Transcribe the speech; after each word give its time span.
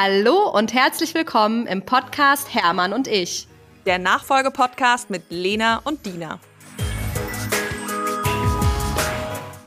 Hallo 0.00 0.48
und 0.48 0.74
herzlich 0.74 1.12
willkommen 1.12 1.66
im 1.66 1.82
Podcast 1.82 2.54
Hermann 2.54 2.92
und 2.92 3.08
ich. 3.08 3.48
Der 3.84 3.98
Nachfolgepodcast 3.98 5.10
mit 5.10 5.24
Lena 5.28 5.80
und 5.82 6.06
Dina. 6.06 6.38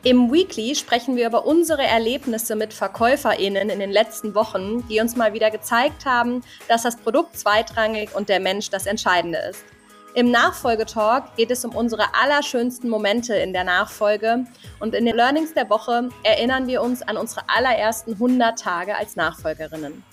Im 0.04 0.32
Weekly 0.32 0.74
sprechen 0.76 1.18
wir 1.18 1.28
über 1.28 1.46
unsere 1.46 1.84
Erlebnisse 1.84 2.56
mit 2.56 2.74
VerkäuferInnen 2.74 3.70
in 3.70 3.80
den 3.80 3.92
letzten 3.92 4.34
Wochen, 4.34 4.88
die 4.88 5.02
uns 5.02 5.18
mal 5.18 5.34
wieder 5.34 5.52
gezeigt 5.52 6.06
haben, 6.06 6.46
dass 6.70 6.84
das 6.84 6.96
Produkt 6.96 7.38
zweitrangig 7.38 8.16
und 8.16 8.30
der 8.30 8.40
Mensch 8.40 8.70
das 8.70 8.86
Entscheidende 8.86 9.40
ist. 9.50 9.66
Im 10.14 10.32
Nachfolgetalk 10.32 11.36
geht 11.36 11.52
es 11.52 11.66
um 11.66 11.76
unsere 11.76 12.06
allerschönsten 12.16 12.90
Momente 12.90 13.36
in 13.36 13.52
der 13.52 13.66
Nachfolge 13.66 14.46
und 14.80 14.96
in 14.96 15.06
den 15.06 15.16
Learnings 15.18 15.54
der 15.54 15.70
Woche 15.70 16.08
erinnern 16.24 16.68
wir 16.68 16.82
uns 16.82 17.02
an 17.02 17.18
unsere 17.18 17.42
allerersten 17.50 18.14
100 18.14 18.58
Tage 18.58 18.96
als 18.96 19.18
Nachfolgerinnen. 19.18 20.06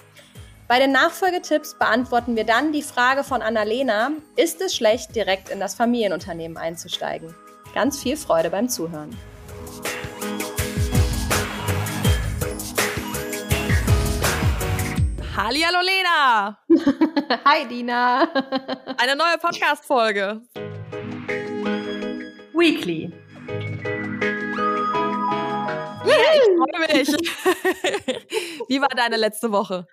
Bei 0.69 0.79
den 0.79 0.93
Nachfolgetipps 0.93 1.79
beantworten 1.79 2.37
wir 2.37 2.45
dann 2.45 2.73
die 2.73 2.83
Frage 2.83 3.25
von 3.25 3.41
Annalena, 3.41 4.11
ist 4.37 4.61
es 4.61 4.77
schlecht, 4.77 5.17
direkt 5.17 5.49
in 5.49 5.61
das 5.61 5.75
Familienunternehmen 5.75 6.59
einzusteigen? 6.59 7.35
Ganz 7.73 8.03
viel 8.03 8.19
Freude 8.19 8.51
beim 8.51 8.69
Zuhören. 8.69 9.17
Hallihallo 15.35 15.79
Lena! 15.81 16.59
Hi 17.47 17.67
Dina! 17.67 18.25
Eine 18.99 19.17
neue 19.17 19.39
Podcast-Folge. 19.41 20.43
Weekly. 22.53 23.11
Yeah, 26.05 26.35
ich 26.35 26.43
freue 26.59 26.79
mich. 26.93 27.09
Wie 28.69 28.83
war 28.83 28.89
deine 28.89 29.17
letzte 29.17 29.51
Woche? 29.51 29.87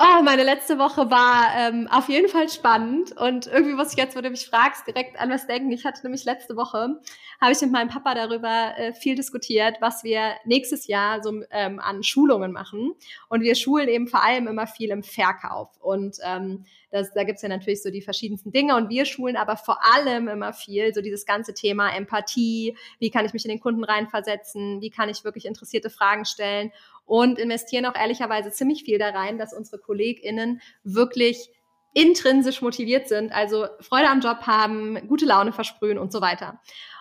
Oh, 0.00 0.22
meine 0.22 0.44
letzte 0.44 0.78
Woche 0.78 1.10
war 1.10 1.48
ähm, 1.56 1.88
auf 1.90 2.08
jeden 2.08 2.28
Fall 2.28 2.48
spannend 2.48 3.16
und 3.16 3.48
irgendwie 3.48 3.74
muss 3.74 3.90
ich 3.90 3.98
jetzt, 3.98 4.16
wo 4.16 4.20
du 4.20 4.30
mich 4.30 4.46
fragst, 4.48 4.86
direkt 4.86 5.18
an 5.18 5.28
was 5.28 5.48
denken. 5.48 5.72
Ich 5.72 5.84
hatte 5.84 6.02
nämlich 6.04 6.24
letzte 6.24 6.54
Woche, 6.54 7.00
habe 7.40 7.52
ich 7.52 7.60
mit 7.60 7.70
meinem 7.70 7.88
Papa 7.88 8.14
darüber 8.14 8.74
äh, 8.76 8.92
viel 8.92 9.14
diskutiert, 9.14 9.76
was 9.80 10.02
wir 10.02 10.34
nächstes 10.44 10.86
Jahr 10.86 11.22
so 11.22 11.42
ähm, 11.50 11.78
an 11.78 12.02
Schulungen 12.02 12.52
machen. 12.52 12.94
Und 13.28 13.42
wir 13.42 13.54
schulen 13.54 13.88
eben 13.88 14.08
vor 14.08 14.24
allem 14.24 14.48
immer 14.48 14.66
viel 14.66 14.90
im 14.90 15.02
Verkauf. 15.02 15.70
Und 15.80 16.18
ähm, 16.24 16.64
das, 16.90 17.12
da 17.12 17.24
gibt's 17.24 17.42
ja 17.42 17.48
natürlich 17.48 17.82
so 17.82 17.90
die 17.90 18.02
verschiedensten 18.02 18.50
Dinge 18.50 18.74
und 18.74 18.88
wir 18.88 19.04
schulen 19.04 19.36
aber 19.36 19.56
vor 19.56 19.78
allem 19.84 20.26
immer 20.28 20.52
viel 20.52 20.94
so 20.94 21.02
dieses 21.02 21.26
ganze 21.26 21.52
Thema 21.52 21.90
Empathie, 21.90 22.76
wie 22.98 23.10
kann 23.10 23.26
ich 23.26 23.34
mich 23.34 23.44
in 23.44 23.50
den 23.50 23.60
Kunden 23.60 23.84
reinversetzen, 23.84 24.80
wie 24.80 24.90
kann 24.90 25.10
ich 25.10 25.22
wirklich 25.22 25.44
interessierte 25.44 25.90
Fragen 25.90 26.24
stellen 26.24 26.72
und 27.04 27.38
investieren 27.38 27.84
auch 27.84 27.94
ehrlicherweise 27.94 28.50
ziemlich 28.52 28.84
viel 28.84 28.98
da 28.98 29.10
rein, 29.10 29.38
dass 29.38 29.52
unsere 29.52 29.78
KollegInnen 29.78 30.62
wirklich 30.82 31.50
intrinsisch 31.94 32.62
motiviert 32.62 33.08
sind, 33.08 33.32
also 33.32 33.66
Freude 33.80 34.08
am 34.08 34.20
Job 34.20 34.46
haben, 34.46 35.08
gute 35.08 35.26
Laune 35.26 35.52
versprühen 35.52 35.98
und 35.98 36.12
so 36.12 36.20
weiter. 36.20 36.60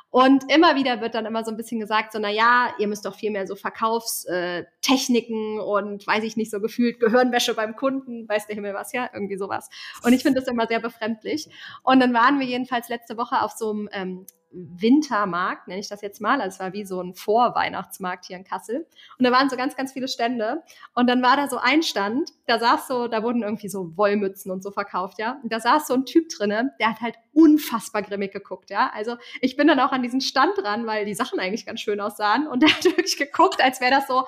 Und 0.10 0.52
immer 0.52 0.76
wieder 0.76 1.02
wird 1.02 1.16
dann 1.16 1.26
immer 1.26 1.44
so 1.44 1.52
ein 1.52 1.58
bisschen 1.58 1.80
gesagt, 1.80 2.14
so, 2.14 2.20
na 2.20 2.30
ja, 2.30 2.74
ihr 2.80 2.88
müsst 2.88 3.06
doch 3.06 3.16
viel 3.16 3.32
mehr 3.32 3.46
so 3.46 3.56
Verkaufstechniken 3.56 5.60
und 5.60 6.08
weiß 6.08 6.24
ich 6.24 6.38
nicht, 6.38 6.50
so 6.50 6.62
gefühlt 6.62 7.00
Gehirnwäsche 7.00 7.54
beim 7.54 7.76
Kunden, 7.76 8.28
weiß 8.28 8.48
der 8.48 8.56
Himmel 8.56 8.74
was, 8.74 8.94
ja, 8.94 9.10
irgendwie 9.14 9.38
sowas. 9.38 9.70
Und 10.04 10.14
ich 10.14 10.24
finde 10.24 10.40
das 10.40 10.50
immer 10.50 10.66
sehr 10.68 10.80
befremdlich. 10.80 11.50
Und 11.84 12.00
dann 12.00 12.14
waren 12.14 12.40
wir 12.40 12.48
jedenfalls 12.48 12.90
letzte 12.90 13.18
Woche 13.18 13.42
auf 13.42 13.52
so 13.52 13.72
einem 13.72 13.90
ähm, 13.92 14.26
Wintermarkt, 14.52 15.67
nenne 15.67 15.80
ich 15.80 15.90
das 15.90 16.02
jetzt 16.02 16.22
mal. 16.22 16.42
Also 16.42 16.56
es 16.56 16.59
war 16.59 16.73
wie 16.73 16.86
so 16.86 17.02
ein 17.02 17.14
Vorweihnachtsmarkt 17.14 18.26
hier 18.26 18.38
in 18.38 18.44
Kassel. 18.44 18.88
Und 19.17 19.26
da 19.26 19.31
waren 19.31 19.50
so 19.50 19.58
ganz, 19.58 19.76
ganz 19.76 19.92
viele 19.92 20.08
Stände. 20.08 20.64
Und 20.94 21.08
dann 21.08 21.22
war 21.22 21.36
da 21.36 21.48
so 21.48 21.58
ein 21.58 21.83
Stand, 21.83 22.32
da 22.45 22.60
saß 22.60 22.88
so, 22.88 23.08
da 23.08 23.23
wurden 23.23 23.44
irgendwie 23.44 23.70
so 23.70 23.95
Wollmützen 23.98 24.52
und 24.52 24.64
so 24.64 24.72
verkauft, 24.72 25.20
ja. 25.20 25.39
Und 25.44 25.52
da 25.52 25.60
saß 25.60 25.88
so 25.88 25.94
ein 25.94 26.05
Typ 26.05 26.30
drinne, 26.30 26.72
der 26.80 26.89
hat 26.89 27.02
halt 27.02 27.16
unfassbar 27.33 28.02
grimmig 28.02 28.32
geguckt, 28.32 28.70
ja. 28.70 28.92
Also 28.94 29.17
ich 29.42 29.58
bin 29.58 29.67
dann 29.67 29.80
auch 29.80 29.92
an 29.92 30.02
diesen 30.02 30.22
Stand 30.22 30.58
dran, 30.58 30.88
weil 30.88 31.05
die 31.05 31.16
Sachen 31.16 31.39
eigentlich 31.39 31.66
ganz 31.66 31.82
schön 31.82 31.99
aussahen. 31.99 32.48
Und 32.48 32.64
der 32.64 32.70
hat 32.70 32.83
wirklich 32.86 33.17
geguckt, 33.17 33.61
als 33.61 33.82
wäre 33.82 33.92
das 33.92 34.08
so, 34.08 34.26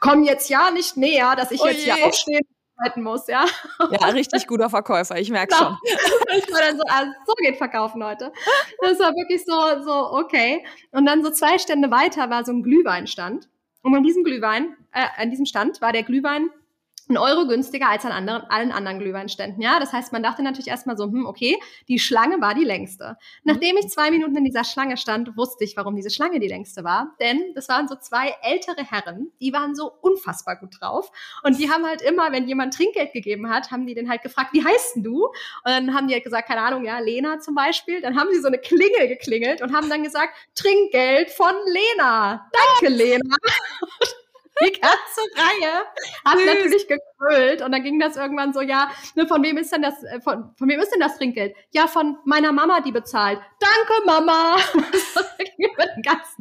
komm 0.00 0.24
jetzt 0.24 0.48
ja 0.50 0.70
nicht 0.70 0.96
näher, 0.96 1.34
dass 1.36 1.50
ich 1.50 1.60
oh 1.60 1.66
jetzt 1.66 1.84
hier 1.84 2.06
aufstehen 2.06 2.42
arbeiten 2.76 3.02
muss, 3.02 3.26
ja. 3.26 3.44
Ja, 3.90 4.08
richtig 4.08 4.46
guter 4.46 4.70
Verkäufer, 4.70 5.18
ich 5.18 5.30
merke 5.30 5.54
genau. 5.54 5.70
schon. 5.70 5.78
Ich 6.38 6.50
war 6.52 6.60
dann 6.60 6.76
so, 6.76 6.82
ah, 6.88 7.04
so 7.26 7.34
geht 7.34 7.56
Verkaufen 7.56 8.02
heute. 8.04 8.32
Das 8.80 8.98
war 8.98 9.12
wirklich 9.12 9.44
so, 9.44 9.84
so, 9.84 10.12
okay. 10.12 10.64
Und 10.90 11.06
dann 11.06 11.22
so 11.22 11.30
zwei 11.30 11.58
Stände 11.58 11.90
weiter 11.90 12.30
war 12.30 12.44
so 12.44 12.52
ein 12.52 12.62
Glühweinstand. 12.62 13.48
Und 13.82 13.94
an 13.94 14.02
diesem 14.02 14.24
Glühwein, 14.24 14.76
äh, 14.92 15.06
an 15.16 15.30
diesem 15.30 15.44
Stand 15.44 15.80
war 15.80 15.92
der 15.92 16.04
Glühwein 16.04 16.50
ein 17.08 17.16
Euro 17.18 17.46
günstiger 17.46 17.88
als 17.88 18.04
an 18.04 18.12
anderen, 18.12 18.42
allen 18.44 18.72
anderen 18.72 18.98
Glühweinständen. 18.98 19.62
Ja, 19.62 19.80
das 19.80 19.92
heißt, 19.92 20.12
man 20.12 20.22
dachte 20.22 20.42
natürlich 20.42 20.68
erstmal 20.68 20.96
so, 20.96 21.04
hm, 21.04 21.26
okay, 21.26 21.58
die 21.88 21.98
Schlange 21.98 22.40
war 22.40 22.54
die 22.54 22.64
längste. 22.64 23.16
Nachdem 23.44 23.76
ich 23.76 23.88
zwei 23.88 24.10
Minuten 24.10 24.36
in 24.36 24.44
dieser 24.44 24.64
Schlange 24.64 24.96
stand, 24.96 25.36
wusste 25.36 25.64
ich, 25.64 25.76
warum 25.76 25.96
diese 25.96 26.10
Schlange 26.10 26.40
die 26.40 26.48
längste 26.48 26.84
war. 26.84 27.14
Denn 27.20 27.52
das 27.54 27.68
waren 27.68 27.88
so 27.88 27.96
zwei 27.96 28.34
ältere 28.42 28.84
Herren, 28.84 29.32
die 29.40 29.52
waren 29.52 29.74
so 29.74 29.92
unfassbar 30.00 30.56
gut 30.56 30.80
drauf. 30.80 31.10
Und 31.42 31.58
die 31.58 31.70
haben 31.70 31.84
halt 31.86 32.02
immer, 32.02 32.32
wenn 32.32 32.46
jemand 32.46 32.74
Trinkgeld 32.74 33.12
gegeben 33.12 33.50
hat, 33.50 33.70
haben 33.70 33.86
die 33.86 33.94
den 33.94 34.08
halt 34.08 34.22
gefragt, 34.22 34.50
wie 34.52 34.64
heißt 34.64 34.96
denn 34.96 35.02
du? 35.02 35.26
Und 35.26 35.34
dann 35.64 35.94
haben 35.94 36.08
die 36.08 36.14
halt 36.14 36.24
gesagt, 36.24 36.48
keine 36.48 36.62
Ahnung, 36.62 36.84
ja, 36.84 36.98
Lena 36.98 37.40
zum 37.40 37.54
Beispiel. 37.54 38.00
Dann 38.00 38.18
haben 38.18 38.30
sie 38.32 38.40
so 38.40 38.48
eine 38.48 38.58
Klingel 38.58 39.08
geklingelt 39.08 39.62
und 39.62 39.74
haben 39.74 39.88
dann 39.88 40.02
gesagt, 40.02 40.34
Trinkgeld 40.54 41.30
von 41.30 41.54
Lena. 41.66 42.50
Danke, 42.80 42.94
Lena. 42.94 43.36
die 44.60 44.72
ganze 44.72 45.20
Reihe 45.36 45.84
hat 46.24 46.38
Süß. 46.38 46.46
natürlich 46.46 46.88
gekrölt 46.88 47.62
und 47.62 47.72
dann 47.72 47.82
ging 47.82 47.98
das 47.98 48.16
irgendwann 48.16 48.52
so, 48.52 48.60
ja, 48.60 48.90
ne, 49.14 49.26
von 49.26 49.42
wem 49.42 49.56
ist 49.58 49.72
denn 49.72 49.82
das, 49.82 50.02
äh, 50.04 50.20
von, 50.20 50.54
von 50.56 50.68
wem 50.68 50.80
ist 50.80 50.92
denn 50.92 51.00
das 51.00 51.16
Trinkgeld? 51.16 51.54
Ja, 51.70 51.86
von 51.86 52.18
meiner 52.24 52.52
Mama, 52.52 52.80
die 52.80 52.92
bezahlt. 52.92 53.40
Danke, 53.60 54.06
Mama. 54.06 54.56
ganz 56.02 56.38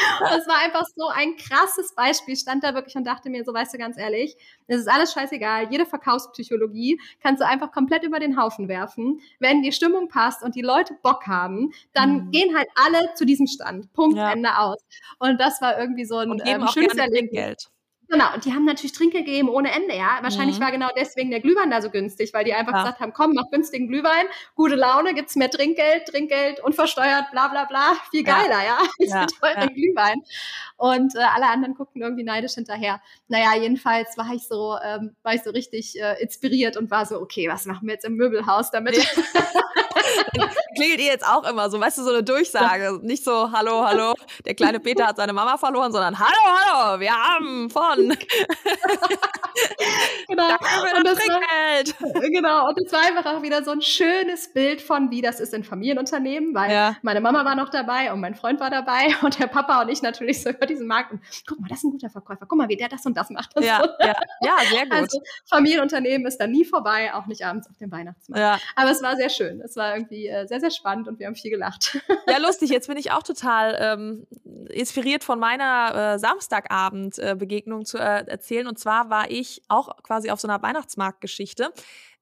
doof. 0.00 0.28
Das 0.30 0.46
war 0.46 0.58
einfach 0.64 0.84
so 0.94 1.08
ein 1.08 1.36
krasses 1.36 1.94
Beispiel. 1.94 2.34
Ich 2.34 2.40
stand 2.40 2.64
da 2.64 2.74
wirklich 2.74 2.96
und 2.96 3.04
dachte 3.04 3.30
mir, 3.30 3.44
so 3.44 3.52
weißt 3.52 3.74
du 3.74 3.78
ganz 3.78 3.98
ehrlich, 3.98 4.36
es 4.66 4.80
ist 4.80 4.88
alles 4.88 5.12
scheißegal. 5.12 5.70
Jede 5.70 5.86
Verkaufspsychologie 5.86 7.00
kannst 7.22 7.42
du 7.42 7.46
einfach 7.46 7.72
komplett 7.72 8.04
über 8.04 8.18
den 8.18 8.40
Haufen 8.40 8.68
werfen. 8.68 9.20
Wenn 9.38 9.62
die 9.62 9.72
Stimmung 9.72 10.08
passt 10.08 10.42
und 10.42 10.54
die 10.54 10.62
Leute 10.62 10.94
Bock 11.02 11.26
haben, 11.26 11.72
dann 11.92 12.26
mhm. 12.26 12.30
gehen 12.30 12.56
halt 12.56 12.68
alle 12.74 13.14
zu 13.14 13.24
diesem 13.24 13.46
Stand. 13.46 13.92
Punkt, 13.92 14.16
ja. 14.16 14.32
Ende 14.32 14.56
aus. 14.58 14.78
Und 15.18 15.40
das 15.40 15.60
war 15.60 15.78
irgendwie 15.78 16.04
so 16.04 16.18
ein 16.18 16.30
und 16.30 16.42
ähm, 16.44 16.66
schönes 16.68 16.96
Erlebnis. 16.96 17.70
Genau, 18.10 18.34
und 18.34 18.44
die 18.44 18.52
haben 18.52 18.64
natürlich 18.64 18.90
Trinkgeld 18.92 19.24
gegeben 19.24 19.48
ohne 19.48 19.70
Ende, 19.70 19.94
ja. 19.94 20.18
Wahrscheinlich 20.20 20.58
mhm. 20.58 20.64
war 20.64 20.72
genau 20.72 20.88
deswegen 20.96 21.30
der 21.30 21.38
Glühwein 21.38 21.70
da 21.70 21.80
so 21.80 21.90
günstig, 21.90 22.34
weil 22.34 22.44
die 22.44 22.52
einfach 22.52 22.72
ja. 22.72 22.82
gesagt 22.82 23.00
haben, 23.00 23.12
komm, 23.12 23.34
mach 23.34 23.48
günstigen 23.52 23.86
Glühwein, 23.86 24.26
gute 24.56 24.74
Laune, 24.74 25.14
gibt's 25.14 25.36
mehr 25.36 25.48
Trinkgeld, 25.48 26.06
Trinkgeld, 26.06 26.58
unversteuert, 26.58 27.30
bla 27.30 27.46
bla 27.46 27.66
bla, 27.66 27.94
viel 28.10 28.24
geiler, 28.24 28.64
ja. 28.64 28.78
ja. 28.98 28.98
Ist 28.98 29.14
ja. 29.14 29.26
teuren 29.26 29.72
Glühwein. 29.74 30.22
Und 30.76 31.14
äh, 31.14 31.20
alle 31.20 31.46
anderen 31.46 31.76
guckten 31.76 32.02
irgendwie 32.02 32.24
neidisch 32.24 32.54
hinterher. 32.54 33.00
Naja, 33.28 33.54
jedenfalls 33.54 34.18
war 34.18 34.32
ich 34.34 34.42
so, 34.48 34.76
ähm, 34.82 35.14
war 35.22 35.34
ich 35.34 35.44
so 35.44 35.50
richtig 35.50 36.00
äh, 36.00 36.20
inspiriert 36.20 36.76
und 36.76 36.90
war 36.90 37.06
so, 37.06 37.20
okay, 37.20 37.48
was 37.48 37.64
machen 37.66 37.86
wir 37.86 37.94
jetzt 37.94 38.04
im 38.04 38.16
Möbelhaus 38.16 38.72
damit? 38.72 38.96
klingelt 40.76 41.00
ihr 41.00 41.06
jetzt 41.06 41.26
auch 41.26 41.48
immer 41.48 41.70
so, 41.70 41.80
weißt 41.80 41.98
du, 41.98 42.02
so 42.02 42.10
eine 42.10 42.22
Durchsage. 42.22 42.98
Nicht 43.02 43.24
so, 43.24 43.50
hallo, 43.52 43.84
hallo, 43.86 44.14
der 44.44 44.54
kleine 44.54 44.80
Peter 44.84 45.06
hat 45.06 45.16
seine 45.16 45.32
Mama 45.32 45.56
verloren, 45.58 45.92
sondern 45.92 46.18
hallo, 46.18 46.30
hallo, 46.44 47.00
wir 47.00 47.12
haben 47.12 47.70
von. 47.70 47.96
genau. 50.28 50.56
und 50.96 51.06
das 51.06 51.18
war, 51.18 51.40
genau, 52.28 52.68
und 52.68 52.78
es 52.84 52.92
war 52.92 53.00
einfach 53.00 53.26
auch 53.26 53.42
wieder 53.42 53.62
so 53.64 53.70
ein 53.72 53.82
schönes 53.82 54.52
Bild 54.52 54.80
von, 54.80 55.10
wie 55.10 55.20
das 55.20 55.40
ist 55.40 55.54
in 55.54 55.64
Familienunternehmen, 55.64 56.54
weil 56.54 56.70
ja. 56.70 56.96
meine 57.02 57.20
Mama 57.20 57.44
war 57.44 57.54
noch 57.54 57.68
dabei 57.70 58.12
und 58.12 58.20
mein 58.20 58.34
Freund 58.34 58.60
war 58.60 58.70
dabei 58.70 59.14
und 59.22 59.38
der 59.38 59.46
Papa 59.46 59.82
und 59.82 59.88
ich 59.88 60.02
natürlich 60.02 60.42
so 60.42 60.50
über 60.50 60.66
diesen 60.66 60.86
Markt. 60.86 61.12
Und 61.12 61.20
guck 61.46 61.60
mal, 61.60 61.68
das 61.68 61.78
ist 61.78 61.84
ein 61.84 61.92
guter 61.92 62.10
Verkäufer. 62.10 62.46
Guck 62.46 62.58
mal, 62.58 62.68
wie 62.68 62.76
der 62.76 62.88
das 62.88 63.04
und 63.06 63.16
das 63.16 63.30
macht. 63.30 63.56
Das 63.56 63.64
ja, 63.64 63.80
so. 63.82 63.88
ja, 64.00 64.14
ja, 64.42 64.56
sehr 64.70 64.84
gut. 64.84 64.92
Also 64.92 65.20
Familienunternehmen 65.48 66.26
ist 66.26 66.38
da 66.38 66.46
nie 66.46 66.64
vorbei, 66.64 67.12
auch 67.14 67.26
nicht 67.26 67.44
abends 67.44 67.68
auf 67.68 67.76
dem 67.78 67.90
Weihnachtsmarkt. 67.90 68.40
Ja. 68.40 68.58
Aber 68.76 68.90
es 68.90 69.02
war 69.02 69.16
sehr 69.16 69.30
schön. 69.30 69.60
Es 69.60 69.76
war 69.76 69.99
irgendwie 70.00 70.28
äh, 70.28 70.46
sehr, 70.46 70.60
sehr 70.60 70.70
spannend 70.70 71.08
und 71.08 71.18
wir 71.18 71.26
haben 71.26 71.34
viel 71.34 71.50
gelacht. 71.50 71.98
Ja, 72.28 72.38
lustig. 72.38 72.70
Jetzt 72.70 72.86
bin 72.86 72.96
ich 72.96 73.10
auch 73.10 73.24
total 73.24 73.76
ähm, 73.80 74.26
inspiriert 74.68 75.24
von 75.24 75.40
meiner 75.40 76.14
äh, 76.14 76.18
Samstagabend-Begegnung 76.18 77.84
zu 77.84 77.98
äh, 77.98 78.24
erzählen. 78.26 78.68
Und 78.68 78.78
zwar 78.78 79.10
war 79.10 79.30
ich 79.30 79.62
auch 79.68 79.96
quasi 80.04 80.30
auf 80.30 80.40
so 80.40 80.46
einer 80.46 80.62
Weihnachtsmarktgeschichte. 80.62 81.72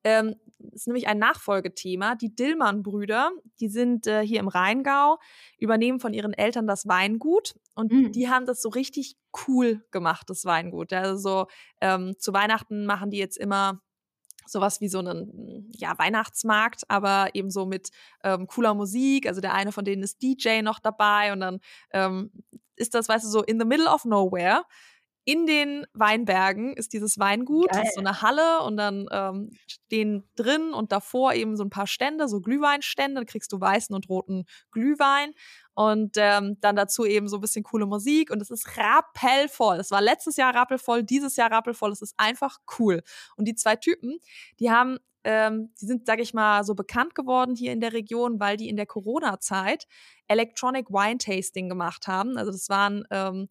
Ähm, 0.04 0.36
ist 0.72 0.86
nämlich 0.86 1.08
ein 1.08 1.18
Nachfolgethema. 1.18 2.14
Die 2.14 2.34
Dillmann-Brüder, 2.34 3.30
die 3.60 3.68
sind 3.68 4.06
äh, 4.06 4.26
hier 4.26 4.40
im 4.40 4.48
Rheingau, 4.48 5.18
übernehmen 5.58 6.00
von 6.00 6.14
ihren 6.14 6.32
Eltern 6.32 6.66
das 6.66 6.88
Weingut 6.88 7.54
und 7.74 7.92
mhm. 7.92 8.12
die 8.12 8.28
haben 8.28 8.46
das 8.46 8.62
so 8.62 8.68
richtig 8.68 9.16
cool 9.46 9.84
gemacht, 9.90 10.30
das 10.30 10.44
Weingut. 10.44 10.92
Also 10.92 11.16
so 11.16 11.46
ähm, 11.80 12.14
zu 12.18 12.32
Weihnachten 12.32 12.86
machen 12.86 13.10
die 13.10 13.18
jetzt 13.18 13.36
immer 13.36 13.80
sowas 14.48 14.80
wie 14.80 14.88
so 14.88 14.98
einen 14.98 15.70
ja, 15.76 15.98
Weihnachtsmarkt, 15.98 16.82
aber 16.88 17.30
eben 17.34 17.50
so 17.50 17.66
mit 17.66 17.90
ähm, 18.24 18.46
cooler 18.46 18.74
Musik. 18.74 19.26
Also 19.26 19.40
der 19.40 19.54
eine 19.54 19.72
von 19.72 19.84
denen 19.84 20.02
ist 20.02 20.22
DJ 20.22 20.62
noch 20.62 20.78
dabei 20.78 21.32
und 21.32 21.40
dann 21.40 21.60
ähm, 21.92 22.30
ist 22.76 22.94
das, 22.94 23.08
weißt 23.08 23.24
du, 23.24 23.28
so 23.28 23.42
in 23.42 23.58
the 23.58 23.66
middle 23.66 23.88
of 23.88 24.04
nowhere 24.04 24.62
in 25.28 25.44
den 25.44 25.86
Weinbergen 25.92 26.72
ist 26.72 26.94
dieses 26.94 27.18
Weingut, 27.18 27.68
das 27.70 27.88
ist 27.88 27.96
so 27.96 28.00
eine 28.00 28.22
Halle 28.22 28.62
und 28.62 28.78
dann 28.78 29.06
ähm, 29.12 29.50
stehen 29.66 30.26
drin 30.36 30.72
und 30.72 30.90
davor 30.90 31.34
eben 31.34 31.54
so 31.54 31.64
ein 31.64 31.68
paar 31.68 31.86
Stände, 31.86 32.28
so 32.28 32.40
Glühweinstände, 32.40 33.20
da 33.20 33.24
kriegst 33.26 33.52
du 33.52 33.60
weißen 33.60 33.94
und 33.94 34.08
roten 34.08 34.46
Glühwein 34.70 35.34
und 35.74 36.16
ähm, 36.16 36.56
dann 36.62 36.76
dazu 36.76 37.04
eben 37.04 37.28
so 37.28 37.36
ein 37.36 37.40
bisschen 37.42 37.62
coole 37.62 37.84
Musik 37.84 38.30
und 38.30 38.40
es 38.40 38.48
ist 38.48 38.78
rappelvoll. 38.78 39.76
Es 39.76 39.90
war 39.90 40.00
letztes 40.00 40.38
Jahr 40.38 40.54
rappelvoll, 40.54 41.02
dieses 41.02 41.36
Jahr 41.36 41.52
rappelvoll, 41.52 41.92
es 41.92 42.00
ist 42.00 42.14
einfach 42.16 42.60
cool. 42.78 43.02
Und 43.36 43.46
die 43.46 43.54
zwei 43.54 43.76
Typen, 43.76 44.20
die 44.60 44.70
haben 44.70 44.96
ähm, 45.24 45.74
die 45.78 45.84
sind, 45.84 46.06
sag 46.06 46.20
ich 46.20 46.32
mal, 46.32 46.64
so 46.64 46.74
bekannt 46.74 47.14
geworden 47.14 47.54
hier 47.54 47.72
in 47.72 47.80
der 47.80 47.92
Region, 47.92 48.40
weil 48.40 48.56
die 48.56 48.70
in 48.70 48.76
der 48.76 48.86
Corona-Zeit 48.86 49.86
Electronic 50.26 50.88
Wine 50.88 51.18
Tasting 51.18 51.68
gemacht 51.68 52.06
haben. 52.06 52.38
Also 52.38 52.50
das 52.50 52.70
waren 52.70 53.04
ähm, 53.10 53.48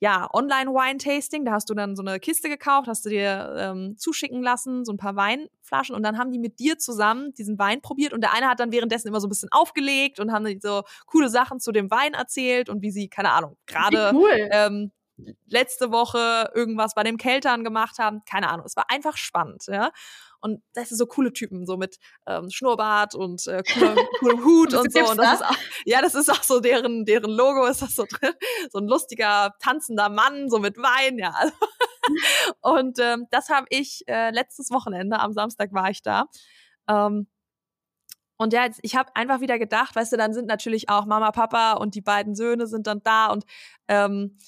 ja, 0.00 0.28
Online-Wine-Tasting, 0.32 1.44
da 1.44 1.52
hast 1.52 1.68
du 1.70 1.74
dann 1.74 1.96
so 1.96 2.02
eine 2.02 2.20
Kiste 2.20 2.48
gekauft, 2.48 2.86
hast 2.88 3.04
du 3.04 3.10
dir 3.10 3.54
ähm, 3.58 3.96
zuschicken 3.98 4.42
lassen, 4.42 4.84
so 4.84 4.92
ein 4.92 4.96
paar 4.96 5.16
Weinflaschen 5.16 5.94
und 5.94 6.02
dann 6.04 6.18
haben 6.18 6.30
die 6.30 6.38
mit 6.38 6.60
dir 6.60 6.78
zusammen 6.78 7.34
diesen 7.34 7.58
Wein 7.58 7.80
probiert 7.80 8.12
und 8.12 8.20
der 8.20 8.32
eine 8.32 8.46
hat 8.46 8.60
dann 8.60 8.70
währenddessen 8.70 9.08
immer 9.08 9.20
so 9.20 9.26
ein 9.26 9.30
bisschen 9.30 9.48
aufgelegt 9.50 10.20
und 10.20 10.32
haben 10.32 10.46
so 10.60 10.82
coole 11.06 11.28
Sachen 11.28 11.58
zu 11.58 11.72
dem 11.72 11.90
Wein 11.90 12.14
erzählt 12.14 12.68
und 12.68 12.82
wie 12.82 12.92
sie, 12.92 13.08
keine 13.08 13.32
Ahnung, 13.32 13.56
gerade 13.66 14.12
cool. 14.14 14.48
ähm, 14.52 14.92
letzte 15.46 15.90
Woche 15.90 16.50
irgendwas 16.54 16.94
bei 16.94 17.02
dem 17.02 17.16
Keltern 17.16 17.64
gemacht 17.64 17.98
haben, 17.98 18.22
keine 18.24 18.48
Ahnung. 18.48 18.66
Es 18.66 18.76
war 18.76 18.86
einfach 18.88 19.16
spannend, 19.16 19.64
ja. 19.66 19.90
Und 20.40 20.62
das 20.72 20.90
sind 20.90 20.98
so 20.98 21.06
coole 21.06 21.32
Typen, 21.32 21.66
so 21.66 21.76
mit 21.76 21.98
ähm, 22.26 22.48
Schnurrbart 22.50 23.16
und 23.16 23.46
äh, 23.48 23.62
coolem, 23.74 23.98
coolem 24.20 24.44
Hut 24.44 24.74
und 24.74 24.92
so. 24.92 25.10
Und 25.10 25.16
das 25.18 25.40
ist 25.40 25.46
auch, 25.46 25.56
ja, 25.84 26.00
das 26.00 26.14
ist 26.14 26.30
auch 26.30 26.42
so 26.42 26.60
deren, 26.60 27.04
deren 27.04 27.30
Logo 27.30 27.66
ist 27.66 27.82
das 27.82 27.96
so 27.96 28.04
drin. 28.08 28.32
So 28.70 28.78
ein 28.78 28.86
lustiger, 28.86 29.54
tanzender 29.60 30.08
Mann, 30.08 30.48
so 30.48 30.58
mit 30.58 30.76
Wein, 30.76 31.18
ja. 31.18 31.34
und 32.60 32.98
ähm, 33.00 33.26
das 33.30 33.48
habe 33.48 33.66
ich 33.70 34.04
äh, 34.06 34.30
letztes 34.30 34.70
Wochenende, 34.70 35.18
am 35.18 35.32
Samstag 35.32 35.72
war 35.72 35.90
ich 35.90 36.02
da. 36.02 36.26
Ähm, 36.88 37.26
und 38.36 38.52
ja, 38.52 38.68
ich 38.82 38.94
habe 38.94 39.10
einfach 39.16 39.40
wieder 39.40 39.58
gedacht, 39.58 39.96
weißt 39.96 40.12
du, 40.12 40.16
dann 40.16 40.32
sind 40.32 40.46
natürlich 40.46 40.88
auch 40.88 41.06
Mama, 41.06 41.32
Papa 41.32 41.72
und 41.72 41.96
die 41.96 42.00
beiden 42.00 42.36
Söhne 42.36 42.68
sind 42.68 42.86
dann 42.86 43.02
da 43.02 43.26
und 43.26 43.44
ähm, 43.88 44.38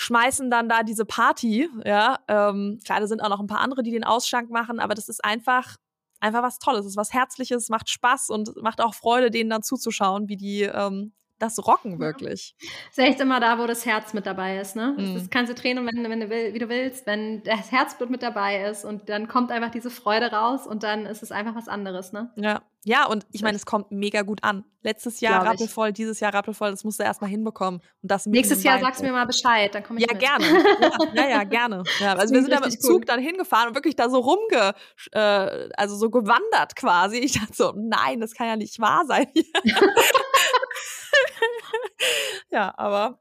schmeißen 0.00 0.50
dann 0.50 0.68
da 0.68 0.82
diese 0.82 1.04
Party, 1.04 1.68
ja. 1.84 2.18
Ähm, 2.26 2.80
klar, 2.84 3.00
da 3.00 3.06
sind 3.06 3.20
auch 3.20 3.28
noch 3.28 3.40
ein 3.40 3.46
paar 3.46 3.60
andere, 3.60 3.82
die 3.82 3.90
den 3.90 4.04
Ausschank 4.04 4.50
machen, 4.50 4.80
aber 4.80 4.94
das 4.94 5.08
ist 5.08 5.24
einfach, 5.24 5.76
einfach 6.20 6.42
was 6.42 6.58
Tolles, 6.58 6.86
es 6.86 6.92
ist 6.92 6.96
was 6.96 7.12
Herzliches, 7.12 7.68
macht 7.68 7.90
Spaß 7.90 8.30
und 8.30 8.56
macht 8.62 8.80
auch 8.80 8.94
Freude, 8.94 9.30
denen 9.30 9.50
dann 9.50 9.62
zuzuschauen, 9.62 10.28
wie 10.28 10.36
die 10.36 10.62
ähm, 10.62 11.12
das 11.38 11.66
rocken 11.66 11.98
wirklich. 11.98 12.54
Ja. 12.60 12.68
Ist 12.90 12.98
echt 12.98 13.20
immer 13.20 13.40
da, 13.40 13.58
wo 13.58 13.66
das 13.66 13.86
Herz 13.86 14.12
mit 14.12 14.26
dabei 14.26 14.58
ist, 14.58 14.76
ne? 14.76 14.94
Mhm. 14.96 15.14
Das 15.14 15.30
kannst 15.30 15.50
du 15.50 15.54
Tränen, 15.54 15.86
wenn, 15.86 16.08
wenn 16.08 16.20
du 16.20 16.30
will, 16.30 16.54
wie 16.54 16.58
du 16.58 16.68
willst, 16.68 17.06
wenn 17.06 17.42
das 17.42 17.72
Herzblut 17.72 18.10
mit 18.10 18.22
dabei 18.22 18.64
ist 18.64 18.84
und 18.84 19.08
dann 19.08 19.28
kommt 19.28 19.50
einfach 19.50 19.70
diese 19.70 19.90
Freude 19.90 20.32
raus 20.32 20.66
und 20.66 20.82
dann 20.82 21.06
ist 21.06 21.22
es 21.22 21.32
einfach 21.32 21.54
was 21.54 21.68
anderes, 21.68 22.12
ne? 22.12 22.30
Ja. 22.36 22.62
Ja, 22.82 23.06
und 23.06 23.26
ich 23.30 23.42
meine, 23.42 23.56
es 23.56 23.66
kommt 23.66 23.90
mega 23.90 24.22
gut 24.22 24.42
an. 24.42 24.64
Letztes 24.82 25.20
Jahr 25.20 25.44
rappelvoll, 25.44 25.92
dieses 25.92 26.18
Jahr 26.20 26.32
rappelvoll, 26.32 26.70
das 26.70 26.82
musst 26.82 26.98
du 26.98 27.04
erstmal 27.04 27.28
hinbekommen. 27.28 27.80
Und 28.02 28.10
das 28.10 28.24
Nächstes 28.24 28.62
Jahr 28.62 28.80
sagst 28.80 29.00
du 29.00 29.04
mir 29.04 29.12
mal 29.12 29.26
Bescheid, 29.26 29.74
dann 29.74 29.84
komme 29.84 30.00
ich 30.00 30.06
Ja, 30.06 30.14
mit. 30.14 30.22
gerne. 30.22 30.46
Ja, 31.14 31.22
ja, 31.24 31.28
ja, 31.28 31.44
gerne. 31.44 31.82
Ja, 31.98 32.14
also 32.14 32.32
wir 32.32 32.40
sind 32.40 32.50
da 32.50 32.60
mit 32.60 32.72
dem 32.72 32.80
Zug 32.80 33.00
cool. 33.00 33.04
dann 33.04 33.20
hingefahren 33.20 33.68
und 33.68 33.74
wirklich 33.74 33.96
da 33.96 34.08
so 34.08 34.20
rumge, 34.20 34.74
äh, 35.12 35.68
also 35.76 35.94
so 35.96 36.08
gewandert 36.08 36.74
quasi. 36.74 37.18
Ich 37.18 37.32
dachte 37.38 37.52
so, 37.52 37.74
nein, 37.76 38.20
das 38.20 38.32
kann 38.32 38.46
ja 38.46 38.56
nicht 38.56 38.80
wahr 38.80 39.04
sein. 39.06 39.26
ja, 42.50 42.72
aber 42.78 43.20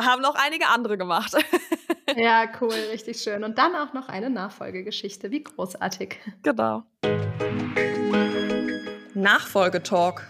haben 0.00 0.22
noch 0.22 0.36
einige 0.36 0.68
andere 0.68 0.96
gemacht. 0.96 1.32
ja, 2.16 2.46
cool, 2.60 2.72
richtig 2.92 3.20
schön. 3.20 3.44
Und 3.44 3.58
dann 3.58 3.74
auch 3.74 3.92
noch 3.92 4.08
eine 4.08 4.30
Nachfolgegeschichte. 4.30 5.30
Wie 5.30 5.42
großartig. 5.42 6.16
Genau. 6.42 6.84
Nachfolgetalk. 9.18 10.22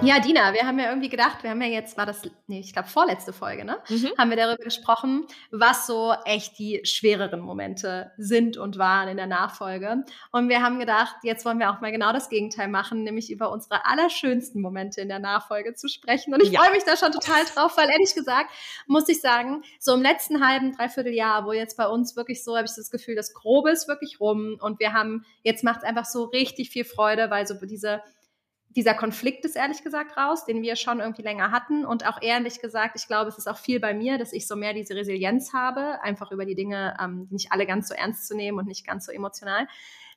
Ja, 0.00 0.20
Dina, 0.20 0.54
wir 0.54 0.64
haben 0.64 0.78
ja 0.78 0.90
irgendwie 0.90 1.08
gedacht, 1.08 1.42
wir 1.42 1.50
haben 1.50 1.60
ja 1.60 1.66
jetzt, 1.66 1.98
war 1.98 2.06
das, 2.06 2.22
nee, 2.46 2.60
ich 2.60 2.72
glaube, 2.72 2.88
vorletzte 2.88 3.32
Folge, 3.32 3.64
ne? 3.64 3.78
Mhm. 3.88 4.12
Haben 4.16 4.30
wir 4.30 4.36
darüber 4.36 4.62
gesprochen, 4.62 5.26
was 5.50 5.88
so 5.88 6.14
echt 6.24 6.56
die 6.58 6.80
schwereren 6.84 7.40
Momente 7.40 8.12
sind 8.16 8.56
und 8.56 8.78
waren 8.78 9.08
in 9.08 9.16
der 9.16 9.26
Nachfolge. 9.26 10.04
Und 10.30 10.48
wir 10.48 10.62
haben 10.62 10.78
gedacht, 10.78 11.16
jetzt 11.24 11.44
wollen 11.44 11.58
wir 11.58 11.70
auch 11.70 11.80
mal 11.80 11.90
genau 11.90 12.12
das 12.12 12.28
Gegenteil 12.28 12.68
machen, 12.68 13.02
nämlich 13.02 13.28
über 13.30 13.50
unsere 13.50 13.86
allerschönsten 13.86 14.62
Momente 14.62 15.00
in 15.00 15.08
der 15.08 15.18
Nachfolge 15.18 15.74
zu 15.74 15.88
sprechen. 15.88 16.32
Und 16.32 16.44
ich 16.44 16.52
ja. 16.52 16.60
freue 16.60 16.72
mich 16.72 16.84
da 16.84 16.96
schon 16.96 17.10
total 17.10 17.44
drauf, 17.52 17.76
weil 17.76 17.90
ehrlich 17.90 18.14
gesagt, 18.14 18.50
muss 18.86 19.08
ich 19.08 19.20
sagen, 19.20 19.62
so 19.80 19.94
im 19.94 20.02
letzten 20.02 20.46
halben, 20.46 20.76
dreiviertel 20.76 21.12
Jahr, 21.12 21.44
wo 21.44 21.52
jetzt 21.52 21.76
bei 21.76 21.88
uns 21.88 22.14
wirklich 22.14 22.44
so, 22.44 22.56
habe 22.56 22.66
ich 22.66 22.74
das 22.76 22.92
Gefühl, 22.92 23.16
das 23.16 23.34
Grobe 23.34 23.70
ist 23.70 23.88
wirklich 23.88 24.20
rum 24.20 24.58
und 24.60 24.78
wir 24.78 24.92
haben, 24.92 25.24
jetzt 25.42 25.64
macht 25.64 25.78
es 25.78 25.84
einfach 25.84 26.04
so 26.04 26.24
richtig 26.24 26.70
viel 26.70 26.84
Freude, 26.84 27.30
weil 27.30 27.48
so 27.48 27.54
diese 27.66 28.00
dieser 28.70 28.94
Konflikt 28.94 29.44
ist 29.44 29.56
ehrlich 29.56 29.82
gesagt 29.82 30.16
raus, 30.16 30.44
den 30.44 30.62
wir 30.62 30.76
schon 30.76 31.00
irgendwie 31.00 31.22
länger 31.22 31.50
hatten. 31.50 31.84
Und 31.84 32.06
auch 32.06 32.20
ehrlich 32.20 32.60
gesagt, 32.60 32.96
ich 32.96 33.06
glaube, 33.06 33.28
es 33.28 33.38
ist 33.38 33.48
auch 33.48 33.56
viel 33.56 33.80
bei 33.80 33.94
mir, 33.94 34.18
dass 34.18 34.32
ich 34.32 34.46
so 34.46 34.56
mehr 34.56 34.74
diese 34.74 34.94
Resilienz 34.94 35.52
habe, 35.52 36.02
einfach 36.02 36.30
über 36.32 36.44
die 36.44 36.54
Dinge 36.54 36.96
ähm, 37.02 37.28
nicht 37.30 37.50
alle 37.50 37.66
ganz 37.66 37.88
so 37.88 37.94
ernst 37.94 38.28
zu 38.28 38.36
nehmen 38.36 38.58
und 38.58 38.66
nicht 38.66 38.86
ganz 38.86 39.06
so 39.06 39.12
emotional. 39.12 39.66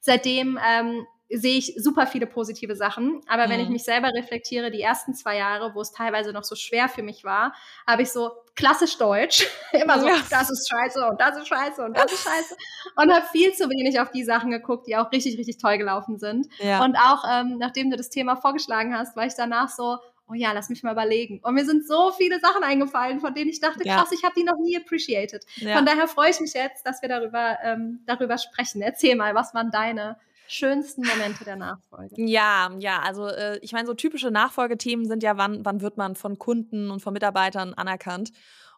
Seitdem 0.01 0.59
ähm, 0.67 1.05
sehe 1.33 1.57
ich 1.57 1.75
super 1.77 2.07
viele 2.07 2.27
positive 2.27 2.75
Sachen. 2.75 3.21
Aber 3.27 3.45
mhm. 3.45 3.51
wenn 3.51 3.59
ich 3.61 3.67
mhm. 3.67 3.73
mich 3.73 3.83
selber 3.83 4.09
reflektiere, 4.13 4.71
die 4.71 4.81
ersten 4.81 5.13
zwei 5.13 5.37
Jahre, 5.37 5.73
wo 5.73 5.81
es 5.81 5.91
teilweise 5.91 6.33
noch 6.33 6.43
so 6.43 6.55
schwer 6.55 6.89
für 6.89 7.03
mich 7.03 7.23
war, 7.23 7.53
habe 7.87 8.01
ich 8.01 8.11
so 8.11 8.31
klassisch 8.55 8.97
Deutsch, 8.97 9.47
immer 9.71 9.99
so, 9.99 10.07
ja. 10.07 10.17
das 10.29 10.49
ist 10.49 10.69
scheiße 10.69 11.07
und 11.07 11.19
das 11.19 11.37
ist 11.37 11.47
scheiße 11.47 11.83
und 11.83 11.97
das 11.97 12.11
ist 12.11 12.23
scheiße. 12.23 12.55
Und 12.95 13.13
habe 13.13 13.25
viel 13.31 13.53
zu 13.53 13.69
wenig 13.69 13.99
auf 13.99 14.11
die 14.11 14.23
Sachen 14.23 14.51
geguckt, 14.51 14.87
die 14.87 14.97
auch 14.97 15.11
richtig, 15.11 15.37
richtig 15.37 15.57
toll 15.57 15.77
gelaufen 15.77 16.19
sind. 16.19 16.47
Ja. 16.59 16.83
Und 16.83 16.95
auch, 16.97 17.23
ähm, 17.29 17.57
nachdem 17.57 17.89
du 17.89 17.97
das 17.97 18.09
Thema 18.09 18.35
vorgeschlagen 18.35 18.97
hast, 18.97 19.15
war 19.15 19.25
ich 19.25 19.35
danach 19.35 19.69
so, 19.69 19.97
oh 20.27 20.33
ja, 20.33 20.51
lass 20.53 20.69
mich 20.69 20.83
mal 20.83 20.93
überlegen. 20.93 21.39
Und 21.43 21.53
mir 21.55 21.65
sind 21.65 21.85
so 21.85 22.11
viele 22.11 22.39
Sachen 22.39 22.63
eingefallen, 22.63 23.19
von 23.19 23.33
denen 23.33 23.49
ich 23.49 23.59
dachte, 23.59 23.85
ja. 23.85 23.97
krass, 23.97 24.11
ich 24.11 24.23
habe 24.23 24.33
die 24.35 24.43
noch 24.43 24.57
nie 24.57 24.77
appreciated. 24.77 25.45
Ja. 25.57 25.75
Von 25.75 25.85
daher 25.85 26.07
freue 26.07 26.31
ich 26.31 26.39
mich 26.39 26.53
jetzt, 26.53 26.85
dass 26.85 27.01
wir 27.01 27.09
darüber, 27.09 27.57
ähm, 27.63 27.99
darüber 28.05 28.37
sprechen. 28.37 28.81
Erzähl 28.81 29.15
mal, 29.15 29.35
was 29.35 29.53
waren 29.53 29.71
deine 29.71 30.17
schönsten 30.51 31.05
Momente 31.05 31.43
der 31.43 31.55
Nachfolge? 31.55 32.15
Ja, 32.17 32.71
ja, 32.79 32.99
also 32.99 33.27
äh, 33.27 33.59
ich 33.61 33.71
meine, 33.71 33.87
so 33.87 33.93
typische 33.93 34.31
Nachfolgethemen 34.31 35.07
sind 35.07 35.23
ja, 35.23 35.37
wann, 35.37 35.63
wann 35.65 35.81
wird 35.81 35.97
man 35.97 36.15
von 36.15 36.37
Kunden 36.37 36.91
und 36.91 37.01
von 37.01 37.13
Mitarbeitern 37.13 37.73
anerkannt? 37.73 38.31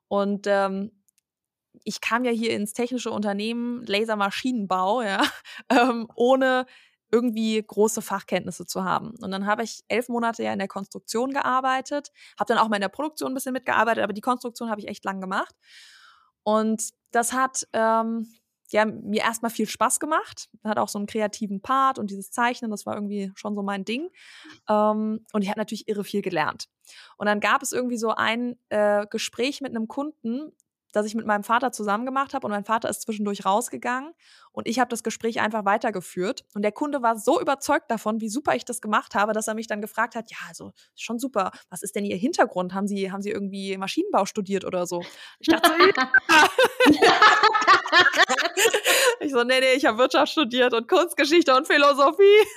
Und 0.08 0.46
ähm, 0.48 0.92
ich 1.84 2.02
kam 2.02 2.24
ja 2.24 2.32
hier 2.32 2.52
ins 2.52 2.74
technische 2.74 3.12
Unternehmen 3.12 3.86
Lasermaschinenbau, 3.86 5.02
ja, 5.02 5.22
ähm, 5.70 6.08
ohne 6.16 6.66
irgendwie 7.12 7.62
große 7.62 8.02
Fachkenntnisse 8.02 8.66
zu 8.66 8.84
haben. 8.84 9.14
Und 9.22 9.32
dann 9.32 9.46
habe 9.46 9.64
ich 9.64 9.84
elf 9.88 10.10
Monate 10.10 10.44
ja 10.44 10.52
in 10.52 10.60
der 10.60 10.68
Konstruktion 10.68 11.32
gearbeitet, 11.32 12.12
habe 12.40 12.54
dann 12.54 12.58
auch 12.58 12.70
mal 12.70 12.78
in 12.78 12.82
der 12.82 12.90
Produktion 12.90 13.32
ein 13.32 13.36
bisschen 13.36 13.54
mitgearbeitet, 13.54 14.04
aber 14.04 14.14
die 14.14 14.22
Konstruktion 14.22 14.70
habe 14.70 14.82
ich 14.82 14.88
echt 14.88 15.06
lang 15.06 15.22
gemacht. 15.22 15.56
Und 16.44 16.90
das 17.12 17.34
hat 17.34 17.68
ähm, 17.74 18.34
ja, 18.74 18.86
mir 18.86 19.22
erstmal 19.22 19.52
viel 19.52 19.68
Spaß 19.68 20.00
gemacht. 20.00 20.50
Hat 20.64 20.78
auch 20.78 20.90
so 20.90 21.00
einen 21.00 21.06
kreativen 21.06 21.62
Part 21.62 22.00
und 22.00 22.10
dieses 22.10 22.32
Zeichnen, 22.32 22.72
das 22.72 22.86
war 22.86 22.96
irgendwie 22.96 23.32
schon 23.36 23.56
so 23.56 23.64
mein 23.64 23.86
Ding. 23.86 24.10
Ähm, 24.68 25.26
und 25.32 25.42
ich 25.42 25.50
habe 25.50 25.60
natürlich 25.60 25.88
irre 25.88 26.04
viel 26.04 26.22
gelernt. 26.22 26.68
Und 27.18 27.28
dann 27.28 27.40
gab 27.40 27.62
es 27.62 27.72
irgendwie 27.72 27.98
so 27.98 28.10
ein 28.10 28.58
äh, 28.70 29.06
Gespräch 29.08 29.62
mit 29.62 29.76
einem 29.76 29.88
Kunden, 29.88 30.52
das 30.94 31.06
ich 31.06 31.16
mit 31.16 31.26
meinem 31.26 31.44
Vater 31.44 31.72
zusammen 31.72 32.06
gemacht 32.06 32.34
habe 32.34 32.48
und 32.48 32.52
mein 32.52 32.64
Vater 32.64 32.90
ist 32.90 33.02
zwischendurch 33.02 33.46
rausgegangen 33.46 34.14
und 34.52 34.68
ich 34.68 34.80
habe 34.80 34.90
das 34.90 35.04
Gespräch 35.04 35.42
einfach 35.42 35.66
weitergeführt 35.66 36.46
und 36.54 36.62
der 36.62 36.72
Kunde 36.72 37.02
war 37.02 37.18
so 37.18 37.42
überzeugt 37.42 37.92
davon, 37.92 38.22
wie 38.22 38.30
super 38.30 38.56
ich 38.56 38.64
das 38.64 38.80
gemacht 38.80 39.16
habe, 39.16 39.34
dass 39.34 39.48
er 39.48 39.56
mich 39.56 39.68
dann 39.68 39.82
gefragt 39.82 40.16
hat, 40.16 40.32
ja, 40.32 40.38
also 40.48 40.72
schon 40.96 41.20
super. 41.20 41.52
Was 41.70 41.82
ist 41.82 41.96
denn 41.96 42.06
Ihr 42.06 42.16
Hintergrund? 42.16 42.74
Haben 42.74 42.88
Sie 42.88 43.12
haben 43.12 43.22
Sie 43.22 43.32
irgendwie 43.32 43.76
Maschinenbau 43.78 44.26
studiert 44.26 44.64
oder 44.64 44.86
so? 44.86 45.04
Ich 45.40 45.48
dachte 45.48 45.70
so, 45.70 45.76
ich 49.20 49.32
so, 49.32 49.44
nee, 49.44 49.60
nee, 49.60 49.74
ich 49.74 49.86
habe 49.86 49.98
Wirtschaft 49.98 50.32
studiert 50.32 50.74
und 50.74 50.88
Kunstgeschichte 50.88 51.56
und 51.56 51.68
Philosophie. 51.68 52.48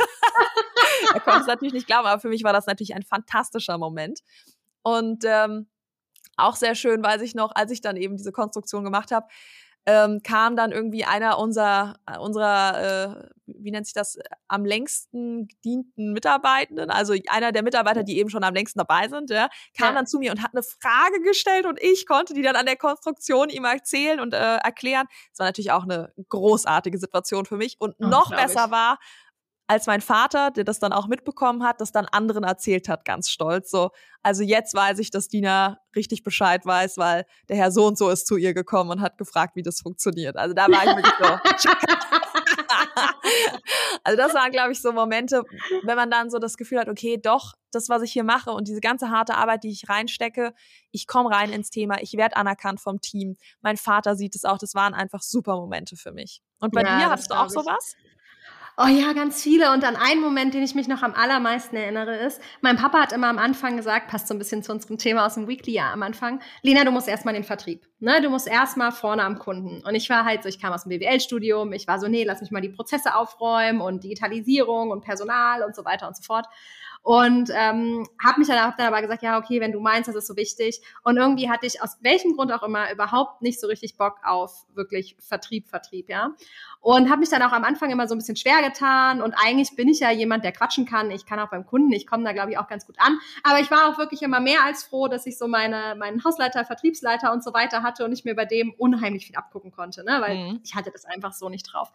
er 1.14 1.20
konnte 1.20 1.40
es 1.40 1.46
natürlich 1.46 1.74
nicht 1.74 1.86
glauben, 1.86 2.06
aber 2.06 2.20
für 2.20 2.28
mich 2.28 2.44
war 2.44 2.52
das 2.52 2.66
natürlich 2.66 2.94
ein 2.94 3.02
fantastischer 3.02 3.78
Moment. 3.78 4.20
Und 4.82 5.24
ähm, 5.26 5.68
auch 6.36 6.56
sehr 6.56 6.74
schön, 6.74 7.02
weiß 7.02 7.22
ich 7.22 7.34
noch, 7.34 7.52
als 7.54 7.70
ich 7.70 7.80
dann 7.80 7.96
eben 7.96 8.16
diese 8.16 8.32
Konstruktion 8.32 8.84
gemacht 8.84 9.12
habe, 9.12 9.26
ähm, 9.86 10.20
kam 10.22 10.56
dann 10.56 10.72
irgendwie 10.72 11.04
einer 11.04 11.38
unserer, 11.38 11.94
äh, 12.06 12.18
unserer 12.18 13.12
äh, 13.14 13.28
wie 13.46 13.70
nennt 13.70 13.86
sich 13.86 13.94
das, 13.94 14.18
am 14.48 14.64
längsten 14.64 15.46
gedienten 15.46 16.12
Mitarbeitenden, 16.12 16.90
also 16.90 17.14
einer 17.28 17.52
der 17.52 17.62
Mitarbeiter, 17.62 18.02
die 18.02 18.18
eben 18.18 18.28
schon 18.28 18.42
am 18.42 18.52
längsten 18.52 18.80
dabei 18.80 19.06
sind, 19.08 19.30
ja, 19.30 19.48
kam 19.78 19.90
ja. 19.90 19.92
dann 19.94 20.06
zu 20.08 20.18
mir 20.18 20.32
und 20.32 20.42
hat 20.42 20.50
eine 20.52 20.64
Frage 20.64 21.20
gestellt 21.22 21.66
und 21.66 21.80
ich 21.80 22.06
konnte 22.06 22.34
die 22.34 22.42
dann 22.42 22.56
an 22.56 22.66
der 22.66 22.76
Konstruktion 22.76 23.48
ihm 23.48 23.64
erzählen 23.64 24.18
und 24.18 24.34
äh, 24.34 24.56
erklären. 24.56 25.06
Es 25.32 25.38
war 25.38 25.46
natürlich 25.46 25.70
auch 25.70 25.84
eine 25.84 26.12
großartige 26.28 26.98
Situation 26.98 27.46
für 27.46 27.56
mich 27.56 27.76
und 27.78 27.94
oh, 28.00 28.06
noch 28.06 28.30
besser 28.30 28.64
ich. 28.66 28.70
war, 28.72 28.98
als 29.68 29.86
mein 29.86 30.00
Vater, 30.00 30.50
der 30.50 30.64
das 30.64 30.78
dann 30.78 30.92
auch 30.92 31.08
mitbekommen 31.08 31.64
hat, 31.64 31.80
das 31.80 31.90
dann 31.90 32.06
anderen 32.06 32.44
erzählt 32.44 32.88
hat, 32.88 33.04
ganz 33.04 33.30
stolz. 33.30 33.70
So, 33.70 33.90
also 34.22 34.42
jetzt 34.42 34.74
weiß 34.74 34.98
ich, 35.00 35.10
dass 35.10 35.28
Dina 35.28 35.80
richtig 35.96 36.22
Bescheid 36.22 36.64
weiß, 36.64 36.98
weil 36.98 37.26
der 37.48 37.56
Herr 37.56 37.72
so 37.72 37.86
und 37.86 37.98
so 37.98 38.08
ist 38.10 38.26
zu 38.26 38.36
ihr 38.36 38.54
gekommen 38.54 38.90
und 38.90 39.00
hat 39.00 39.18
gefragt, 39.18 39.56
wie 39.56 39.62
das 39.62 39.80
funktioniert. 39.80 40.36
Also 40.36 40.54
da 40.54 40.68
war 40.68 40.84
ich 40.84 40.96
wirklich 40.96 41.14
so. 41.18 41.24
also 44.04 44.16
das 44.16 44.34
waren, 44.34 44.52
glaube 44.52 44.72
ich, 44.72 44.80
so 44.80 44.92
Momente, 44.92 45.42
wenn 45.82 45.96
man 45.96 46.10
dann 46.10 46.30
so 46.30 46.38
das 46.38 46.56
Gefühl 46.56 46.78
hat, 46.78 46.88
okay, 46.88 47.18
doch, 47.20 47.54
das, 47.72 47.88
was 47.88 48.02
ich 48.02 48.12
hier 48.12 48.24
mache 48.24 48.50
und 48.52 48.68
diese 48.68 48.80
ganze 48.80 49.10
harte 49.10 49.34
Arbeit, 49.34 49.64
die 49.64 49.70
ich 49.70 49.88
reinstecke, 49.88 50.54
ich 50.92 51.06
komme 51.06 51.30
rein 51.30 51.52
ins 51.52 51.70
Thema, 51.70 52.00
ich 52.00 52.14
werde 52.14 52.36
anerkannt 52.36 52.80
vom 52.80 53.00
Team. 53.00 53.36
Mein 53.60 53.76
Vater 53.76 54.14
sieht 54.16 54.36
es 54.36 54.44
auch, 54.44 54.58
das 54.58 54.74
waren 54.74 54.94
einfach 54.94 55.22
super 55.22 55.56
Momente 55.56 55.96
für 55.96 56.12
mich. 56.12 56.40
Und 56.60 56.72
bei 56.72 56.82
ja, 56.82 56.98
dir 56.98 57.10
hast 57.10 57.30
du 57.30 57.34
auch 57.34 57.50
sowas? 57.50 57.96
Oh 58.78 58.88
ja, 58.88 59.14
ganz 59.14 59.42
viele. 59.42 59.72
Und 59.72 59.84
an 59.84 59.96
einen 59.96 60.20
Moment, 60.20 60.52
den 60.52 60.62
ich 60.62 60.74
mich 60.74 60.86
noch 60.86 61.02
am 61.02 61.14
allermeisten 61.14 61.76
erinnere, 61.76 62.14
ist, 62.16 62.42
mein 62.60 62.76
Papa 62.76 63.00
hat 63.00 63.12
immer 63.12 63.28
am 63.28 63.38
Anfang 63.38 63.78
gesagt, 63.78 64.08
passt 64.08 64.28
so 64.28 64.34
ein 64.34 64.38
bisschen 64.38 64.62
zu 64.62 64.70
unserem 64.70 64.98
Thema 64.98 65.24
aus 65.24 65.32
dem 65.32 65.48
Weekly 65.48 65.72
ja 65.72 65.90
am 65.94 66.02
Anfang, 66.02 66.40
Lena, 66.60 66.84
du 66.84 66.90
musst 66.90 67.08
erstmal 67.08 67.32
den 67.32 67.42
Vertrieb. 67.42 67.86
Ne? 68.00 68.20
Du 68.20 68.28
musst 68.28 68.46
erstmal 68.46 68.92
vorne 68.92 69.22
am 69.22 69.38
Kunden. 69.38 69.82
Und 69.82 69.94
ich 69.94 70.10
war 70.10 70.26
halt 70.26 70.42
so, 70.42 70.50
ich 70.50 70.60
kam 70.60 70.74
aus 70.74 70.82
dem 70.84 70.90
BWL-Studium, 70.90 71.72
ich 71.72 71.88
war 71.88 71.98
so, 71.98 72.06
nee, 72.06 72.24
lass 72.24 72.42
mich 72.42 72.50
mal 72.50 72.60
die 72.60 72.68
Prozesse 72.68 73.14
aufräumen 73.14 73.80
und 73.80 74.04
Digitalisierung 74.04 74.90
und 74.90 75.02
Personal 75.02 75.62
und 75.62 75.74
so 75.74 75.86
weiter 75.86 76.06
und 76.06 76.14
so 76.14 76.22
fort. 76.22 76.44
Und 77.06 77.50
ähm, 77.54 78.04
habe 78.20 78.40
mich 78.40 78.48
dann, 78.48 78.60
hab 78.60 78.76
dann 78.76 78.88
aber 78.88 79.00
gesagt, 79.00 79.22
ja, 79.22 79.38
okay, 79.38 79.60
wenn 79.60 79.70
du 79.70 79.78
meinst, 79.78 80.08
das 80.08 80.16
ist 80.16 80.26
so 80.26 80.36
wichtig. 80.36 80.80
Und 81.04 81.18
irgendwie 81.18 81.48
hatte 81.48 81.64
ich 81.64 81.80
aus 81.80 81.98
welchem 82.00 82.34
Grund 82.34 82.50
auch 82.50 82.64
immer 82.64 82.92
überhaupt 82.92 83.42
nicht 83.42 83.60
so 83.60 83.68
richtig 83.68 83.96
Bock 83.96 84.16
auf 84.24 84.66
wirklich 84.74 85.16
Vertrieb, 85.20 85.68
Vertrieb, 85.68 86.08
ja. 86.08 86.32
Und 86.80 87.08
habe 87.08 87.20
mich 87.20 87.28
dann 87.28 87.42
auch 87.42 87.52
am 87.52 87.62
Anfang 87.62 87.90
immer 87.90 88.08
so 88.08 88.16
ein 88.16 88.18
bisschen 88.18 88.34
schwer 88.34 88.60
getan. 88.60 89.22
Und 89.22 89.34
eigentlich 89.34 89.76
bin 89.76 89.88
ich 89.88 90.00
ja 90.00 90.10
jemand, 90.10 90.44
der 90.44 90.50
quatschen 90.50 90.84
kann. 90.84 91.12
Ich 91.12 91.26
kann 91.26 91.38
auch 91.38 91.48
beim 91.48 91.64
Kunden, 91.64 91.92
ich 91.92 92.08
komme 92.08 92.24
da, 92.24 92.32
glaube 92.32 92.50
ich, 92.50 92.58
auch 92.58 92.66
ganz 92.66 92.86
gut 92.86 92.96
an. 92.98 93.20
Aber 93.44 93.60
ich 93.60 93.70
war 93.70 93.88
auch 93.88 93.98
wirklich 93.98 94.22
immer 94.22 94.40
mehr 94.40 94.64
als 94.64 94.82
froh, 94.82 95.06
dass 95.06 95.26
ich 95.26 95.38
so 95.38 95.46
meine, 95.46 95.94
meinen 95.96 96.24
Hausleiter, 96.24 96.64
Vertriebsleiter 96.64 97.32
und 97.32 97.44
so 97.44 97.54
weiter 97.54 97.84
hatte 97.84 98.04
und 98.04 98.12
ich 98.12 98.24
mir 98.24 98.34
bei 98.34 98.46
dem 98.46 98.74
unheimlich 98.78 99.26
viel 99.28 99.36
abgucken 99.36 99.70
konnte, 99.70 100.04
ne? 100.04 100.18
weil 100.20 100.36
mhm. 100.36 100.60
ich 100.64 100.74
hatte 100.74 100.90
das 100.90 101.04
einfach 101.04 101.32
so 101.32 101.48
nicht 101.48 101.72
drauf. 101.72 101.92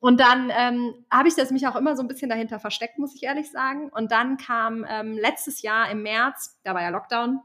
Und 0.00 0.20
dann 0.20 0.50
ähm, 0.56 0.94
habe 1.10 1.28
ich 1.28 1.34
das 1.34 1.50
mich 1.50 1.66
auch 1.66 1.76
immer 1.76 1.96
so 1.96 2.02
ein 2.02 2.08
bisschen 2.08 2.30
dahinter 2.30 2.58
versteckt, 2.58 2.98
muss 2.98 3.14
ich 3.14 3.24
ehrlich 3.24 3.50
sagen. 3.50 3.90
Und 3.90 4.10
dann 4.10 4.37
kam 4.38 4.86
ähm, 4.88 5.18
letztes 5.18 5.62
Jahr 5.62 5.90
im 5.90 6.02
März, 6.02 6.58
da 6.64 6.74
war 6.74 6.82
ja 6.82 6.88
Lockdown, 6.88 7.40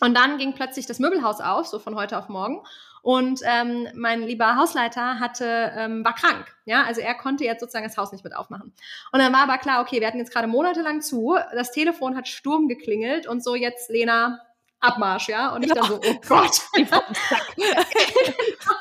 und 0.00 0.16
dann 0.16 0.36
ging 0.36 0.52
plötzlich 0.52 0.86
das 0.86 0.98
Möbelhaus 0.98 1.40
auf, 1.40 1.68
so 1.68 1.78
von 1.78 1.94
heute 1.94 2.18
auf 2.18 2.28
morgen. 2.28 2.64
Und 3.02 3.40
ähm, 3.44 3.88
mein 3.94 4.22
lieber 4.22 4.56
Hausleiter 4.56 5.20
hatte, 5.20 5.72
ähm, 5.76 6.04
war 6.04 6.14
krank. 6.14 6.56
Ja, 6.64 6.82
also 6.84 7.00
er 7.00 7.14
konnte 7.14 7.44
jetzt 7.44 7.60
sozusagen 7.60 7.86
das 7.86 7.96
Haus 7.96 8.10
nicht 8.10 8.24
mit 8.24 8.34
aufmachen. 8.34 8.72
Und 9.12 9.20
dann 9.20 9.32
war 9.32 9.42
aber 9.42 9.58
klar, 9.58 9.80
okay, 9.80 10.00
wir 10.00 10.08
hatten 10.08 10.18
jetzt 10.18 10.32
gerade 10.32 10.48
monatelang 10.48 11.02
zu, 11.02 11.36
das 11.52 11.70
Telefon 11.72 12.16
hat 12.16 12.26
Sturm 12.26 12.68
geklingelt 12.68 13.28
und 13.28 13.44
so 13.44 13.54
jetzt, 13.54 13.90
Lena, 13.90 14.40
Abmarsch, 14.80 15.28
ja. 15.28 15.54
Und 15.54 15.64
ich 15.64 15.72
dann 15.72 15.84
so, 15.84 16.00
oh 16.04 16.20
Gott. 16.28 16.62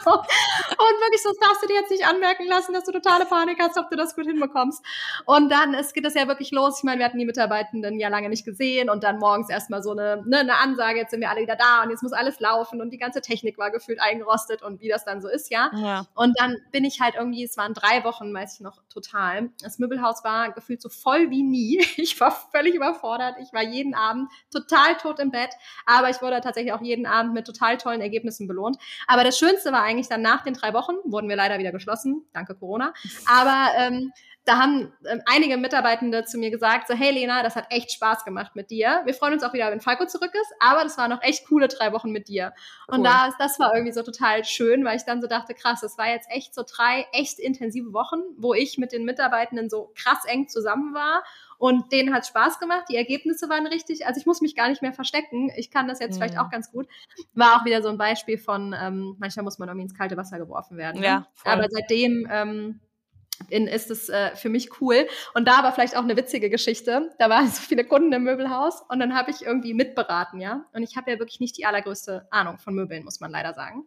Und 0.05 1.00
wirklich 1.01 1.22
so, 1.22 1.29
das 1.29 1.38
darfst 1.38 1.63
du 1.63 1.67
dir 1.67 1.75
jetzt 1.75 1.91
nicht 1.91 2.05
anmerken 2.05 2.48
lassen, 2.48 2.74
dass 2.74 2.84
du 2.84 2.91
totale 2.91 3.25
Panik 3.25 3.58
hast, 3.60 3.77
ob 3.77 3.89
du 3.89 3.96
das 3.96 4.15
gut 4.15 4.25
hinbekommst. 4.25 4.84
Und 5.25 5.50
dann 5.50 5.74
es 5.74 5.93
geht 5.93 6.05
das 6.05 6.13
ja 6.13 6.27
wirklich 6.27 6.51
los. 6.51 6.79
Ich 6.79 6.84
meine, 6.84 7.00
wir 7.00 7.05
hatten 7.05 7.20
die 7.20 7.25
Mitarbeitenden 7.25 8.00
ja 8.00 8.10
lange 8.10 8.29
nicht 8.29 8.46
gesehen 8.46 8.89
und 8.89 9.03
dann 9.03 9.20
morgens 9.20 9.50
erstmal 9.50 9.84
so 9.84 9.91
eine, 9.91 10.24
ne, 10.25 10.39
eine 10.39 10.58
Ansage, 10.58 11.00
jetzt 11.00 11.12
sind 11.12 11.22
wir 11.22 11.29
alle 11.29 11.41
wieder 11.41 11.55
da 11.55 11.84
und 11.84 11.89
jetzt 11.89 12.03
muss 12.03 12.13
alles 12.13 12.39
laufen 12.39 12.81
und 12.81 12.91
die 12.91 12.98
ganze 12.98 13.22
Technik 13.22 13.58
war 13.58 13.72
gefühlt 13.72 14.01
eingerostet 14.01 14.63
und 14.63 14.81
wie 14.81 14.89
das 14.89 15.05
dann 15.05 15.22
so 15.22 15.27
ist, 15.27 15.51
ja. 15.51 15.72
ja. 15.75 16.05
Und 16.15 16.39
dann 16.39 16.58
bin 16.72 16.86
ich 16.86 17.01
halt 17.01 17.15
irgendwie, 17.15 17.43
es 17.43 17.58
waren 17.58 17.74
drei 17.74 18.03
Wochen, 18.03 18.34
weiß 18.34 18.55
ich 18.55 18.62
noch, 18.62 18.81
total. 18.91 19.50
Das 19.62 19.79
Möbelhaus 19.79 20.24
war 20.24 20.51
gefühlt 20.51 20.81
so 20.81 20.89
voll 20.89 21.29
wie 21.29 21.43
nie. 21.43 21.86
Ich 22.01 22.20
war 22.20 22.31
völlig 22.31 22.74
überfordert. 22.74 23.36
Ich 23.41 23.53
war 23.53 23.62
jeden 23.62 23.93
Abend 23.93 24.31
total 24.51 24.98
tot 24.98 25.20
im 25.20 25.29
Bett 25.29 25.51
aber 25.86 26.10
ich 26.10 26.22
wurde 26.22 26.41
tatsächlich 26.41 26.74
auch 26.74 26.81
jeden 26.81 27.05
Abend 27.05 27.34
mit 27.34 27.46
total 27.46 27.77
tollen 27.77 28.01
Ergebnissen 28.01 28.48
belohnt. 28.48 28.77
Aber 29.08 29.24
das 29.24 29.38
Schönste 29.38 29.72
war 29.72 29.84
eigentlich 29.91 30.10
dann 30.10 30.21
nach 30.21 30.43
den 30.43 30.53
drei 30.53 30.74
Wochen, 30.74 30.95
wurden 31.03 31.29
wir 31.29 31.36
leider 31.36 31.60
wieder 31.60 31.71
geschlossen, 31.71 32.25
danke 32.33 32.55
Corona. 32.55 32.93
Aber 33.27 33.69
ähm, 33.77 34.12
da 34.45 34.57
haben 34.57 34.91
ähm, 35.07 35.21
einige 35.27 35.57
Mitarbeitende 35.57 36.25
zu 36.25 36.39
mir 36.39 36.50
gesagt, 36.50 36.88
so, 36.88 36.95
hey 36.95 37.12
Lena, 37.12 37.43
das 37.43 37.55
hat 37.55 37.67
echt 37.69 37.91
Spaß 37.91 38.25
gemacht 38.25 38.55
mit 38.55 38.71
dir. 38.71 39.01
Wir 39.05 39.13
freuen 39.13 39.33
uns 39.33 39.43
auch 39.43 39.53
wieder, 39.53 39.69
wenn 39.69 39.81
Falco 39.81 40.05
zurück 40.07 40.31
ist, 40.33 40.51
aber 40.60 40.83
das 40.83 40.98
waren 40.98 41.12
noch 41.12 41.21
echt 41.21 41.48
coole 41.48 41.67
drei 41.67 41.93
Wochen 41.93 42.12
mit 42.12 42.27
dir. 42.27 42.53
Cool. 42.88 42.98
Und 42.98 43.03
da, 43.03 43.29
das 43.38 43.60
war 43.60 43.74
irgendwie 43.75 43.93
so 43.93 44.01
total 44.01 44.43
schön, 44.43 44.83
weil 44.83 44.98
ich 44.98 45.03
dann 45.03 45.21
so 45.21 45.27
dachte, 45.27 45.53
krass, 45.53 45.81
das 45.81 45.98
war 46.00 46.07
jetzt 46.10 46.27
echt 46.31 46.55
so 46.55 46.63
drei 46.67 47.05
echt 47.13 47.38
intensive 47.38 47.93
Wochen, 47.93 48.21
wo 48.36 48.55
ich 48.55 48.79
mit 48.79 48.91
den 48.91 49.05
Mitarbeitenden 49.05 49.69
so 49.69 49.91
krass 49.95 50.25
eng 50.25 50.48
zusammen 50.48 50.95
war 50.95 51.24
und 51.62 51.91
denen 51.91 52.12
hat 52.12 52.25
Spaß 52.25 52.58
gemacht, 52.58 52.86
die 52.89 52.96
Ergebnisse 52.96 53.48
waren 53.48 53.68
richtig. 53.68 54.08
Also 54.08 54.20
ich 54.20 54.25
muss 54.25 54.41
mich 54.41 54.56
gar 54.56 54.68
nicht 54.68 54.82
mehr 54.82 54.94
verstecken. 54.94 55.51
Ich 55.56 55.70
kann 55.70 55.88
das 55.88 56.00
jetzt 56.00 56.13
mhm. 56.13 56.15
vielleicht 56.15 56.39
auch 56.39 56.50
ganz 56.50 56.72
gut. 56.72 56.88
War 57.36 57.56
auch 57.62 57.65
wieder 57.65 57.84
so 57.84 57.89
ein 57.89 58.00
Beispiel 58.00 58.39
von, 58.39 58.75
ähm, 58.75 59.15
manchmal 59.20 59.44
muss 59.44 59.60
man 59.60 59.70
irgendwie 59.70 59.84
ins 59.84 59.94
kalte 59.94 60.18
Wasser 60.18 60.39
geworfen 60.39 60.75
werden. 60.75 61.01
Ne? 61.01 61.06
Ja, 61.06 61.27
voll. 61.36 61.51
Aber 61.51 61.68
seitdem 61.70 62.27
ähm, 62.32 62.80
in, 63.50 63.68
ist 63.68 63.91
es 63.91 64.10
äh, 64.10 64.36
für 64.36 64.50
mich 64.50 64.82
cool. 64.82 65.08
Und 65.36 65.48
da 65.48 65.60
aber 65.60 65.72
vielleicht 65.72 65.96
auch 65.96 66.01
eine 66.03 66.18
witzige 66.18 66.50
Geschichte. 66.50 67.12
Da 67.20 67.30
waren 67.30 67.46
so 67.46 67.62
viele 67.62 67.84
Kunden 67.84 68.12
im 68.12 68.24
Möbelhaus 68.24 68.82
und 68.89 68.98
dann 68.98 69.13
habe 69.13 69.30
ich 69.30 69.46
irgendwie 69.46 69.75
mitberaten, 69.75 70.41
ja. 70.41 70.65
Und 70.74 70.82
ich 70.82 70.98
habe 70.98 71.12
ja 71.12 71.20
wirklich 71.20 71.39
nicht 71.41 71.60
die 71.60 71.68
allergrößte 71.68 72.25
Ahnung 72.32 72.58
von 72.58 72.74
Möbeln, 72.74 73.03
muss 73.03 73.20
man 73.20 73.30
leider 73.30 73.53
sagen 73.53 73.86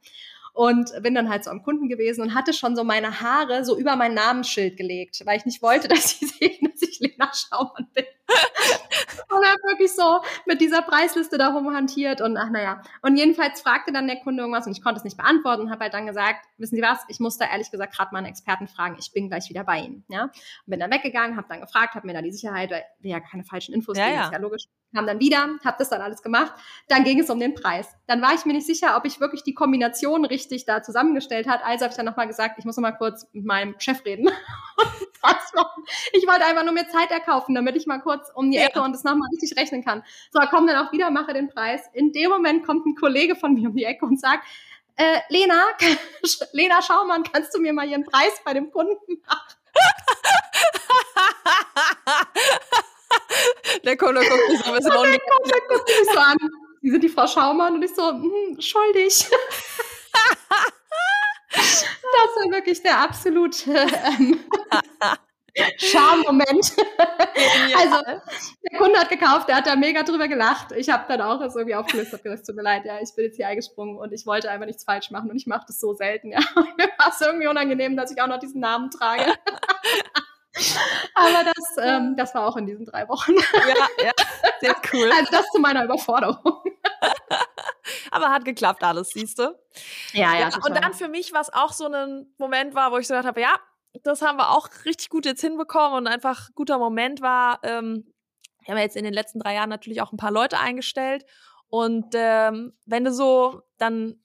und 0.54 0.92
bin 1.02 1.14
dann 1.14 1.28
halt 1.28 1.44
so 1.44 1.50
am 1.50 1.62
Kunden 1.62 1.88
gewesen 1.88 2.22
und 2.22 2.32
hatte 2.32 2.52
schon 2.52 2.76
so 2.76 2.84
meine 2.84 3.20
Haare 3.20 3.64
so 3.64 3.76
über 3.76 3.96
mein 3.96 4.14
Namensschild 4.14 4.76
gelegt, 4.76 5.20
weil 5.26 5.36
ich 5.36 5.44
nicht 5.44 5.60
wollte, 5.62 5.88
dass 5.88 6.18
sie 6.18 6.26
sehen, 6.26 6.70
dass 6.72 6.80
ich 6.88 6.93
Lena 7.08 7.30
Schaumann 7.32 7.88
bin. 7.94 8.04
und 9.30 9.44
habe 9.44 9.62
wirklich 9.68 9.92
so 9.92 10.20
mit 10.46 10.60
dieser 10.60 10.82
Preisliste 10.82 11.38
da 11.38 11.48
rumhantiert 11.48 12.20
und 12.20 12.36
ach 12.36 12.50
naja. 12.50 12.82
Und 13.02 13.16
jedenfalls 13.16 13.60
fragte 13.60 13.92
dann 13.92 14.06
der 14.06 14.20
Kunde 14.20 14.42
irgendwas 14.42 14.66
und 14.66 14.72
ich 14.72 14.82
konnte 14.82 14.98
es 14.98 15.04
nicht 15.04 15.16
beantworten 15.16 15.62
und 15.62 15.70
habe 15.70 15.84
halt 15.84 15.94
dann 15.94 16.06
gesagt, 16.06 16.46
wissen 16.56 16.76
Sie 16.76 16.82
was, 16.82 17.00
ich 17.08 17.20
muss 17.20 17.36
da 17.36 17.46
ehrlich 17.46 17.70
gesagt 17.70 17.94
gerade 17.94 18.12
mal 18.12 18.18
einen 18.18 18.28
Experten 18.28 18.68
fragen, 18.68 18.96
ich 18.98 19.12
bin 19.12 19.28
gleich 19.28 19.48
wieder 19.48 19.64
bei 19.64 19.80
Ihnen. 19.80 20.04
Ja? 20.08 20.24
Und 20.24 20.32
bin 20.66 20.80
dann 20.80 20.90
weggegangen, 20.90 21.36
habe 21.36 21.46
dann 21.48 21.60
gefragt, 21.60 21.94
habe 21.94 22.06
mir 22.06 22.14
da 22.14 22.22
die 22.22 22.32
Sicherheit, 22.32 22.70
weil 22.70 22.84
wir 23.00 23.10
ja 23.10 23.20
keine 23.20 23.44
falschen 23.44 23.74
Infos 23.74 23.98
ja, 23.98 24.06
geben, 24.06 24.16
ja. 24.16 24.24
ist 24.26 24.32
ja 24.32 24.38
logisch, 24.38 24.64
kam 24.94 25.06
dann 25.06 25.20
wieder, 25.20 25.48
habe 25.64 25.76
das 25.78 25.88
dann 25.88 26.00
alles 26.00 26.22
gemacht. 26.22 26.52
Dann 26.88 27.04
ging 27.04 27.18
es 27.18 27.28
um 27.28 27.40
den 27.40 27.54
Preis. 27.54 27.88
Dann 28.06 28.22
war 28.22 28.34
ich 28.34 28.44
mir 28.44 28.52
nicht 28.52 28.66
sicher, 28.66 28.96
ob 28.96 29.04
ich 29.04 29.20
wirklich 29.20 29.42
die 29.42 29.54
Kombination 29.54 30.24
richtig 30.24 30.64
da 30.64 30.82
zusammengestellt 30.82 31.48
hat. 31.48 31.62
Also 31.64 31.84
habe 31.84 31.92
ich 31.92 31.96
dann 31.96 32.06
nochmal 32.06 32.28
gesagt, 32.28 32.58
ich 32.58 32.64
muss 32.64 32.76
nochmal 32.76 32.96
kurz 32.96 33.26
mit 33.32 33.44
meinem 33.44 33.74
Chef 33.78 34.04
reden. 34.04 34.30
ich 36.12 36.26
wollte 36.26 36.44
einfach 36.44 36.64
nur 36.64 36.72
mir 36.72 36.88
Zeit 36.94 37.10
erkaufen, 37.10 37.54
damit 37.54 37.76
ich 37.76 37.86
mal 37.86 37.98
kurz 37.98 38.30
um 38.34 38.50
die 38.50 38.58
Ecke 38.58 38.78
ja. 38.78 38.84
und 38.84 38.92
das 38.92 39.04
nochmal 39.04 39.28
richtig 39.32 39.56
rechnen 39.58 39.84
kann. 39.84 40.02
So, 40.30 40.40
komm 40.50 40.66
dann 40.66 40.86
auch 40.86 40.92
wieder, 40.92 41.10
mache 41.10 41.32
den 41.32 41.48
Preis. 41.48 41.82
In 41.92 42.12
dem 42.12 42.30
Moment 42.30 42.64
kommt 42.64 42.86
ein 42.86 42.94
Kollege 42.94 43.36
von 43.36 43.54
mir 43.54 43.68
um 43.68 43.76
die 43.76 43.84
Ecke 43.84 44.06
und 44.06 44.20
sagt, 44.20 44.44
äh, 44.96 45.18
Lena, 45.28 45.64
Lena 46.52 46.80
Schaumann, 46.82 47.24
kannst 47.24 47.54
du 47.54 47.60
mir 47.60 47.72
mal 47.72 47.88
ihren 47.88 48.04
Preis 48.04 48.40
bei 48.44 48.54
dem 48.54 48.70
Kunden 48.70 49.20
machen? 49.26 49.54
Der 53.84 53.96
Kunde 53.96 54.20
guckt 54.20 54.48
mich 54.48 54.62
so 54.62 54.70
ein 54.70 54.76
bisschen 54.76 54.92
Der 55.02 55.20
Kunde 55.20 55.60
guckt 55.68 55.88
mich 55.88 56.08
so 56.12 56.18
an. 56.18 56.36
Sie 56.80 56.90
sind 56.90 57.02
die 57.02 57.08
Frau 57.08 57.26
Schaumann 57.26 57.74
und 57.74 57.82
ich 57.82 57.92
so, 57.94 58.10
hm, 58.10 58.60
schuldig. 58.60 59.26
das 61.50 61.84
war 62.36 62.50
wirklich 62.50 62.82
der 62.82 62.98
absolute 62.98 63.72
ähm, 63.72 64.44
Charme-Moment. 65.76 66.76
also, 67.76 68.02
der 68.04 68.78
Kunde 68.78 68.98
hat 68.98 69.08
gekauft, 69.08 69.48
der 69.48 69.56
hat 69.56 69.66
da 69.66 69.76
mega 69.76 70.02
drüber 70.02 70.28
gelacht. 70.28 70.72
Ich 70.72 70.90
habe 70.90 71.04
dann 71.08 71.20
auch 71.20 71.38
das 71.38 71.54
irgendwie 71.54 71.76
aufgelöst 71.76 72.12
und 72.12 72.22
gesagt, 72.22 72.40
es 72.40 72.46
tut 72.46 72.56
mir 72.56 72.62
leid, 72.62 72.84
ja, 72.84 72.98
ich 73.00 73.14
bin 73.14 73.26
jetzt 73.26 73.36
hier 73.36 73.48
eingesprungen 73.48 73.96
und 73.96 74.12
ich 74.12 74.26
wollte 74.26 74.50
einfach 74.50 74.66
nichts 74.66 74.84
falsch 74.84 75.10
machen 75.10 75.30
und 75.30 75.36
ich 75.36 75.46
mache 75.46 75.64
das 75.66 75.80
so 75.80 75.94
selten, 75.94 76.32
ja. 76.32 76.40
Und 76.56 76.76
mir 76.78 76.88
war 76.98 77.08
es 77.08 77.20
irgendwie 77.20 77.46
unangenehm, 77.46 77.96
dass 77.96 78.10
ich 78.10 78.20
auch 78.20 78.26
noch 78.26 78.38
diesen 78.38 78.60
Namen 78.60 78.90
trage. 78.90 79.32
Aber 81.14 81.44
das, 81.44 81.84
ähm, 81.84 82.14
das 82.16 82.32
war 82.34 82.46
auch 82.46 82.56
in 82.56 82.66
diesen 82.66 82.86
drei 82.86 83.08
Wochen. 83.08 83.32
Ja, 83.34 84.04
ja, 84.04 84.12
sehr 84.60 84.76
cool. 84.92 85.10
Also 85.10 85.32
das 85.32 85.46
zu 85.48 85.60
meiner 85.60 85.84
Überforderung. 85.84 86.62
Aber 88.12 88.30
hat 88.30 88.44
geklappt 88.44 88.84
alles, 88.84 89.10
siehst 89.10 89.38
du? 89.40 89.58
Ja, 90.12 90.34
ja. 90.34 90.50
ja 90.50 90.50
und 90.64 90.76
dann 90.76 90.94
für 90.94 91.08
mich, 91.08 91.32
was 91.32 91.52
auch 91.52 91.72
so 91.72 91.86
ein 91.86 92.32
Moment 92.38 92.74
war, 92.74 92.92
wo 92.92 92.98
ich 92.98 93.08
so 93.08 93.14
gedacht 93.14 93.26
habe, 93.26 93.40
ja, 93.40 93.56
das 94.02 94.22
haben 94.22 94.38
wir 94.38 94.50
auch 94.50 94.68
richtig 94.84 95.08
gut 95.08 95.26
jetzt 95.26 95.40
hinbekommen 95.40 95.98
und 95.98 96.06
einfach 96.06 96.50
guter 96.54 96.78
Moment 96.78 97.20
war, 97.20 97.60
ähm, 97.62 98.12
wir 98.64 98.74
haben 98.74 98.80
jetzt 98.80 98.96
in 98.96 99.04
den 99.04 99.14
letzten 99.14 99.38
drei 99.38 99.54
Jahren 99.54 99.68
natürlich 99.68 100.00
auch 100.00 100.12
ein 100.12 100.16
paar 100.16 100.30
Leute 100.30 100.58
eingestellt. 100.58 101.24
Und 101.68 102.14
ähm, 102.14 102.72
wenn 102.86 103.04
du 103.04 103.12
so 103.12 103.62
dann 103.78 104.20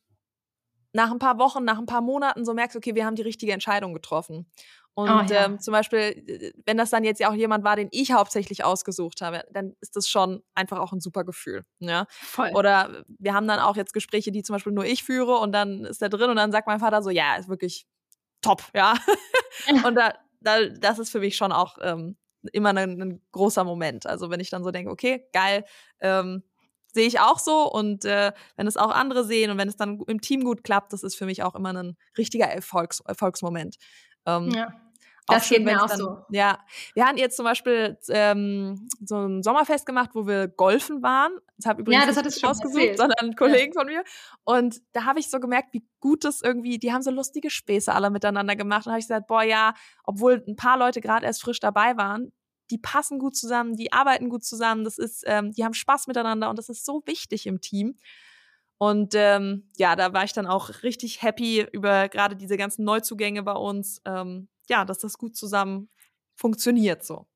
nach 0.93 1.11
ein 1.11 1.19
paar 1.19 1.37
Wochen, 1.39 1.65
nach 1.65 1.77
ein 1.77 1.85
paar 1.85 2.01
Monaten 2.01 2.45
so 2.45 2.53
merkst, 2.53 2.75
okay, 2.75 2.95
wir 2.95 3.05
haben 3.05 3.15
die 3.15 3.21
richtige 3.21 3.53
Entscheidung 3.53 3.93
getroffen. 3.93 4.49
Und 4.95 5.09
oh, 5.09 5.33
ja. 5.33 5.45
ähm, 5.45 5.59
zum 5.59 5.71
Beispiel, 5.71 5.99
äh, 5.99 6.51
wenn 6.65 6.77
das 6.77 6.89
dann 6.89 7.03
jetzt 7.03 7.19
ja 7.19 7.29
auch 7.29 7.35
jemand 7.35 7.63
war, 7.63 7.75
den 7.75 7.87
ich 7.91 8.11
hauptsächlich 8.11 8.65
ausgesucht 8.65 9.21
habe, 9.21 9.43
dann 9.51 9.73
ist 9.81 9.95
das 9.95 10.09
schon 10.09 10.41
einfach 10.55 10.79
auch 10.79 10.91
ein 10.91 10.99
super 10.99 11.23
Gefühl. 11.23 11.63
Ja? 11.79 12.05
Voll. 12.09 12.51
Oder 12.53 13.03
wir 13.07 13.33
haben 13.33 13.47
dann 13.47 13.59
auch 13.59 13.77
jetzt 13.77 13.93
Gespräche, 13.93 14.31
die 14.31 14.43
zum 14.43 14.55
Beispiel 14.55 14.73
nur 14.73 14.85
ich 14.85 15.03
führe 15.03 15.37
und 15.37 15.53
dann 15.53 15.85
ist 15.85 16.01
der 16.01 16.09
drin 16.09 16.29
und 16.29 16.35
dann 16.35 16.51
sagt 16.51 16.67
mein 16.67 16.79
Vater 16.79 17.01
so, 17.01 17.09
ja, 17.11 17.35
ist 17.35 17.49
wirklich 17.49 17.85
top, 18.41 18.63
ja. 18.73 18.95
und 19.85 19.95
da, 19.95 20.13
da, 20.41 20.65
das 20.65 20.99
ist 20.99 21.09
für 21.09 21.19
mich 21.19 21.35
schon 21.35 21.51
auch 21.51 21.77
ähm, 21.81 22.17
immer 22.53 22.69
ein, 22.69 23.01
ein, 23.01 23.21
großer 23.31 23.63
Moment. 23.63 24.05
Also 24.05 24.29
wenn 24.29 24.39
ich 24.39 24.49
dann 24.49 24.63
so 24.63 24.71
denke, 24.71 24.91
okay, 24.91 25.25
geil, 25.33 25.65
ähm, 25.99 26.43
sehe 26.93 27.07
ich 27.07 27.19
auch 27.19 27.39
so 27.39 27.71
und 27.71 28.05
äh, 28.05 28.31
wenn 28.55 28.67
es 28.67 28.77
auch 28.77 28.91
andere 28.91 29.23
sehen 29.23 29.51
und 29.51 29.57
wenn 29.57 29.67
es 29.67 29.77
dann 29.77 30.01
im 30.07 30.21
Team 30.21 30.43
gut 30.43 30.63
klappt, 30.63 30.93
das 30.93 31.03
ist 31.03 31.15
für 31.15 31.25
mich 31.25 31.43
auch 31.43 31.55
immer 31.55 31.73
ein 31.73 31.97
richtiger 32.17 32.45
Erfolgs 32.45 33.01
Erfolgsmoment. 33.01 33.75
Ähm, 34.25 34.49
ja. 34.51 34.73
Das 35.29 35.49
geht 35.49 35.63
mir 35.63 35.81
auch 35.81 35.87
dann, 35.87 35.97
so. 35.97 36.17
Ja, 36.29 36.59
wir 36.93 37.05
hatten 37.05 37.17
jetzt 37.17 37.35
zum 37.35 37.45
Beispiel 37.45 37.97
ähm, 38.09 38.89
so 39.03 39.17
ein 39.17 39.43
Sommerfest 39.43 39.85
gemacht, 39.85 40.11
wo 40.13 40.27
wir 40.27 40.47
golfen 40.47 41.01
waren. 41.01 41.31
Das 41.57 41.65
habe 41.65 41.81
übrigens 41.81 42.05
ja, 42.05 42.11
das 42.11 42.23
nicht 42.23 42.45
ausgesucht, 42.45 42.79
erzählt. 42.79 42.97
sondern 42.97 43.35
Kollegen 43.35 43.73
ja. 43.73 43.79
von 43.79 43.87
mir. 43.87 44.03
Und 44.43 44.81
da 44.93 45.05
habe 45.05 45.19
ich 45.19 45.29
so 45.29 45.39
gemerkt, 45.39 45.73
wie 45.73 45.85
gut 45.99 46.23
das 46.23 46.41
irgendwie, 46.41 46.79
die 46.79 46.93
haben 46.93 47.01
so 47.01 47.11
lustige 47.11 47.49
Späße 47.49 47.93
alle 47.93 48.09
miteinander 48.09 48.55
gemacht. 48.55 48.85
Und 48.85 48.91
habe 48.93 48.99
ich 48.99 49.07
gesagt, 49.07 49.27
boah, 49.27 49.43
ja, 49.43 49.73
obwohl 50.03 50.43
ein 50.47 50.55
paar 50.55 50.77
Leute 50.77 51.01
gerade 51.01 51.25
erst 51.25 51.41
frisch 51.41 51.59
dabei 51.59 51.97
waren, 51.97 52.31
die 52.71 52.77
passen 52.77 53.19
gut 53.19 53.35
zusammen, 53.35 53.75
die 53.75 53.91
arbeiten 53.91 54.29
gut 54.29 54.43
zusammen, 54.43 54.83
das 54.83 54.97
ist, 54.97 55.23
ähm, 55.25 55.51
die 55.51 55.63
haben 55.63 55.73
Spaß 55.73 56.07
miteinander 56.07 56.49
und 56.49 56.59
das 56.59 56.69
ist 56.69 56.85
so 56.85 57.01
wichtig 57.05 57.47
im 57.47 57.61
Team. 57.61 57.97
Und 58.77 59.13
ähm, 59.13 59.69
ja, 59.77 59.97
da 59.97 60.13
war 60.13 60.23
ich 60.23 60.31
dann 60.31 60.47
auch 60.47 60.83
richtig 60.83 61.21
happy 61.21 61.67
über 61.73 62.07
gerade 62.07 62.37
diese 62.37 62.55
ganzen 62.55 62.85
Neuzugänge 62.85 63.43
bei 63.43 63.53
uns. 63.53 64.01
Ähm, 64.05 64.47
ja, 64.69 64.85
dass 64.85 64.99
das 64.99 65.17
gut 65.17 65.35
zusammen 65.35 65.89
funktioniert 66.35 67.03
so. 67.03 67.27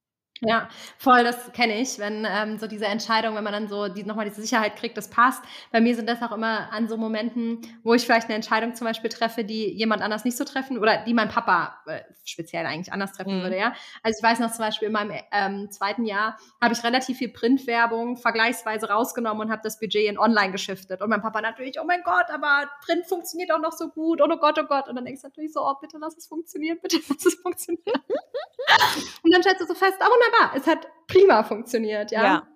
Ja, 0.41 0.67
voll, 0.97 1.23
das 1.23 1.53
kenne 1.53 1.79
ich, 1.79 1.99
wenn 1.99 2.27
ähm, 2.29 2.57
so 2.57 2.67
diese 2.67 2.85
Entscheidung, 2.85 3.35
wenn 3.35 3.43
man 3.43 3.53
dann 3.53 3.67
so 3.69 3.87
die, 3.87 4.03
nochmal 4.03 4.25
diese 4.27 4.41
Sicherheit 4.41 4.75
kriegt, 4.75 4.97
das 4.97 5.09
passt. 5.09 5.41
Bei 5.71 5.79
mir 5.79 5.95
sind 5.95 6.09
das 6.09 6.21
auch 6.21 6.33
immer 6.33 6.71
an 6.73 6.89
so 6.89 6.97
Momenten, 6.97 7.61
wo 7.83 7.93
ich 7.93 8.03
vielleicht 8.03 8.25
eine 8.25 8.35
Entscheidung 8.35 8.75
zum 8.75 8.85
Beispiel 8.85 9.09
treffe, 9.09 9.45
die 9.45 9.71
jemand 9.71 10.01
anders 10.01 10.25
nicht 10.25 10.35
so 10.35 10.43
treffen 10.43 10.79
oder 10.79 11.03
die 11.05 11.13
mein 11.13 11.29
Papa 11.29 11.77
äh, 11.85 12.01
speziell 12.25 12.65
eigentlich 12.65 12.91
anders 12.91 13.13
treffen 13.13 13.39
mhm. 13.39 13.43
würde, 13.43 13.57
ja. 13.57 13.73
Also 14.01 14.17
ich 14.19 14.23
weiß 14.23 14.39
noch 14.39 14.51
zum 14.51 14.65
Beispiel 14.65 14.87
in 14.87 14.93
meinem 14.93 15.13
ähm, 15.31 15.71
zweiten 15.71 16.03
Jahr 16.05 16.37
habe 16.61 16.73
ich 16.73 16.83
relativ 16.83 17.17
viel 17.17 17.29
Printwerbung 17.29 18.17
vergleichsweise 18.17 18.89
rausgenommen 18.89 19.47
und 19.47 19.51
habe 19.51 19.61
das 19.63 19.79
Budget 19.79 20.09
in 20.09 20.17
Online 20.17 20.51
geschiftet. 20.51 21.01
Und 21.01 21.09
mein 21.09 21.21
Papa 21.21 21.41
natürlich, 21.41 21.79
oh 21.79 21.85
mein 21.85 22.03
Gott, 22.03 22.29
aber 22.29 22.69
Print 22.85 23.05
funktioniert 23.07 23.51
auch 23.51 23.61
noch 23.61 23.71
so 23.71 23.89
gut 23.89 24.21
und 24.21 24.31
oh 24.31 24.37
Gott, 24.37 24.59
oh 24.59 24.65
Gott. 24.65 24.89
Und 24.89 24.95
dann 24.95 25.05
denkst 25.05 25.21
du 25.21 25.27
natürlich 25.27 25.53
so, 25.53 25.61
oh 25.61 25.75
bitte 25.79 25.97
lass 25.99 26.17
es 26.17 26.27
funktionieren, 26.27 26.79
bitte 26.81 26.99
lass 27.09 27.25
es 27.25 27.35
funktionieren. 27.35 27.83
und 29.23 29.33
dann 29.33 29.41
stellst 29.41 29.61
du 29.61 29.65
so 29.67 29.73
fest, 29.73 29.97
oh 30.01 30.19
wunderbar, 30.23 30.55
es 30.55 30.67
hat 30.67 30.87
prima 31.07 31.43
funktioniert, 31.43 32.11
ja. 32.11 32.23
ja. 32.23 32.47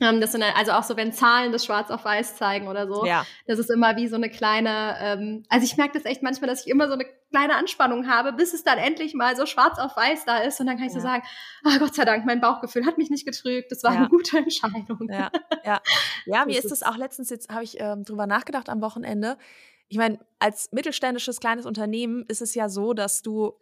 Ähm, 0.00 0.20
das 0.20 0.32
sind 0.32 0.42
also 0.42 0.72
auch 0.72 0.84
so, 0.84 0.96
wenn 0.96 1.12
Zahlen 1.12 1.50
das 1.50 1.64
schwarz 1.64 1.90
auf 1.90 2.04
weiß 2.04 2.36
zeigen 2.36 2.68
oder 2.68 2.86
so. 2.86 3.04
Ja. 3.04 3.26
Das 3.46 3.58
ist 3.58 3.70
immer 3.70 3.96
wie 3.96 4.06
so 4.06 4.16
eine 4.16 4.30
kleine, 4.30 4.96
ähm, 5.00 5.44
also 5.48 5.64
ich 5.64 5.76
merke 5.76 5.94
das 5.94 6.04
echt 6.04 6.22
manchmal, 6.22 6.48
dass 6.48 6.64
ich 6.64 6.70
immer 6.70 6.86
so 6.86 6.94
eine 6.94 7.04
kleine 7.30 7.56
Anspannung 7.56 8.08
habe, 8.08 8.32
bis 8.32 8.54
es 8.54 8.62
dann 8.62 8.78
endlich 8.78 9.14
mal 9.14 9.36
so 9.36 9.44
schwarz 9.44 9.78
auf 9.78 9.96
weiß 9.96 10.24
da 10.24 10.38
ist. 10.38 10.60
Und 10.60 10.66
dann 10.66 10.76
kann 10.76 10.86
ich 10.86 10.94
ja. 10.94 11.00
so 11.00 11.06
sagen, 11.06 11.24
oh, 11.64 11.78
Gott 11.80 11.94
sei 11.94 12.04
Dank, 12.04 12.24
mein 12.26 12.40
Bauchgefühl 12.40 12.86
hat 12.86 12.96
mich 12.96 13.10
nicht 13.10 13.26
getrügt. 13.26 13.72
Das 13.72 13.82
war 13.82 13.92
ja. 13.92 13.98
eine 13.98 14.08
gute 14.08 14.38
Entscheidung. 14.38 15.08
Ja, 15.10 15.30
ja. 15.64 15.80
ja 16.26 16.44
mir 16.46 16.58
ist 16.58 16.70
das 16.70 16.84
auch 16.84 16.96
letztens 16.96 17.28
jetzt, 17.30 17.50
habe 17.50 17.64
ich 17.64 17.80
ähm, 17.80 18.04
drüber 18.04 18.26
nachgedacht 18.26 18.68
am 18.68 18.80
Wochenende. 18.80 19.36
Ich 19.88 19.98
meine, 19.98 20.20
als 20.38 20.70
mittelständisches 20.70 21.40
kleines 21.40 21.66
Unternehmen 21.66 22.24
ist 22.28 22.42
es 22.42 22.54
ja 22.54 22.68
so, 22.68 22.92
dass 22.92 23.22
du 23.22 23.54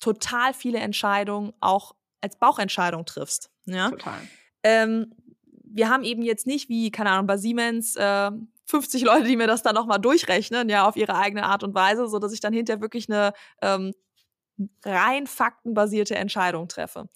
total 0.00 0.52
viele 0.52 0.78
Entscheidungen 0.78 1.52
auch 1.60 1.94
als 2.20 2.38
Bauchentscheidung 2.38 3.04
triffst. 3.04 3.50
Ja? 3.66 3.90
Total. 3.90 4.20
Ähm, 4.62 5.12
wir 5.64 5.88
haben 5.88 6.04
eben 6.04 6.22
jetzt 6.22 6.46
nicht 6.46 6.68
wie, 6.68 6.90
keine 6.90 7.10
Ahnung, 7.10 7.26
bei 7.26 7.36
Siemens 7.36 7.96
äh, 7.96 8.30
50 8.66 9.02
Leute, 9.02 9.24
die 9.24 9.36
mir 9.36 9.46
das 9.46 9.62
dann 9.62 9.74
nochmal 9.74 10.00
durchrechnen, 10.00 10.68
ja, 10.68 10.86
auf 10.86 10.96
ihre 10.96 11.16
eigene 11.16 11.44
Art 11.44 11.62
und 11.62 11.74
Weise, 11.74 12.08
so 12.08 12.18
dass 12.18 12.32
ich 12.32 12.40
dann 12.40 12.52
hinterher 12.52 12.80
wirklich 12.80 13.08
eine 13.08 13.32
ähm, 13.62 13.92
rein 14.84 15.26
faktenbasierte 15.26 16.16
Entscheidung 16.16 16.68
treffe. 16.68 17.08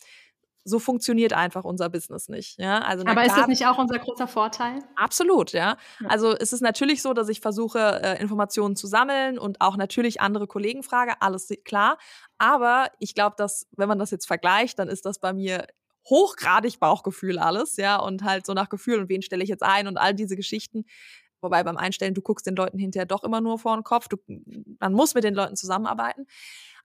So 0.64 0.79
funktioniert 0.79 1.33
einfach 1.33 1.64
unser 1.64 1.88
Business 1.88 2.29
nicht. 2.29 2.59
Ja? 2.59 2.81
Also 2.81 3.05
Aber 3.07 3.25
ist 3.25 3.37
das 3.37 3.47
nicht 3.47 3.67
auch 3.67 3.79
unser 3.79 3.99
großer 3.99 4.29
Vorteil? 4.29 4.79
Absolut, 4.97 5.52
ja. 5.52 5.76
ja. 6.00 6.09
Also 6.09 6.37
es 6.37 6.52
ist 6.52 6.61
natürlich 6.61 7.02
so, 7.02 7.15
dass 7.15 7.28
ich 7.28 7.41
versuche, 7.41 8.00
äh, 8.02 8.21
Informationen 8.21 8.76
zu 8.76 8.87
sammeln 8.87 9.39
und 9.39 9.61
auch 9.61 9.76
natürlich 9.76 10.21
andere 10.21 10.47
Kollegen 10.47 10.82
frage, 10.82 11.15
alles 11.21 11.49
klar. 11.65 11.99
Aber 12.39 12.89
ich 12.99 13.15
glaube, 13.15 13.37
dass, 13.39 13.67
wenn 13.76 13.89
man 13.89 13.99
das 13.99 14.11
jetzt 14.11 14.26
vergleicht, 14.26 14.78
dann 14.78 14.89
ist 14.89 15.06
das 15.06 15.19
bei 15.19 15.32
mir 15.32 15.67
hochgradig 16.08 16.80
Bauchgefühl 16.80 17.39
alles, 17.39 17.76
ja, 17.76 17.97
und 17.97 18.25
halt 18.25 18.47
so 18.47 18.54
nach 18.54 18.69
Gefühl 18.69 19.00
und 19.00 19.08
wen 19.08 19.23
stelle 19.23 19.43
ich 19.43 19.49
jetzt 19.49 19.63
ein 19.63 19.87
und 19.87 19.99
all 19.99 20.15
diese 20.15 20.37
Geschichten. 20.37 20.84
Wobei 21.41 21.63
beim 21.63 21.76
Einstellen, 21.76 22.15
du 22.15 22.21
guckst 22.21 22.47
den 22.47 22.56
Leuten 22.56 22.78
hinterher 22.78 23.06
doch 23.06 23.25
immer 23.25 23.41
nur 23.41 23.58
vor 23.58 23.75
den 23.76 23.84
Kopf. 23.84 24.08
Du, 24.08 24.19
man 24.78 24.93
muss 24.93 25.15
mit 25.15 25.25
den 25.25 25.34
Leuten 25.34 25.56
zusammenarbeiten. 25.56 26.26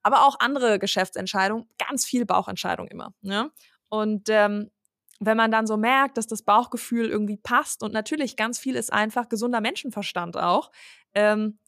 Aber 0.01 0.25
auch 0.25 0.39
andere 0.39 0.79
Geschäftsentscheidungen, 0.79 1.67
ganz 1.77 2.05
viel 2.05 2.25
Bauchentscheidung 2.25 2.87
immer. 2.87 3.13
Ne? 3.21 3.51
Und 3.89 4.29
ähm, 4.29 4.71
wenn 5.19 5.37
man 5.37 5.51
dann 5.51 5.67
so 5.67 5.77
merkt, 5.77 6.17
dass 6.17 6.27
das 6.27 6.43
Bauchgefühl 6.43 7.09
irgendwie 7.09 7.37
passt 7.37 7.83
und 7.83 7.93
natürlich 7.93 8.35
ganz 8.35 8.59
viel 8.59 8.75
ist 8.75 8.91
einfach 8.91 9.29
gesunder 9.29 9.61
Menschenverstand 9.61 10.37
auch, 10.37 10.71
ähm, 11.13 11.59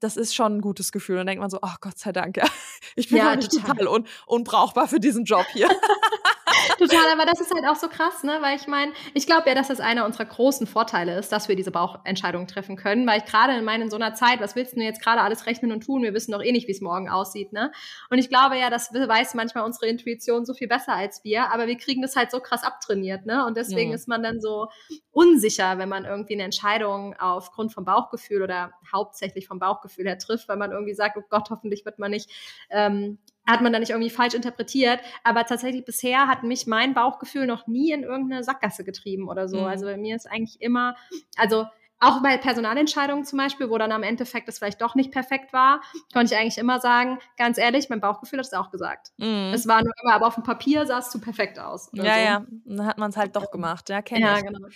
das 0.00 0.16
ist 0.16 0.34
schon 0.34 0.56
ein 0.56 0.60
gutes 0.60 0.92
Gefühl. 0.92 1.16
Und 1.16 1.20
dann 1.20 1.26
denkt 1.28 1.40
man 1.40 1.50
so, 1.50 1.58
ach 1.62 1.80
Gott 1.80 1.98
sei 1.98 2.12
Dank, 2.12 2.36
ja, 2.36 2.46
ich 2.96 3.08
bin 3.08 3.18
ja, 3.18 3.36
total, 3.36 3.62
total 3.62 3.88
un 3.88 4.06
unbrauchbar 4.26 4.88
für 4.88 5.00
diesen 5.00 5.24
Job 5.24 5.46
hier. 5.52 5.68
Total, 6.78 7.10
aber 7.12 7.24
das 7.24 7.40
ist 7.40 7.54
halt 7.54 7.66
auch 7.66 7.76
so 7.76 7.88
krass, 7.88 8.22
ne? 8.22 8.38
Weil 8.40 8.56
ich 8.56 8.66
meine, 8.66 8.92
ich 9.14 9.26
glaube 9.26 9.48
ja, 9.48 9.54
dass 9.54 9.68
das 9.68 9.80
einer 9.80 10.04
unserer 10.04 10.24
großen 10.24 10.66
Vorteile 10.66 11.18
ist, 11.18 11.32
dass 11.32 11.48
wir 11.48 11.56
diese 11.56 11.70
Bauchentscheidungen 11.70 12.46
treffen 12.46 12.76
können. 12.76 13.06
Weil 13.06 13.18
ich 13.20 13.24
gerade 13.24 13.56
in 13.56 13.64
meinen 13.64 13.90
so 13.90 13.96
einer 13.96 14.14
Zeit, 14.14 14.40
was 14.40 14.56
willst 14.56 14.76
du 14.76 14.80
jetzt 14.80 15.02
gerade 15.02 15.20
alles 15.20 15.46
rechnen 15.46 15.72
und 15.72 15.84
tun? 15.84 16.02
Wir 16.02 16.14
wissen 16.14 16.32
doch 16.32 16.42
eh 16.42 16.52
nicht, 16.52 16.68
wie 16.68 16.72
es 16.72 16.80
morgen 16.80 17.08
aussieht, 17.08 17.52
ne? 17.52 17.72
Und 18.10 18.18
ich 18.18 18.28
glaube 18.28 18.58
ja, 18.58 18.70
das 18.70 18.92
weiß 18.92 19.34
manchmal 19.34 19.64
unsere 19.64 19.86
Intuition 19.86 20.44
so 20.44 20.54
viel 20.54 20.68
besser 20.68 20.94
als 20.94 21.24
wir, 21.24 21.52
aber 21.52 21.66
wir 21.66 21.76
kriegen 21.76 22.02
das 22.02 22.16
halt 22.16 22.30
so 22.30 22.40
krass 22.40 22.62
abtrainiert, 22.62 23.26
ne? 23.26 23.46
Und 23.46 23.56
deswegen 23.56 23.90
ja. 23.90 23.96
ist 23.96 24.08
man 24.08 24.22
dann 24.22 24.40
so 24.40 24.68
unsicher, 25.10 25.78
wenn 25.78 25.88
man 25.88 26.04
irgendwie 26.04 26.34
eine 26.34 26.44
Entscheidung 26.44 27.14
aufgrund 27.18 27.72
vom 27.72 27.84
Bauchgefühl 27.84 28.42
oder 28.42 28.72
hauptsächlich 28.92 29.46
vom 29.46 29.58
Bauchgefühl 29.58 30.06
her 30.06 30.18
trifft, 30.18 30.48
weil 30.48 30.56
man 30.56 30.72
irgendwie 30.72 30.94
sagt, 30.94 31.16
oh 31.16 31.22
Gott, 31.28 31.50
hoffentlich 31.50 31.84
wird 31.84 31.98
man 31.98 32.10
nicht 32.10 32.30
ähm, 32.70 33.18
hat 33.46 33.60
man 33.60 33.72
da 33.72 33.78
nicht 33.78 33.90
irgendwie 33.90 34.10
falsch 34.10 34.34
interpretiert. 34.34 35.00
Aber 35.24 35.44
tatsächlich 35.44 35.84
bisher 35.84 36.26
hat 36.26 36.42
mich 36.42 36.66
mein 36.66 36.94
Bauchgefühl 36.94 37.46
noch 37.46 37.66
nie 37.66 37.92
in 37.92 38.02
irgendeine 38.02 38.44
Sackgasse 38.44 38.84
getrieben 38.84 39.28
oder 39.28 39.48
so. 39.48 39.60
Mhm. 39.60 39.66
Also 39.66 39.86
bei 39.86 39.96
mir 39.96 40.16
ist 40.16 40.30
eigentlich 40.30 40.60
immer, 40.60 40.96
also 41.36 41.66
auch 41.98 42.22
bei 42.22 42.36
Personalentscheidungen 42.36 43.24
zum 43.24 43.38
Beispiel, 43.38 43.70
wo 43.70 43.78
dann 43.78 43.90
am 43.90 44.02
Endeffekt 44.02 44.48
das 44.48 44.58
vielleicht 44.58 44.82
doch 44.82 44.94
nicht 44.94 45.12
perfekt 45.12 45.52
war, 45.52 45.80
konnte 46.12 46.34
ich 46.34 46.38
eigentlich 46.38 46.58
immer 46.58 46.78
sagen, 46.78 47.18
ganz 47.38 47.56
ehrlich, 47.56 47.88
mein 47.88 48.00
Bauchgefühl 48.00 48.38
hat 48.38 48.46
es 48.46 48.52
auch 48.52 48.70
gesagt. 48.70 49.12
Mm. 49.16 49.52
Es 49.54 49.66
war 49.66 49.82
nur 49.82 49.92
immer, 50.02 50.14
aber 50.14 50.26
auf 50.26 50.34
dem 50.34 50.42
Papier 50.42 50.84
sah 50.84 50.98
es 50.98 51.10
zu 51.10 51.20
perfekt 51.20 51.58
aus. 51.58 51.88
Ja, 51.92 52.02
so. 52.02 52.08
ja, 52.08 52.46
dann 52.66 52.86
hat 52.86 52.98
man 52.98 53.10
es 53.10 53.16
halt 53.16 53.34
doch 53.34 53.50
gemacht, 53.50 53.88
ja, 53.88 54.02
kenne 54.02 54.26
ja, 54.26 54.36
ich. 54.36 54.44
genau. 54.44 54.68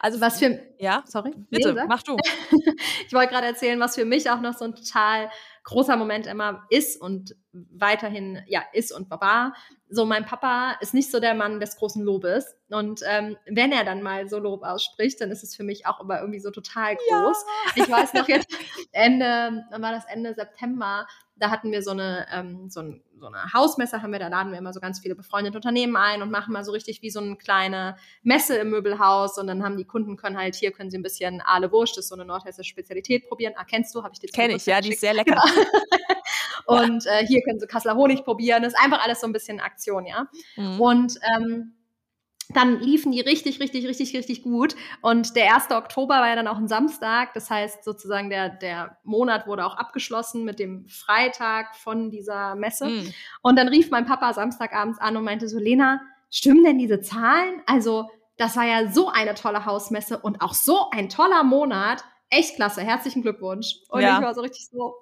Also 0.00 0.20
was 0.20 0.38
für, 0.38 0.60
ja, 0.78 1.02
sorry, 1.06 1.32
bitte, 1.50 1.86
mach 1.88 2.02
du. 2.02 2.16
ich 3.06 3.12
wollte 3.14 3.32
gerade 3.32 3.46
erzählen, 3.46 3.80
was 3.80 3.94
für 3.94 4.04
mich 4.04 4.30
auch 4.30 4.40
noch 4.40 4.52
so 4.52 4.66
ein 4.66 4.74
total 4.74 5.30
großer 5.66 5.96
Moment 5.96 6.26
immer 6.26 6.64
ist 6.70 7.00
und 7.00 7.34
weiterhin 7.52 8.40
ja 8.46 8.62
ist 8.72 8.92
und 8.92 9.10
war. 9.10 9.54
So 9.88 10.04
mein 10.04 10.24
Papa 10.24 10.76
ist 10.80 10.94
nicht 10.94 11.10
so 11.10 11.20
der 11.20 11.34
Mann 11.34 11.58
des 11.60 11.76
großen 11.76 12.02
Lobes 12.02 12.54
und 12.70 13.00
ähm, 13.06 13.36
wenn 13.46 13.72
er 13.72 13.84
dann 13.84 14.02
mal 14.02 14.28
so 14.28 14.38
Lob 14.38 14.62
ausspricht, 14.62 15.20
dann 15.20 15.30
ist 15.30 15.42
es 15.42 15.56
für 15.56 15.64
mich 15.64 15.86
auch 15.86 16.00
immer 16.00 16.20
irgendwie 16.20 16.38
so 16.38 16.50
total 16.50 16.96
groß. 16.96 17.44
Ja. 17.74 17.82
Ich 17.82 17.90
weiß 17.90 18.14
noch 18.14 18.28
jetzt 18.28 18.48
Ende, 18.92 19.66
dann 19.70 19.82
war 19.82 19.92
das 19.92 20.04
Ende 20.06 20.34
September, 20.34 21.06
da 21.38 21.50
hatten 21.50 21.70
wir 21.70 21.82
so 21.82 21.90
eine, 21.90 22.26
ähm, 22.32 22.70
so, 22.70 22.80
ein, 22.80 23.02
so 23.18 23.26
eine 23.26 23.52
Hausmesse, 23.52 24.02
haben 24.02 24.12
wir, 24.12 24.18
da 24.18 24.28
laden 24.28 24.52
wir 24.52 24.58
immer 24.58 24.72
so 24.72 24.80
ganz 24.80 25.00
viele 25.00 25.14
befreundete 25.14 25.56
Unternehmen 25.56 25.96
ein 25.96 26.22
und 26.22 26.30
machen 26.30 26.52
mal 26.52 26.64
so 26.64 26.72
richtig 26.72 27.02
wie 27.02 27.10
so 27.10 27.20
eine 27.20 27.36
kleine 27.36 27.96
Messe 28.22 28.56
im 28.56 28.70
Möbelhaus 28.70 29.38
und 29.38 29.46
dann 29.46 29.62
haben 29.62 29.76
die 29.76 29.84
Kunden 29.84 30.16
können 30.16 30.38
halt, 30.38 30.54
hier 30.54 30.72
können 30.72 30.90
sie 30.90 30.98
ein 30.98 31.02
bisschen 31.02 31.42
Aale 31.42 31.70
Wurst, 31.72 31.96
das 31.96 32.06
ist 32.06 32.08
so 32.08 32.14
eine 32.14 32.24
nordhessische 32.24 32.70
Spezialität 32.70 33.28
probieren. 33.28 33.54
Ah, 33.56 33.64
kennst 33.64 33.94
du, 33.94 34.02
habe 34.02 34.14
ich 34.14 34.20
dir 34.20 34.28
Kenn 34.28 34.50
ich, 34.50 34.64
ja, 34.66 34.80
die 34.80 34.92
ist 34.92 35.00
sehr 35.00 35.14
lecker. 35.14 35.42
und 36.66 37.06
äh, 37.06 37.26
hier 37.26 37.42
können 37.42 37.60
sie 37.60 37.66
Kasseler 37.66 37.96
Honig 37.96 38.24
probieren, 38.24 38.62
das 38.62 38.72
ist 38.72 38.78
einfach 38.78 39.04
alles 39.04 39.20
so 39.20 39.26
ein 39.26 39.32
bisschen 39.32 39.60
Aktion, 39.60 40.06
ja. 40.06 40.26
Mhm. 40.56 40.80
Und 40.80 41.18
ähm, 41.36 41.74
dann 42.56 42.80
liefen 42.80 43.12
die 43.12 43.20
richtig, 43.20 43.60
richtig, 43.60 43.86
richtig, 43.86 44.16
richtig 44.16 44.42
gut. 44.42 44.74
Und 45.02 45.36
der 45.36 45.54
1. 45.54 45.70
Oktober 45.70 46.14
war 46.14 46.28
ja 46.28 46.36
dann 46.36 46.48
auch 46.48 46.56
ein 46.56 46.68
Samstag. 46.68 47.34
Das 47.34 47.50
heißt, 47.50 47.84
sozusagen 47.84 48.30
der, 48.30 48.48
der 48.48 48.96
Monat 49.04 49.46
wurde 49.46 49.66
auch 49.66 49.76
abgeschlossen 49.76 50.44
mit 50.44 50.58
dem 50.58 50.88
Freitag 50.88 51.76
von 51.76 52.10
dieser 52.10 52.54
Messe. 52.54 52.86
Mhm. 52.86 53.12
Und 53.42 53.58
dann 53.58 53.68
rief 53.68 53.90
mein 53.90 54.06
Papa 54.06 54.32
Samstagabends 54.32 54.98
an 54.98 55.18
und 55.18 55.24
meinte 55.24 55.48
so, 55.48 55.58
Lena, 55.58 56.00
stimmen 56.30 56.64
denn 56.64 56.78
diese 56.78 57.02
Zahlen? 57.02 57.60
Also, 57.66 58.08
das 58.38 58.56
war 58.56 58.64
ja 58.64 58.90
so 58.90 59.08
eine 59.08 59.34
tolle 59.34 59.66
Hausmesse 59.66 60.18
und 60.18 60.40
auch 60.40 60.54
so 60.54 60.88
ein 60.90 61.10
toller 61.10 61.44
Monat. 61.44 62.04
Echt 62.30 62.56
klasse. 62.56 62.80
Herzlichen 62.80 63.22
Glückwunsch. 63.22 63.76
Und 63.90 64.00
ja. 64.00 64.18
ich 64.18 64.24
war 64.24 64.34
so 64.34 64.40
richtig 64.40 64.66
so. 64.70 64.94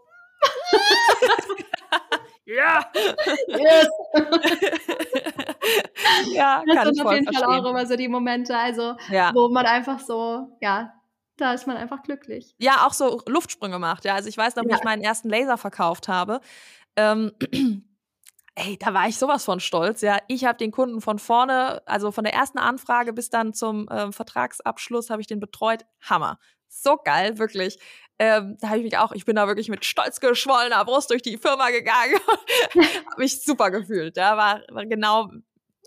ja. 2.46 2.84
Yes. 3.48 3.88
ja, 6.32 6.62
das 6.66 6.76
kann 6.76 6.86
sind 6.86 6.96
ich 6.96 7.02
auf 7.04 7.12
jeden 7.12 7.24
verstehen. 7.24 7.48
Fall 7.48 7.60
auch 7.60 7.70
immer 7.70 7.86
so 7.86 7.96
die 7.96 8.08
Momente, 8.08 8.56
also 8.56 8.96
ja. 9.10 9.32
wo 9.34 9.48
man 9.48 9.66
einfach 9.66 10.00
so, 10.00 10.56
ja, 10.60 10.92
da 11.36 11.52
ist 11.52 11.66
man 11.66 11.76
einfach 11.76 12.02
glücklich. 12.02 12.54
Ja, 12.58 12.86
auch 12.86 12.92
so 12.92 13.22
Luftsprünge 13.26 13.78
macht. 13.78 14.04
Ja, 14.04 14.14
also 14.14 14.28
ich 14.28 14.36
weiß 14.36 14.56
noch, 14.56 14.64
ja. 14.64 14.70
wie 14.70 14.74
ich 14.74 14.84
meinen 14.84 15.02
ersten 15.02 15.28
Laser 15.28 15.58
verkauft 15.58 16.08
habe. 16.08 16.40
Ähm, 16.96 17.32
ey, 18.54 18.78
da 18.78 18.94
war 18.94 19.08
ich 19.08 19.18
sowas 19.18 19.44
von 19.44 19.60
stolz. 19.60 20.00
Ja, 20.00 20.18
ich 20.28 20.44
habe 20.44 20.58
den 20.58 20.70
Kunden 20.70 21.00
von 21.00 21.18
vorne, 21.18 21.82
also 21.86 22.12
von 22.12 22.24
der 22.24 22.34
ersten 22.34 22.58
Anfrage 22.58 23.12
bis 23.12 23.30
dann 23.30 23.52
zum 23.52 23.88
äh, 23.88 24.12
Vertragsabschluss, 24.12 25.10
habe 25.10 25.20
ich 25.20 25.26
den 25.26 25.40
betreut. 25.40 25.84
Hammer. 26.02 26.38
So 26.68 26.96
geil, 26.96 27.38
wirklich. 27.38 27.78
Ähm, 28.18 28.56
da 28.60 28.68
habe 28.68 28.78
ich 28.78 28.84
mich 28.84 28.98
auch, 28.98 29.12
ich 29.12 29.24
bin 29.24 29.36
da 29.36 29.48
wirklich 29.48 29.68
mit 29.68 29.84
stolz 29.84 30.20
geschwollener 30.20 30.84
Brust 30.84 31.10
durch 31.10 31.22
die 31.22 31.36
Firma 31.36 31.70
gegangen. 31.70 32.14
habe 32.74 33.18
mich 33.20 33.42
super 33.42 33.70
gefühlt. 33.70 34.16
Ja, 34.16 34.36
war, 34.36 34.62
war 34.70 34.86
genau, 34.86 35.30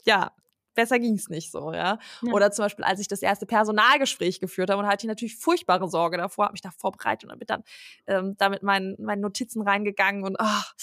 ja, 0.08 0.32
besser 0.78 1.00
ging's 1.00 1.28
nicht 1.28 1.52
so, 1.52 1.74
ja? 1.74 2.00
ja. 2.22 2.34
Oder 2.34 2.52
zum 2.52 2.64
Beispiel, 2.64 2.86
als 2.86 3.02
ich 3.02 3.10
das 3.10 3.22
erste 3.22 3.46
Personalgespräch 3.46 4.40
geführt 4.40 4.70
habe 4.70 4.82
und 4.82 4.88
hatte 4.88 5.06
ich 5.06 5.10
natürlich 5.10 5.36
furchtbare 5.36 5.90
Sorge 5.90 6.18
davor, 6.18 6.46
habe 6.46 6.54
mich 6.54 6.62
da 6.62 6.72
vorbereitet 6.72 7.30
und 7.30 7.40
bin 7.40 7.48
dann 7.48 7.64
ähm, 8.06 8.36
da 8.38 8.48
mit 8.48 8.64
meinen, 8.64 8.96
meinen 9.00 9.22
Notizen 9.22 9.62
reingegangen 9.62 10.24
und 10.24 10.38
ach, 10.40 10.74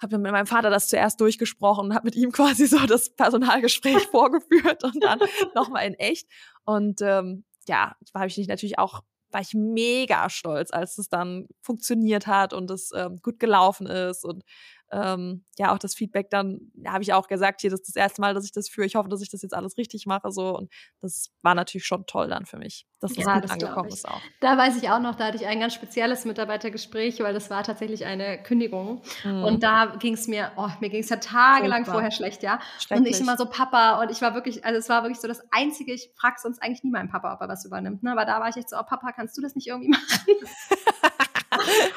habe 0.00 0.18
mit 0.18 0.32
meinem 0.32 0.46
Vater 0.46 0.70
das 0.70 0.88
zuerst 0.88 1.20
durchgesprochen 1.20 1.86
und 1.86 1.94
habe 1.94 2.06
mit 2.06 2.16
ihm 2.16 2.32
quasi 2.32 2.66
so 2.66 2.84
das 2.86 3.10
Personalgespräch 3.14 4.02
vorgeführt 4.10 4.82
und 4.82 5.02
dann 5.04 5.20
nochmal 5.54 5.86
in 5.86 5.94
echt. 5.94 6.26
Und 6.64 7.00
ähm, 7.02 7.44
ja, 7.68 7.94
da 8.12 8.20
habe 8.20 8.28
ich 8.28 8.48
natürlich 8.48 8.78
auch 8.78 9.02
war 9.32 9.40
ich 9.40 9.54
mega 9.54 10.28
stolz, 10.28 10.70
als 10.72 10.98
es 10.98 11.08
dann 11.08 11.46
funktioniert 11.62 12.26
hat 12.26 12.52
und 12.52 12.70
es 12.70 12.90
ähm, 12.94 13.16
gut 13.22 13.38
gelaufen 13.38 13.86
ist 13.86 14.26
und 14.26 14.44
ähm, 14.92 15.44
ja 15.58 15.72
auch 15.72 15.78
das 15.78 15.94
Feedback 15.94 16.28
dann 16.30 16.70
ja, 16.74 16.92
habe 16.92 17.02
ich 17.02 17.12
auch 17.12 17.26
gesagt 17.26 17.62
hier 17.62 17.70
das 17.70 17.80
ist 17.80 17.88
das 17.88 17.96
erste 17.96 18.20
Mal 18.20 18.34
dass 18.34 18.44
ich 18.44 18.52
das 18.52 18.68
führe. 18.68 18.86
Ich 18.86 18.94
hoffe 18.94 19.08
dass 19.08 19.22
ich 19.22 19.30
das 19.30 19.42
jetzt 19.42 19.54
alles 19.54 19.78
richtig 19.78 20.06
mache 20.06 20.30
so. 20.30 20.56
Und 20.56 20.70
das 21.00 21.30
war 21.42 21.54
natürlich 21.54 21.86
schon 21.86 22.06
toll 22.06 22.28
dann 22.28 22.46
für 22.46 22.58
mich 22.58 22.86
dass 23.00 23.14
das 23.14 23.24
ja, 23.24 23.34
gut 23.34 23.44
das 23.44 23.50
angekommen 23.52 23.88
ist 23.88 24.06
auch. 24.06 24.20
Da 24.40 24.56
weiß 24.56 24.76
ich 24.76 24.90
auch 24.90 25.00
noch 25.00 25.14
da 25.14 25.26
hatte 25.26 25.36
ich 25.36 25.46
ein 25.46 25.60
ganz 25.60 25.74
spezielles 25.74 26.24
Mitarbeitergespräch 26.24 27.20
weil 27.20 27.32
das 27.32 27.50
war 27.50 27.62
tatsächlich 27.64 28.04
eine 28.04 28.42
Kündigung. 28.42 29.02
Mhm. 29.24 29.44
und 29.44 29.62
da 29.62 29.96
ging 29.98 30.14
es 30.14 30.28
mir 30.28 30.52
oh, 30.56 30.68
mir 30.80 30.90
ging 30.90 31.00
es 31.00 31.08
ja 31.08 31.16
tagelang 31.16 31.84
Furchtbar. 31.84 31.94
vorher 31.94 32.10
schlecht 32.10 32.42
ja. 32.42 32.60
Und 32.90 33.06
ich 33.06 33.18
immer 33.18 33.36
so 33.36 33.46
Papa 33.46 34.02
und 34.02 34.10
ich 34.10 34.20
war 34.20 34.34
wirklich 34.34 34.64
also 34.64 34.78
es 34.78 34.88
war 34.88 35.02
wirklich 35.02 35.20
so 35.20 35.28
das 35.28 35.42
einzige 35.50 35.92
ich 35.94 36.10
frage 36.16 36.36
sonst 36.38 36.62
eigentlich 36.62 36.84
nie 36.84 36.90
meinen 36.90 37.08
Papa 37.08 37.32
ob 37.32 37.40
er 37.40 37.48
was 37.48 37.64
übernimmt 37.64 38.02
ne? 38.02 38.12
Aber 38.12 38.26
da 38.26 38.40
war 38.40 38.48
ich 38.50 38.56
echt 38.56 38.68
so 38.68 38.76
oh 38.76 38.82
Papa 38.82 39.12
kannst 39.12 39.36
du 39.38 39.42
das 39.42 39.54
nicht 39.54 39.68
irgendwie 39.68 39.88
machen 39.90 40.26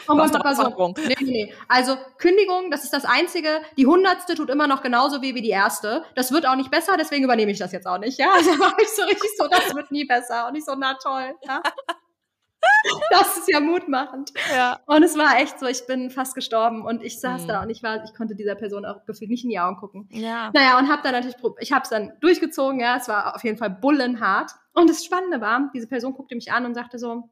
Und 0.08 0.18
mein 0.18 0.32
Papa 0.32 0.56
so, 0.56 0.94
nee, 1.08 1.16
nee. 1.22 1.54
Also 1.68 1.98
Kündigung, 2.18 2.72
das 2.72 2.84
ist 2.84 2.94
das 2.94 3.06
Einzige. 3.06 3.62
Die 3.78 3.86
hundertste 3.86 4.36
tut 4.36 4.50
immer 4.50 4.68
noch 4.68 4.82
genauso 4.82 5.22
weh 5.22 5.36
wie 5.36 5.42
die 5.42 5.50
erste. 5.50 6.04
Das 6.16 6.32
wird 6.32 6.48
auch 6.48 6.56
nicht 6.56 6.72
besser, 6.72 6.96
deswegen 6.98 7.24
übernehme 7.24 7.52
ich 7.52 7.60
das 7.60 7.72
jetzt 7.72 7.88
auch 7.88 7.98
nicht. 7.98 8.20
Ja, 8.20 8.28
also 8.34 8.50
war 8.60 8.74
ich 8.80 8.90
so 8.90 9.04
richtig 9.04 9.32
so, 9.38 9.48
das 9.48 9.76
wird 9.76 9.92
nie 9.92 10.06
besser. 10.06 10.48
Und 10.48 10.56
ich 10.56 10.66
so, 10.66 10.76
na 10.76 10.96
toll. 10.96 11.36
Ja. 11.48 11.62
Das 13.10 13.38
ist 13.38 13.50
ja 13.52 13.60
mutmachend. 13.60 14.32
Ja. 14.54 14.80
Und 14.86 15.04
es 15.04 15.18
war 15.18 15.40
echt 15.40 15.60
so, 15.60 15.66
ich 15.66 15.86
bin 15.88 16.10
fast 16.10 16.36
gestorben 16.36 16.86
und 16.86 17.04
ich 17.04 17.20
saß 17.20 17.44
mhm. 17.44 17.48
da 17.48 17.64
und 17.64 17.70
ich 17.70 17.84
war, 17.84 18.04
ich 18.04 18.14
konnte 18.14 18.36
dieser 18.36 18.56
Person 18.56 18.86
auch 18.86 19.06
gefühlt 19.06 19.30
nicht 19.30 19.44
in 19.44 19.50
die 19.50 19.60
Augen 19.60 19.78
gucken. 19.78 20.08
Ja. 20.12 20.52
Naja, 20.54 20.78
und 20.78 20.90
habe 20.90 21.02
dann 21.04 21.14
natürlich, 21.14 21.36
ich 21.60 21.72
habe 21.72 21.84
es 21.84 21.90
dann 21.90 22.14
durchgezogen, 22.22 22.80
ja, 22.80 22.98
es 22.98 23.08
war 23.08 23.36
auf 23.36 23.44
jeden 23.44 23.58
Fall 23.58 23.70
bullenhart. 23.70 24.52
Und 24.74 24.90
das 24.90 25.04
Spannende 25.04 25.42
war, 25.42 25.70
diese 25.74 25.88
Person 25.88 26.14
guckte 26.14 26.36
mich 26.36 26.52
an 26.52 26.66
und 26.66 26.76
sagte 26.76 27.00
so, 27.00 27.30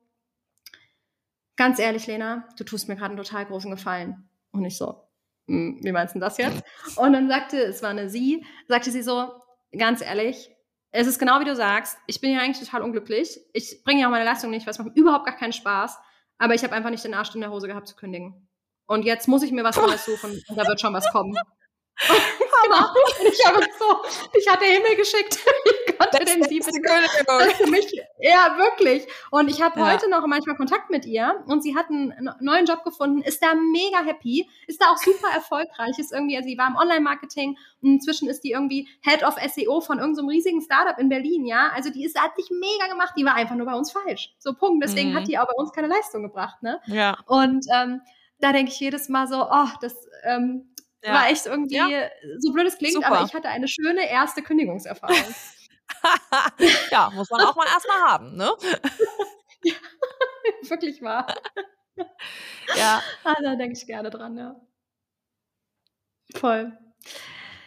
ganz 1.56 1.80
ehrlich, 1.80 2.08
Lena, 2.08 2.48
du 2.58 2.64
tust 2.64 2.88
mir 2.88 2.96
gerade 2.96 3.14
einen 3.14 3.24
total 3.24 3.46
großen 3.46 3.72
Gefallen. 3.72 4.30
Und 4.52 4.66
ich 4.66 4.78
so, 4.78 5.04
hm, 5.48 5.80
wie 5.82 5.92
meinst 5.92 6.16
du 6.16 6.20
das 6.20 6.38
jetzt? 6.38 6.64
Und 6.96 7.14
dann 7.14 7.28
sagte, 7.28 7.58
es 7.58 7.82
war 7.82 7.90
eine 7.90 8.10
sie, 8.10 8.46
sagte 8.68 8.92
sie 8.92 9.02
so, 9.02 9.32
ganz 9.78 10.02
ehrlich, 10.02 10.50
es 10.92 11.08
ist 11.08 11.18
genau 11.18 11.40
wie 11.40 11.46
du 11.46 11.56
sagst, 11.56 11.98
ich 12.06 12.22
bin 12.22 12.32
ja 12.32 12.40
eigentlich 12.40 12.64
total 12.64 12.84
unglücklich. 12.84 13.40
Ich 13.54 13.84
bringe 13.84 14.02
ja 14.02 14.08
auch 14.08 14.12
meine 14.12 14.26
Leistung 14.26 14.52
nicht, 14.52 14.66
weil 14.66 14.72
es 14.72 14.80
macht 14.80 14.96
überhaupt 14.96 15.26
gar 15.26 15.36
keinen 15.36 15.54
Spaß. 15.54 15.98
Aber 16.38 16.54
ich 16.54 16.64
habe 16.64 16.74
einfach 16.74 16.92
nicht 16.92 17.04
den 17.04 17.16
Arsch 17.16 17.34
in 17.34 17.42
der 17.42 17.50
Hose 17.50 17.68
gehabt 17.68 17.88
zu 17.88 17.96
kündigen. 17.96 18.48
Und 18.86 19.04
jetzt 19.04 19.28
muss 19.28 19.44
ich 19.44 19.52
mir 19.52 19.64
was 19.64 19.78
Neues 19.78 20.06
suchen 20.06 20.40
und 20.48 20.56
da 20.56 20.68
wird 20.68 20.80
schon 20.80 20.94
was 20.94 21.10
kommen. 21.12 21.36
Genau. 22.00 22.88
Und 23.20 23.28
ich 23.34 23.46
habe 23.46 23.60
so, 23.78 24.38
ich 24.38 24.48
hatte 24.48 24.66
Himmel 24.66 24.96
geschickt. 24.96 25.40
Ich 25.86 26.00
konnte 26.00 26.26
den 26.26 26.44
sie 26.44 26.60
bitte. 26.60 27.54
Für 27.56 27.70
mich, 27.70 27.86
ja, 28.20 28.58
wirklich. 28.58 29.06
Und 29.30 29.48
ich 29.48 29.62
habe 29.62 29.80
ja. 29.80 29.92
heute 29.92 30.10
noch 30.10 30.26
manchmal 30.26 30.56
Kontakt 30.56 30.90
mit 30.90 31.06
ihr 31.06 31.44
und 31.46 31.62
sie 31.62 31.76
hat 31.76 31.90
einen 31.90 32.32
neuen 32.40 32.66
Job 32.66 32.84
gefunden, 32.84 33.22
ist 33.22 33.44
da 33.44 33.54
mega 33.54 34.04
happy, 34.04 34.50
ist 34.66 34.82
da 34.82 34.92
auch 34.92 34.98
super 34.98 35.28
erfolgreich, 35.34 35.98
ist 36.00 36.12
irgendwie, 36.12 36.36
also 36.36 36.50
sie 36.50 36.58
war 36.58 36.68
im 36.68 36.76
Online-Marketing 36.76 37.58
und 37.82 37.90
inzwischen 37.90 38.28
ist 38.28 38.44
die 38.44 38.52
irgendwie 38.52 38.88
Head 39.02 39.24
of 39.24 39.36
SEO 39.36 39.82
von 39.82 40.00
irgendeinem 40.00 40.26
so 40.26 40.32
riesigen 40.32 40.62
Startup 40.62 40.98
in 40.98 41.10
Berlin, 41.10 41.46
ja. 41.46 41.70
Also 41.76 41.92
die 41.92 42.06
ist, 42.06 42.20
hat 42.20 42.36
sich 42.36 42.50
mega 42.50 42.92
gemacht, 42.92 43.14
die 43.16 43.26
war 43.26 43.36
einfach 43.36 43.56
nur 43.56 43.68
bei 43.68 43.76
uns 43.76 43.92
falsch. 43.92 44.34
So 44.40 44.54
Punkt. 44.54 44.84
Deswegen 44.84 45.12
mhm. 45.12 45.16
hat 45.16 45.28
die 45.28 45.38
auch 45.38 45.46
bei 45.48 45.56
uns 45.56 45.72
keine 45.74 45.88
Leistung 45.88 46.24
gebracht, 46.24 46.64
ne? 46.64 46.82
Ja. 46.88 47.18
Und 47.28 47.66
ähm, 47.74 48.02
da 48.40 48.52
denke 48.52 48.72
ich 48.72 48.80
jedes 48.80 49.10
Mal 49.10 49.28
so, 49.28 49.46
oh, 49.50 49.68
das, 49.82 49.96
ähm, 50.24 50.73
ja. 51.04 51.14
War 51.14 51.30
echt 51.30 51.46
irgendwie, 51.46 51.76
ja. 51.76 52.10
so 52.40 52.54
blöd 52.54 52.68
es 52.68 52.78
klingt, 52.78 52.94
Super. 52.94 53.08
aber 53.08 53.26
ich 53.26 53.34
hatte 53.34 53.50
eine 53.50 53.68
schöne 53.68 54.10
erste 54.10 54.42
Kündigungserfahrung. 54.42 55.36
ja, 56.92 57.10
muss 57.14 57.30
man 57.30 57.42
auch 57.42 57.56
mal 57.56 57.68
erstmal 57.68 58.02
haben, 58.04 58.36
ne? 58.36 58.52
ja, 59.64 59.76
wirklich 60.70 61.02
wahr. 61.02 61.28
ja. 62.76 63.02
Ah, 63.24 63.36
da 63.42 63.56
denke 63.56 63.78
ich 63.78 63.86
gerne 63.86 64.10
dran, 64.10 64.38
ja. 64.38 64.56
Voll. 66.36 66.78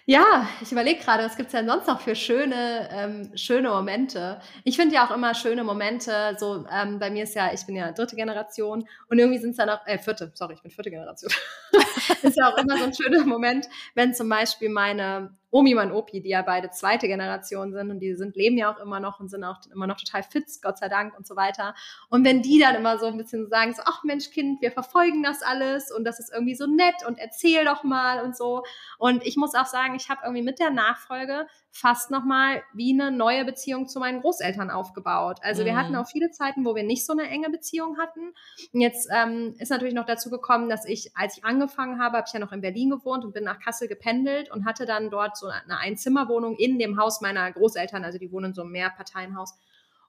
Ja, 0.08 0.48
ich 0.62 0.70
überlege 0.70 1.00
gerade, 1.02 1.24
was 1.24 1.36
gibt 1.36 1.48
es 1.48 1.52
denn 1.52 1.66
sonst 1.66 1.88
noch 1.88 2.00
für 2.00 2.14
schöne, 2.14 2.88
ähm, 2.92 3.36
schöne 3.36 3.70
Momente? 3.70 4.38
Ich 4.62 4.76
finde 4.76 4.94
ja 4.94 5.04
auch 5.04 5.10
immer 5.10 5.34
schöne 5.34 5.64
Momente, 5.64 6.36
so 6.38 6.64
ähm, 6.70 7.00
bei 7.00 7.10
mir 7.10 7.24
ist 7.24 7.34
ja, 7.34 7.52
ich 7.52 7.66
bin 7.66 7.74
ja 7.74 7.90
dritte 7.90 8.14
Generation 8.14 8.86
und 9.08 9.18
irgendwie 9.18 9.40
sind 9.40 9.50
es 9.50 9.56
dann 9.56 9.68
auch, 9.68 9.84
äh, 9.84 9.98
vierte, 9.98 10.30
sorry, 10.34 10.54
ich 10.54 10.62
bin 10.62 10.70
vierte 10.70 10.90
Generation. 10.92 11.32
ist 12.22 12.36
ja 12.36 12.48
auch 12.52 12.56
immer 12.56 12.78
so 12.78 12.84
ein 12.84 12.94
schöner 12.94 13.24
Moment, 13.26 13.66
wenn 13.96 14.14
zum 14.14 14.28
Beispiel 14.28 14.68
meine 14.68 15.34
Omi 15.56 15.74
und 15.74 15.92
Opi, 15.92 16.20
die 16.20 16.28
ja 16.28 16.42
beide 16.42 16.70
zweite 16.70 17.06
Generation 17.06 17.72
sind 17.72 17.90
und 17.90 18.00
die 18.00 18.14
sind, 18.14 18.36
leben 18.36 18.58
ja 18.58 18.72
auch 18.72 18.78
immer 18.78 19.00
noch 19.00 19.20
und 19.20 19.30
sind 19.30 19.42
auch 19.42 19.58
immer 19.72 19.86
noch 19.86 19.96
total 19.96 20.22
fit, 20.22 20.44
Gott 20.60 20.78
sei 20.78 20.88
Dank 20.88 21.16
und 21.16 21.26
so 21.26 21.34
weiter. 21.34 21.74
Und 22.10 22.24
wenn 22.26 22.42
die 22.42 22.60
dann 22.60 22.74
immer 22.74 22.98
so 22.98 23.06
ein 23.06 23.16
bisschen 23.16 23.48
sagen, 23.48 23.72
so, 23.72 23.82
ach 23.86 24.04
Mensch, 24.04 24.30
Kind, 24.30 24.60
wir 24.60 24.70
verfolgen 24.70 25.22
das 25.22 25.42
alles 25.42 25.90
und 25.90 26.04
das 26.04 26.20
ist 26.20 26.30
irgendwie 26.32 26.54
so 26.54 26.66
nett 26.66 26.96
und 27.06 27.18
erzähl 27.18 27.64
doch 27.64 27.84
mal 27.84 28.22
und 28.22 28.36
so. 28.36 28.64
Und 28.98 29.24
ich 29.24 29.36
muss 29.36 29.54
auch 29.54 29.64
sagen, 29.64 29.94
ich 29.94 30.10
habe 30.10 30.20
irgendwie 30.24 30.42
mit 30.42 30.58
der 30.58 30.70
Nachfolge 30.70 31.46
fast 31.70 32.10
nochmal 32.10 32.62
wie 32.72 32.92
eine 32.92 33.10
neue 33.10 33.44
Beziehung 33.44 33.86
zu 33.86 33.98
meinen 33.98 34.20
Großeltern 34.20 34.70
aufgebaut. 34.70 35.38
Also 35.42 35.62
mhm. 35.62 35.66
wir 35.66 35.76
hatten 35.76 35.96
auch 35.96 36.06
viele 36.06 36.30
Zeiten, 36.30 36.64
wo 36.64 36.74
wir 36.74 36.84
nicht 36.84 37.04
so 37.04 37.12
eine 37.12 37.28
enge 37.28 37.50
Beziehung 37.50 37.98
hatten. 37.98 38.32
Und 38.72 38.80
jetzt 38.80 39.08
ähm, 39.14 39.54
ist 39.58 39.70
natürlich 39.70 39.94
noch 39.94 40.06
dazu 40.06 40.30
gekommen, 40.30 40.68
dass 40.68 40.86
ich, 40.86 41.16
als 41.16 41.36
ich 41.36 41.44
angefangen 41.44 42.00
habe, 42.00 42.16
habe 42.16 42.26
ich 42.26 42.32
ja 42.32 42.40
noch 42.40 42.52
in 42.52 42.60
Berlin 42.60 42.90
gewohnt 42.90 43.24
und 43.24 43.34
bin 43.34 43.44
nach 43.44 43.60
Kassel 43.60 43.88
gependelt 43.88 44.50
und 44.50 44.64
hatte 44.64 44.86
dann 44.86 45.10
dort 45.10 45.36
so 45.36 45.45
eine 45.48 45.78
Einzimmerwohnung 45.78 46.56
in 46.56 46.78
dem 46.78 46.98
Haus 46.98 47.20
meiner 47.20 47.50
Großeltern. 47.52 48.04
Also 48.04 48.18
die 48.18 48.30
wohnen 48.32 48.46
in 48.46 48.54
so 48.54 48.62
einem 48.62 48.72
Mehrparteienhaus. 48.72 49.54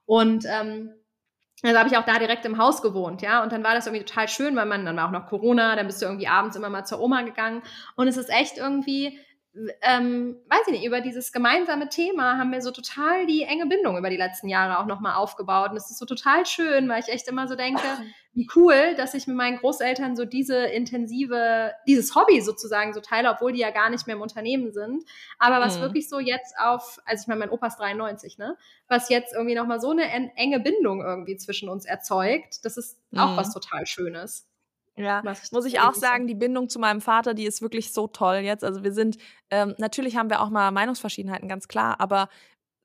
Und 0.06 0.44
ähm, 0.46 0.92
also 1.62 1.76
habe 1.76 1.88
ich 1.88 1.96
auch 1.96 2.04
da 2.04 2.18
direkt 2.18 2.44
im 2.44 2.58
Haus 2.58 2.82
gewohnt, 2.82 3.20
ja. 3.20 3.42
Und 3.42 3.52
dann 3.52 3.64
war 3.64 3.74
das 3.74 3.86
irgendwie 3.86 4.04
total 4.04 4.28
schön, 4.28 4.54
weil 4.54 4.66
man, 4.66 4.84
dann 4.84 4.96
war 4.96 5.06
auch 5.06 5.12
noch 5.12 5.26
Corona, 5.26 5.74
dann 5.74 5.86
bist 5.86 6.00
du 6.00 6.06
irgendwie 6.06 6.28
abends 6.28 6.56
immer 6.56 6.70
mal 6.70 6.84
zur 6.84 7.00
Oma 7.00 7.22
gegangen. 7.22 7.62
Und 7.96 8.06
es 8.06 8.16
ist 8.16 8.30
echt 8.30 8.58
irgendwie, 8.58 9.18
ähm, 9.82 10.36
weiß 10.48 10.60
ich 10.66 10.72
nicht, 10.72 10.84
über 10.84 11.00
dieses 11.00 11.32
gemeinsame 11.32 11.88
Thema 11.88 12.38
haben 12.38 12.52
wir 12.52 12.62
so 12.62 12.70
total 12.70 13.26
die 13.26 13.42
enge 13.42 13.66
Bindung 13.66 13.98
über 13.98 14.08
die 14.08 14.16
letzten 14.16 14.48
Jahre 14.48 14.78
auch 14.78 14.86
nochmal 14.86 15.14
aufgebaut. 15.14 15.70
Und 15.70 15.76
es 15.76 15.90
ist 15.90 15.98
so 15.98 16.06
total 16.06 16.46
schön, 16.46 16.88
weil 16.88 17.00
ich 17.00 17.08
echt 17.08 17.26
immer 17.26 17.48
so 17.48 17.56
denke, 17.56 17.82
wie 18.38 18.48
cool, 18.54 18.94
dass 18.96 19.14
ich 19.14 19.26
mit 19.26 19.36
meinen 19.36 19.58
Großeltern 19.58 20.14
so 20.14 20.24
diese 20.24 20.56
intensive, 20.58 21.72
dieses 21.88 22.14
Hobby 22.14 22.40
sozusagen 22.40 22.94
so 22.94 23.00
teile, 23.00 23.30
obwohl 23.30 23.52
die 23.52 23.58
ja 23.58 23.72
gar 23.72 23.90
nicht 23.90 24.06
mehr 24.06 24.14
im 24.14 24.22
Unternehmen 24.22 24.72
sind. 24.72 25.02
Aber 25.40 25.58
was 25.58 25.76
mhm. 25.76 25.80
wirklich 25.82 26.08
so 26.08 26.20
jetzt 26.20 26.54
auf, 26.56 27.00
also 27.04 27.22
ich 27.22 27.26
meine, 27.26 27.40
mein 27.40 27.50
Opa 27.50 27.66
ist 27.66 27.80
93, 27.80 28.38
ne? 28.38 28.56
Was 28.86 29.08
jetzt 29.08 29.34
irgendwie 29.34 29.56
nochmal 29.56 29.80
so 29.80 29.90
eine 29.90 30.04
enge 30.36 30.60
Bindung 30.60 31.02
irgendwie 31.02 31.36
zwischen 31.36 31.68
uns 31.68 31.84
erzeugt, 31.84 32.64
das 32.64 32.76
ist 32.76 33.00
auch 33.16 33.32
mhm. 33.32 33.36
was 33.38 33.52
total 33.52 33.86
Schönes. 33.86 34.46
Ja, 34.94 35.20
muss 35.24 35.64
ich 35.64 35.80
auch 35.80 35.94
sagen, 35.94 36.28
die 36.28 36.36
Bindung 36.36 36.68
zu 36.68 36.78
meinem 36.78 37.00
Vater, 37.00 37.34
die 37.34 37.44
ist 37.44 37.60
wirklich 37.60 37.92
so 37.92 38.06
toll 38.06 38.36
jetzt. 38.36 38.62
Also 38.62 38.84
wir 38.84 38.92
sind, 38.92 39.18
ähm, 39.50 39.74
natürlich 39.78 40.16
haben 40.16 40.30
wir 40.30 40.40
auch 40.42 40.50
mal 40.50 40.70
Meinungsverschiedenheiten, 40.70 41.48
ganz 41.48 41.66
klar, 41.66 41.98
aber 41.98 42.28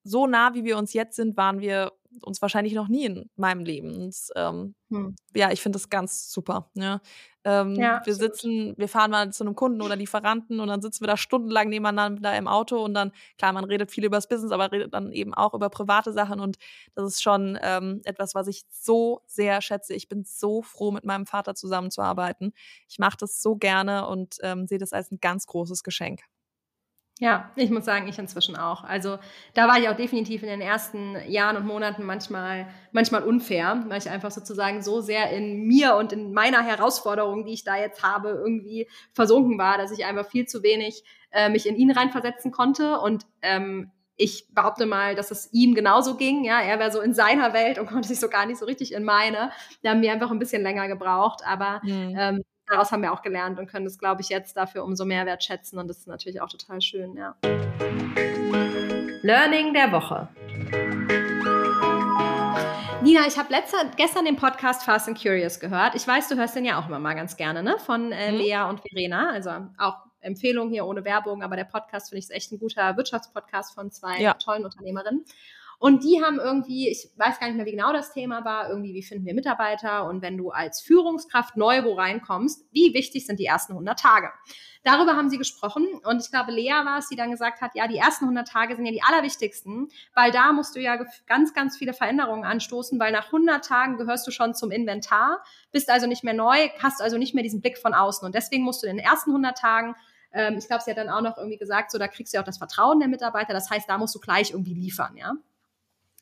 so 0.03 0.25
nah, 0.25 0.55
wie 0.55 0.63
wir 0.63 0.79
uns 0.79 0.93
jetzt 0.93 1.15
sind, 1.15 1.37
waren 1.37 1.59
wir 1.59 1.91
uns 2.21 2.41
wahrscheinlich 2.41 2.73
noch 2.73 2.87
nie 2.87 3.05
in 3.05 3.29
meinem 3.35 3.63
Leben. 3.65 3.95
Und, 3.95 4.15
ähm, 4.35 4.75
hm. 4.89 5.15
Ja, 5.35 5.51
ich 5.51 5.61
finde 5.61 5.77
das 5.77 5.89
ganz 5.89 6.31
super. 6.31 6.69
Ja. 6.75 7.01
Ähm, 7.45 7.75
ja, 7.75 8.01
wir 8.05 8.15
sitzen, 8.15 8.73
wir 8.77 8.87
fahren 8.87 9.11
mal 9.11 9.31
zu 9.33 9.43
einem 9.43 9.55
Kunden 9.55 9.81
oder 9.81 9.95
Lieferanten 9.97 10.59
und 10.61 10.67
dann 10.69 10.81
sitzen 10.81 11.01
wir 11.01 11.07
da 11.07 11.17
stundenlang 11.17 11.67
nebeneinander 11.69 12.37
im 12.37 12.47
Auto 12.47 12.81
und 12.83 12.93
dann, 12.93 13.11
klar, 13.37 13.51
man 13.51 13.65
redet 13.65 13.91
viel 13.91 14.05
über 14.05 14.15
das 14.17 14.29
Business, 14.29 14.51
aber 14.51 14.71
redet 14.71 14.93
dann 14.93 15.11
eben 15.11 15.33
auch 15.33 15.53
über 15.53 15.69
private 15.69 16.13
Sachen 16.13 16.39
und 16.39 16.57
das 16.95 17.05
ist 17.05 17.21
schon 17.23 17.59
ähm, 17.61 18.01
etwas, 18.05 18.33
was 18.33 18.47
ich 18.47 18.63
so 18.69 19.21
sehr 19.27 19.61
schätze. 19.61 19.93
Ich 19.93 20.07
bin 20.07 20.23
so 20.23 20.61
froh, 20.61 20.91
mit 20.91 21.03
meinem 21.03 21.25
Vater 21.25 21.53
zusammenzuarbeiten. 21.55 22.53
Ich 22.87 22.97
mache 22.99 23.17
das 23.19 23.41
so 23.41 23.55
gerne 23.57 24.07
und 24.07 24.37
ähm, 24.41 24.67
sehe 24.67 24.77
das 24.77 24.93
als 24.93 25.11
ein 25.11 25.19
ganz 25.19 25.45
großes 25.47 25.83
Geschenk. 25.83 26.21
Ja, 27.19 27.51
ich 27.55 27.69
muss 27.69 27.85
sagen, 27.85 28.07
ich 28.07 28.17
inzwischen 28.17 28.55
auch. 28.55 28.83
Also 28.83 29.19
da 29.53 29.67
war 29.67 29.77
ich 29.77 29.87
auch 29.87 29.95
definitiv 29.95 30.41
in 30.41 30.49
den 30.49 30.61
ersten 30.61 31.15
Jahren 31.29 31.57
und 31.57 31.65
Monaten 31.65 32.03
manchmal, 32.03 32.67
manchmal 32.91 33.21
unfair, 33.23 33.83
weil 33.87 33.99
ich 33.99 34.09
einfach 34.09 34.31
sozusagen 34.31 34.81
so 34.81 34.99
sehr 34.99 35.29
in 35.29 35.67
mir 35.67 35.95
und 35.95 36.11
in 36.11 36.33
meiner 36.33 36.63
Herausforderung, 36.63 37.45
die 37.45 37.53
ich 37.53 37.63
da 37.63 37.77
jetzt 37.77 38.01
habe, 38.01 38.29
irgendwie 38.29 38.89
versunken 39.13 39.59
war, 39.59 39.77
dass 39.77 39.91
ich 39.91 40.05
einfach 40.05 40.25
viel 40.25 40.47
zu 40.47 40.63
wenig 40.63 41.03
äh, 41.31 41.49
mich 41.49 41.67
in 41.67 41.75
ihn 41.75 41.91
reinversetzen 41.91 42.51
konnte. 42.51 42.99
Und 42.99 43.27
ähm, 43.43 43.91
ich 44.15 44.47
behaupte 44.51 44.87
mal, 44.87 45.13
dass 45.13 45.29
es 45.29 45.49
ihm 45.53 45.75
genauso 45.75 46.17
ging. 46.17 46.43
Ja, 46.43 46.61
er 46.61 46.79
war 46.79 46.91
so 46.91 46.99
in 46.99 47.13
seiner 47.13 47.53
Welt 47.53 47.77
und 47.77 47.87
konnte 47.87 48.07
sich 48.07 48.19
so 48.19 48.27
gar 48.27 48.47
nicht 48.47 48.57
so 48.57 48.65
richtig 48.65 48.91
in 48.91 49.03
meine. 49.03 49.51
Da 49.83 49.91
haben 49.91 50.01
wir 50.01 50.11
einfach 50.11 50.31
ein 50.31 50.39
bisschen 50.39 50.63
länger 50.63 50.87
gebraucht, 50.87 51.41
aber 51.45 51.79
mhm. 51.83 52.15
ähm, 52.17 52.43
daraus 52.67 52.91
haben 52.91 53.01
wir 53.01 53.11
auch 53.11 53.21
gelernt 53.21 53.59
und 53.59 53.67
können 53.67 53.85
das, 53.85 53.97
glaube 53.97 54.21
ich, 54.21 54.29
jetzt 54.29 54.55
dafür 54.57 54.83
umso 54.83 55.05
mehr 55.05 55.25
wertschätzen 55.25 55.79
und 55.79 55.87
das 55.87 55.99
ist 55.99 56.07
natürlich 56.07 56.41
auch 56.41 56.49
total 56.49 56.81
schön, 56.81 57.15
ja. 57.15 57.35
Learning 59.21 59.73
der 59.73 59.91
Woche. 59.91 60.27
Nina, 63.01 63.27
ich 63.27 63.37
habe 63.37 63.49
gestern 63.97 64.25
den 64.25 64.37
Podcast 64.37 64.83
Fast 64.83 65.09
and 65.09 65.21
Curious 65.21 65.59
gehört. 65.59 65.95
Ich 65.95 66.07
weiß, 66.07 66.29
du 66.29 66.35
hörst 66.35 66.55
den 66.55 66.63
ja 66.63 66.79
auch 66.79 66.87
immer 66.87 66.99
mal 66.99 67.15
ganz 67.15 67.35
gerne, 67.35 67.61
ne? 67.61 67.77
Von 67.79 68.13
äh, 68.13 68.31
mhm. 68.31 68.37
Lea 68.37 68.61
und 68.69 68.79
Verena. 68.79 69.31
Also 69.31 69.51
auch 69.77 69.97
Empfehlung 70.21 70.69
hier 70.69 70.85
ohne 70.85 71.03
Werbung, 71.03 71.43
aber 71.43 71.57
der 71.57 71.65
Podcast 71.65 72.09
finde 72.09 72.19
ich 72.19 72.25
ist 72.25 72.31
echt 72.31 72.51
ein 72.53 72.59
guter 72.59 72.95
Wirtschaftspodcast 72.95 73.73
von 73.73 73.91
zwei 73.91 74.21
ja. 74.21 74.33
tollen 74.35 74.63
Unternehmerinnen. 74.63 75.25
Und 75.83 76.05
die 76.05 76.23
haben 76.23 76.39
irgendwie, 76.39 76.87
ich 76.87 77.09
weiß 77.17 77.41
gar 77.41 77.47
nicht 77.47 77.57
mehr, 77.57 77.65
wie 77.65 77.71
genau 77.71 77.91
das 77.91 78.13
Thema 78.13 78.45
war, 78.45 78.69
irgendwie, 78.69 78.93
wie 78.93 79.03
finden 79.03 79.25
wir 79.25 79.33
Mitarbeiter 79.33 80.05
und 80.05 80.21
wenn 80.21 80.37
du 80.37 80.49
als 80.49 80.79
Führungskraft 80.79 81.57
neu 81.57 81.83
wo 81.83 81.95
reinkommst, 81.95 82.65
wie 82.71 82.93
wichtig 82.93 83.25
sind 83.25 83.37
die 83.37 83.47
ersten 83.47 83.73
100 83.73 83.99
Tage? 83.99 84.29
Darüber 84.85 85.17
haben 85.17 85.29
sie 85.29 85.37
gesprochen 85.37 85.85
und 86.05 86.21
ich 86.21 86.31
glaube, 86.31 86.53
Lea 86.53 86.71
war 86.85 86.99
es, 86.99 87.09
die 87.09 87.17
dann 87.17 87.31
gesagt 87.31 87.59
hat, 87.59 87.71
ja, 87.75 87.89
die 87.89 87.97
ersten 87.97 88.23
100 88.23 88.47
Tage 88.47 88.77
sind 88.77 88.85
ja 88.85 88.93
die 88.93 89.03
allerwichtigsten, 89.03 89.89
weil 90.15 90.31
da 90.31 90.53
musst 90.53 90.73
du 90.77 90.79
ja 90.79 90.97
ganz, 91.27 91.53
ganz 91.53 91.75
viele 91.75 91.91
Veränderungen 91.91 92.45
anstoßen, 92.45 92.97
weil 92.97 93.11
nach 93.11 93.25
100 93.25 93.65
Tagen 93.65 93.97
gehörst 93.97 94.25
du 94.25 94.31
schon 94.31 94.55
zum 94.55 94.71
Inventar, 94.71 95.43
bist 95.73 95.89
also 95.89 96.07
nicht 96.07 96.23
mehr 96.23 96.33
neu, 96.33 96.69
hast 96.81 97.01
also 97.01 97.17
nicht 97.17 97.33
mehr 97.33 97.43
diesen 97.43 97.59
Blick 97.59 97.77
von 97.77 97.93
außen 97.93 98.25
und 98.25 98.35
deswegen 98.35 98.63
musst 98.63 98.83
du 98.83 98.87
in 98.87 98.95
den 98.95 99.05
ersten 99.05 99.31
100 99.31 99.57
Tagen 99.57 99.95
ähm, 100.31 100.57
ich 100.57 100.65
glaube, 100.67 100.81
sie 100.81 100.91
hat 100.91 100.97
dann 100.97 101.09
auch 101.09 101.21
noch 101.21 101.37
irgendwie 101.37 101.57
gesagt, 101.57 101.91
so 101.91 101.97
da 101.97 102.07
kriegst 102.07 102.33
du 102.33 102.37
ja 102.37 102.41
auch 102.41 102.45
das 102.45 102.57
Vertrauen 102.57 102.99
der 102.99 103.09
Mitarbeiter. 103.09 103.53
Das 103.53 103.69
heißt, 103.69 103.87
da 103.87 103.97
musst 103.99 104.15
du 104.15 104.19
gleich 104.19 104.51
irgendwie 104.51 104.73
liefern, 104.73 105.15
ja. 105.17 105.33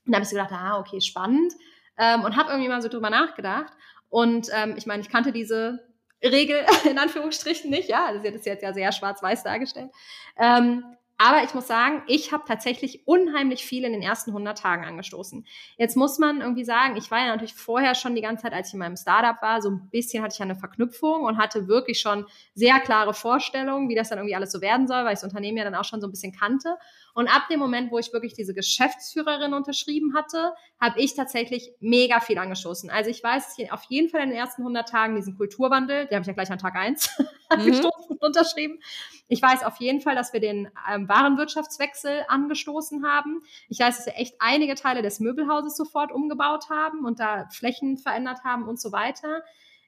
Und 0.06 0.12
da 0.12 0.18
habe 0.18 0.24
ich 0.24 0.30
so 0.30 0.36
gedacht, 0.36 0.52
ah, 0.54 0.80
okay, 0.80 1.02
spannend. 1.02 1.54
Ähm, 1.98 2.24
und 2.24 2.36
habe 2.36 2.50
irgendwie 2.50 2.70
mal 2.70 2.82
so 2.82 2.88
drüber 2.88 3.10
nachgedacht. 3.10 3.74
Und 4.10 4.48
ähm, 4.54 4.76
ich 4.78 4.86
meine, 4.86 5.02
ich 5.02 5.10
kannte 5.10 5.32
diese 5.32 5.80
Regel 6.24 6.64
in 6.90 6.98
Anführungsstrichen 6.98 7.70
nicht, 7.70 7.90
ja, 7.90 8.12
sie 8.20 8.28
hat 8.28 8.36
es 8.36 8.46
jetzt 8.46 8.64
ja 8.64 8.74
sehr 8.74 8.92
schwarz-weiß 8.92 9.44
dargestellt. 9.44 9.92
Ähm, 10.38 10.84
aber 11.24 11.44
ich 11.44 11.54
muss 11.54 11.68
sagen, 11.68 12.02
ich 12.08 12.32
habe 12.32 12.46
tatsächlich 12.48 13.08
unheimlich 13.08 13.64
viel 13.64 13.84
in 13.84 13.92
den 13.92 14.02
ersten 14.02 14.32
100 14.32 14.58
Tagen 14.58 14.86
angestoßen. 14.86 15.46
Jetzt 15.78 15.96
muss 15.96 16.18
man 16.18 16.42
irgendwie 16.42 16.64
sagen, 16.64 16.98
ich 16.98 17.12
war 17.12 17.20
ja 17.20 17.28
natürlich 17.28 17.54
vorher 17.54 17.94
schon 17.94 18.16
die 18.16 18.24
ganze 18.24 18.42
Zeit, 18.42 18.54
als 18.54 18.70
ich 18.70 18.74
in 18.74 18.80
meinem 18.80 18.98
Startup 18.98 19.40
war, 19.40 19.62
so 19.62 19.70
ein 19.70 19.88
bisschen 19.92 20.24
hatte 20.24 20.34
ich 20.34 20.42
eine 20.42 20.56
Verknüpfung 20.56 21.22
und 21.22 21.38
hatte 21.38 21.68
wirklich 21.68 22.00
schon 22.00 22.26
sehr 22.56 22.80
klare 22.80 23.14
Vorstellungen, 23.14 23.88
wie 23.88 23.94
das 23.94 24.10
dann 24.10 24.18
irgendwie 24.18 24.36
alles 24.36 24.52
so 24.52 24.62
werden 24.62 24.88
soll, 24.88 25.06
weil 25.06 25.14
ich 25.14 25.20
das 25.20 25.26
Unternehmen 25.26 25.60
ja 25.60 25.64
dann 25.64 25.76
auch 25.76 25.86
schon 25.86 26.02
so 26.02 26.08
ein 26.08 26.12
bisschen 26.12 26.32
kannte. 26.32 26.76
Und 27.14 27.28
ab 27.28 27.48
dem 27.50 27.60
Moment, 27.60 27.92
wo 27.92 28.00
ich 28.00 28.14
wirklich 28.14 28.34
diese 28.34 28.54
Geschäftsführerin 28.54 29.54
unterschrieben 29.54 30.16
hatte, 30.16 30.54
habe 30.80 31.00
ich 31.00 31.14
tatsächlich 31.16 31.72
mega 31.80 32.20
viel 32.20 32.38
angestoßen. 32.38 32.90
Also 32.90 33.10
ich 33.10 33.24
weiß 33.24 33.58
auf 33.72 33.84
jeden 33.90 34.10
Fall 34.10 34.22
in 34.22 34.30
den 34.30 34.38
ersten 34.38 34.62
100 34.62 34.88
Tagen 34.88 35.16
diesen 35.16 35.38
Kulturwandel, 35.38 36.08
den 36.08 36.16
habe 36.16 36.22
ich 36.22 36.28
ja 36.28 36.34
gleich 36.34 36.52
an 36.52 36.58
Tag 36.58 36.76
1 36.76 37.10
mhm. 37.20 37.26
angestoßen 37.50 38.06
und 38.10 38.22
unterschrieben. 38.22 38.80
Ich 39.28 39.42
weiß 39.42 39.64
auf 39.64 39.78
jeden 39.78 40.02
Fall, 40.02 40.16
dass 40.16 40.34
wir 40.34 40.40
den 40.40 40.70
ähm, 40.90 41.08
Warenwirtschaftswechsel 41.08 42.24
angestoßen 42.28 43.06
haben. 43.06 43.42
Ich 43.70 43.80
weiß, 43.80 43.98
dass 43.98 44.06
wir 44.06 44.16
echt 44.16 44.36
einige 44.40 44.76
Teile 44.76 45.02
des 45.02 45.20
Möbelhauses 45.20 45.76
sofort 45.76 46.12
umgebaut 46.12 46.70
haben 46.70 47.06
und 47.06 47.20
da 47.20 47.48
Flächen 47.52 47.98
verändert 47.98 48.44
haben 48.44 48.68
und 48.68 48.80
so 48.80 48.92
weiter. 48.92 49.44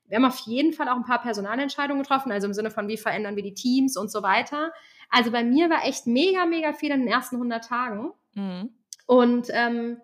Wir 0.08 0.18
haben 0.18 0.26
auf 0.26 0.40
jeden 0.40 0.74
Fall 0.74 0.90
auch 0.90 0.96
ein 0.96 1.06
paar 1.06 1.22
Personalentscheidungen 1.22 2.04
getroffen, 2.04 2.32
also 2.32 2.48
im 2.48 2.54
Sinne 2.54 2.72
von, 2.72 2.88
wie 2.88 2.98
verändern 2.98 3.36
wir 3.36 3.44
die 3.44 3.54
Teams 3.54 3.98
und 3.98 4.12
so 4.12 4.22
weiter. 4.22 4.72
Also 5.14 5.30
bei 5.30 5.44
mir 5.44 5.70
war 5.70 5.86
echt 5.86 6.08
mega, 6.08 6.48
mega 6.48 6.74
viel 6.74 6.90
in 6.90 7.02
den 7.02 7.08
ersten 7.08 7.36
100 7.36 7.64
Tagen. 7.64 8.14
Mhm. 8.34 8.72
Und 9.06 9.48
ähm, 9.52 10.02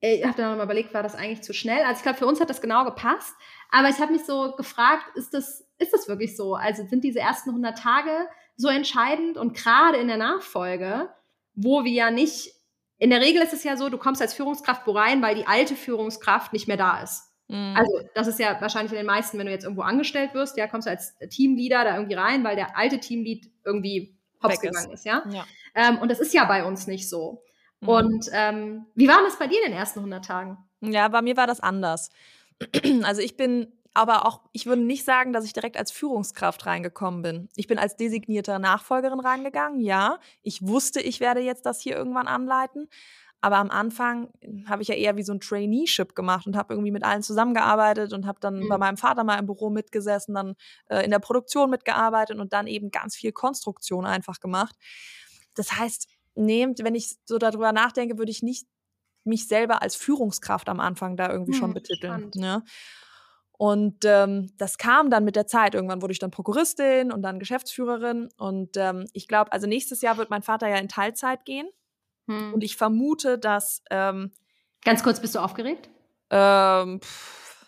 ich 0.00 0.24
habe 0.24 0.36
dann 0.36 0.50
nochmal 0.50 0.66
überlegt, 0.66 0.92
war 0.92 1.04
das 1.04 1.14
eigentlich 1.14 1.42
zu 1.42 1.52
schnell? 1.52 1.84
Also 1.84 1.98
ich 1.98 2.02
glaube, 2.02 2.18
für 2.18 2.26
uns 2.26 2.40
hat 2.40 2.50
das 2.50 2.60
genau 2.60 2.84
gepasst. 2.84 3.32
Aber 3.70 3.88
ich 3.88 4.00
habe 4.00 4.12
mich 4.12 4.24
so 4.24 4.56
gefragt, 4.56 5.04
ist 5.14 5.34
das, 5.34 5.64
ist 5.78 5.92
das 5.92 6.08
wirklich 6.08 6.36
so? 6.36 6.56
Also 6.56 6.84
sind 6.84 7.04
diese 7.04 7.20
ersten 7.20 7.50
100 7.50 7.78
Tage 7.78 8.10
so 8.56 8.66
entscheidend? 8.66 9.36
Und 9.36 9.54
gerade 9.54 9.98
in 9.98 10.08
der 10.08 10.16
Nachfolge, 10.16 11.10
wo 11.54 11.84
wir 11.84 11.92
ja 11.92 12.10
nicht, 12.10 12.56
in 12.98 13.10
der 13.10 13.20
Regel 13.20 13.40
ist 13.40 13.52
es 13.52 13.62
ja 13.62 13.76
so, 13.76 13.88
du 13.88 13.98
kommst 13.98 14.20
als 14.20 14.34
Führungskraft 14.34 14.84
wo 14.84 14.90
rein, 14.90 15.22
weil 15.22 15.36
die 15.36 15.46
alte 15.46 15.76
Führungskraft 15.76 16.52
nicht 16.52 16.66
mehr 16.66 16.76
da 16.76 17.02
ist. 17.02 17.27
Mhm. 17.48 17.74
Also 17.76 18.08
das 18.14 18.26
ist 18.26 18.38
ja 18.38 18.60
wahrscheinlich 18.60 18.92
in 18.92 18.98
den 18.98 19.06
meisten, 19.06 19.38
wenn 19.38 19.46
du 19.46 19.52
jetzt 19.52 19.64
irgendwo 19.64 19.82
angestellt 19.82 20.34
wirst, 20.34 20.56
ja, 20.56 20.66
kommst 20.66 20.86
du 20.86 20.90
als 20.90 21.16
Teamleader 21.30 21.84
da 21.84 21.96
irgendwie 21.96 22.14
rein, 22.14 22.44
weil 22.44 22.56
der 22.56 22.76
alte 22.76 23.00
Teamlead 23.00 23.50
irgendwie 23.64 24.16
hops 24.42 24.60
gegangen 24.60 24.92
ist, 24.92 25.04
ja. 25.04 25.22
ja. 25.30 25.44
Ähm, 25.74 25.98
und 25.98 26.10
das 26.10 26.20
ist 26.20 26.34
ja 26.34 26.44
bei 26.44 26.64
uns 26.64 26.86
nicht 26.86 27.08
so. 27.08 27.42
Mhm. 27.80 27.88
Und 27.88 28.26
ähm, 28.32 28.86
wie 28.94 29.08
war 29.08 29.22
das 29.22 29.38
bei 29.38 29.46
dir 29.46 29.58
in 29.64 29.72
den 29.72 29.78
ersten 29.78 30.00
100 30.00 30.24
Tagen? 30.24 30.58
Ja, 30.80 31.08
bei 31.08 31.22
mir 31.22 31.36
war 31.36 31.46
das 31.46 31.60
anders. 31.60 32.10
Also 33.04 33.22
ich 33.22 33.36
bin 33.36 33.72
aber 33.94 34.26
auch, 34.26 34.42
ich 34.52 34.66
würde 34.66 34.82
nicht 34.82 35.04
sagen, 35.04 35.32
dass 35.32 35.44
ich 35.44 35.52
direkt 35.52 35.76
als 35.76 35.90
Führungskraft 35.90 36.66
reingekommen 36.66 37.22
bin. 37.22 37.48
Ich 37.56 37.66
bin 37.66 37.78
als 37.78 37.96
designierte 37.96 38.58
Nachfolgerin 38.58 39.20
reingegangen, 39.20 39.80
ja. 39.80 40.18
Ich 40.42 40.66
wusste, 40.66 41.00
ich 41.00 41.20
werde 41.20 41.40
jetzt 41.40 41.66
das 41.66 41.80
hier 41.80 41.96
irgendwann 41.96 42.28
anleiten. 42.28 42.88
Aber 43.40 43.58
am 43.58 43.70
Anfang 43.70 44.30
habe 44.66 44.82
ich 44.82 44.88
ja 44.88 44.94
eher 44.96 45.16
wie 45.16 45.22
so 45.22 45.32
ein 45.32 45.40
Traineeship 45.40 46.14
gemacht 46.14 46.46
und 46.46 46.56
habe 46.56 46.74
irgendwie 46.74 46.90
mit 46.90 47.04
allen 47.04 47.22
zusammengearbeitet 47.22 48.12
und 48.12 48.26
habe 48.26 48.40
dann 48.40 48.60
mhm. 48.60 48.68
bei 48.68 48.78
meinem 48.78 48.96
Vater 48.96 49.22
mal 49.22 49.38
im 49.38 49.46
Büro 49.46 49.70
mitgesessen, 49.70 50.34
dann 50.34 50.54
äh, 50.86 51.04
in 51.04 51.10
der 51.10 51.20
Produktion 51.20 51.70
mitgearbeitet 51.70 52.38
und 52.38 52.52
dann 52.52 52.66
eben 52.66 52.90
ganz 52.90 53.14
viel 53.14 53.32
Konstruktion 53.32 54.06
einfach 54.06 54.40
gemacht. 54.40 54.74
Das 55.54 55.78
heißt, 55.78 56.08
nehmt, 56.34 56.82
wenn 56.82 56.94
ich 56.94 57.16
so 57.24 57.38
darüber 57.38 57.72
nachdenke, 57.72 58.18
würde 58.18 58.32
ich 58.32 58.42
nicht 58.42 58.66
mich 59.24 59.46
selber 59.46 59.82
als 59.82 59.94
Führungskraft 59.94 60.68
am 60.68 60.80
Anfang 60.80 61.16
da 61.16 61.30
irgendwie 61.30 61.54
mhm, 61.54 61.58
schon 61.58 61.74
betiteln. 61.74 62.30
Ne? 62.34 62.64
Und 63.52 64.04
ähm, 64.04 64.52
das 64.56 64.78
kam 64.78 65.10
dann 65.10 65.24
mit 65.24 65.36
der 65.36 65.46
Zeit. 65.46 65.74
Irgendwann 65.74 66.00
wurde 66.00 66.12
ich 66.12 66.20
dann 66.20 66.30
Prokuristin 66.30 67.12
und 67.12 67.22
dann 67.22 67.40
Geschäftsführerin. 67.40 68.28
Und 68.36 68.76
ähm, 68.76 69.06
ich 69.12 69.26
glaube, 69.26 69.52
also 69.52 69.66
nächstes 69.66 70.00
Jahr 70.00 70.16
wird 70.16 70.30
mein 70.30 70.42
Vater 70.42 70.68
ja 70.68 70.76
in 70.76 70.88
Teilzeit 70.88 71.44
gehen. 71.44 71.68
Hm. 72.28 72.54
Und 72.54 72.62
ich 72.62 72.76
vermute, 72.76 73.38
dass. 73.38 73.82
Ähm, 73.90 74.30
Ganz 74.84 75.02
kurz, 75.02 75.20
bist 75.20 75.34
du 75.34 75.40
aufgeregt? 75.40 75.90
Ähm, 76.30 77.00
pff, 77.00 77.66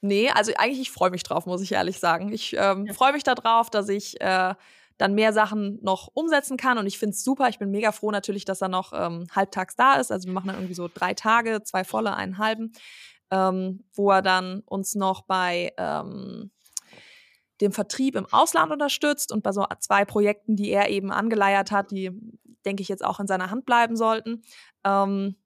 nee, 0.00 0.30
also 0.30 0.52
eigentlich, 0.56 0.80
ich 0.80 0.90
freue 0.90 1.10
mich 1.10 1.24
drauf, 1.24 1.46
muss 1.46 1.60
ich 1.60 1.72
ehrlich 1.72 1.98
sagen. 1.98 2.32
Ich 2.32 2.56
ähm, 2.56 2.86
ja. 2.86 2.94
freue 2.94 3.12
mich 3.12 3.24
darauf, 3.24 3.68
dass 3.68 3.88
ich 3.88 4.20
äh, 4.20 4.54
dann 4.98 5.14
mehr 5.14 5.32
Sachen 5.32 5.78
noch 5.82 6.08
umsetzen 6.14 6.56
kann. 6.56 6.78
Und 6.78 6.86
ich 6.86 6.98
finde 6.98 7.14
es 7.14 7.24
super. 7.24 7.48
Ich 7.48 7.58
bin 7.58 7.70
mega 7.70 7.92
froh 7.92 8.10
natürlich, 8.10 8.44
dass 8.44 8.62
er 8.62 8.68
noch 8.68 8.92
ähm, 8.94 9.26
halbtags 9.34 9.76
da 9.76 9.94
ist. 9.94 10.12
Also 10.12 10.26
wir 10.26 10.32
machen 10.32 10.48
dann 10.48 10.56
irgendwie 10.56 10.74
so 10.74 10.88
drei 10.92 11.12
Tage, 11.14 11.62
zwei 11.62 11.84
volle, 11.84 12.14
einen 12.14 12.38
halben, 12.38 12.72
ähm, 13.30 13.84
wo 13.94 14.10
er 14.10 14.22
dann 14.22 14.60
uns 14.60 14.94
noch 14.94 15.22
bei 15.22 15.72
ähm, 15.76 16.50
dem 17.60 17.72
Vertrieb 17.72 18.16
im 18.16 18.26
Ausland 18.32 18.72
unterstützt 18.72 19.32
und 19.32 19.42
bei 19.42 19.52
so 19.52 19.64
zwei 19.78 20.04
Projekten, 20.04 20.56
die 20.56 20.70
er 20.70 20.90
eben 20.90 21.10
angeleiert 21.10 21.70
hat, 21.70 21.90
die 21.90 22.10
denke 22.62 22.82
ich, 22.82 22.88
jetzt 22.88 23.04
auch 23.04 23.20
in 23.20 23.26
seiner 23.26 23.50
Hand 23.50 23.66
bleiben 23.66 23.96
sollten. 23.96 24.42
Ähm, 24.84 25.36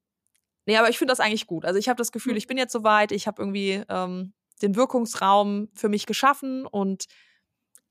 nee, 0.67 0.77
aber 0.77 0.89
ich 0.89 0.99
finde 0.99 1.13
das 1.13 1.21
eigentlich 1.21 1.47
gut. 1.47 1.65
Also 1.65 1.79
ich 1.79 1.89
habe 1.89 1.99
das 1.99 2.13
Gefühl, 2.13 2.33
hm. 2.33 2.39
ich 2.39 2.47
bin 2.47 2.59
jetzt 2.59 2.73
soweit, 2.73 3.13
ich 3.13 3.27
habe 3.27 3.43
irgendwie 3.43 3.83
ähm, 3.89 4.33
den 4.63 4.77
Wirkungsraum 4.77 5.69
für 5.75 5.89
mich 5.89 6.07
geschaffen 6.07 6.67
und 6.67 7.07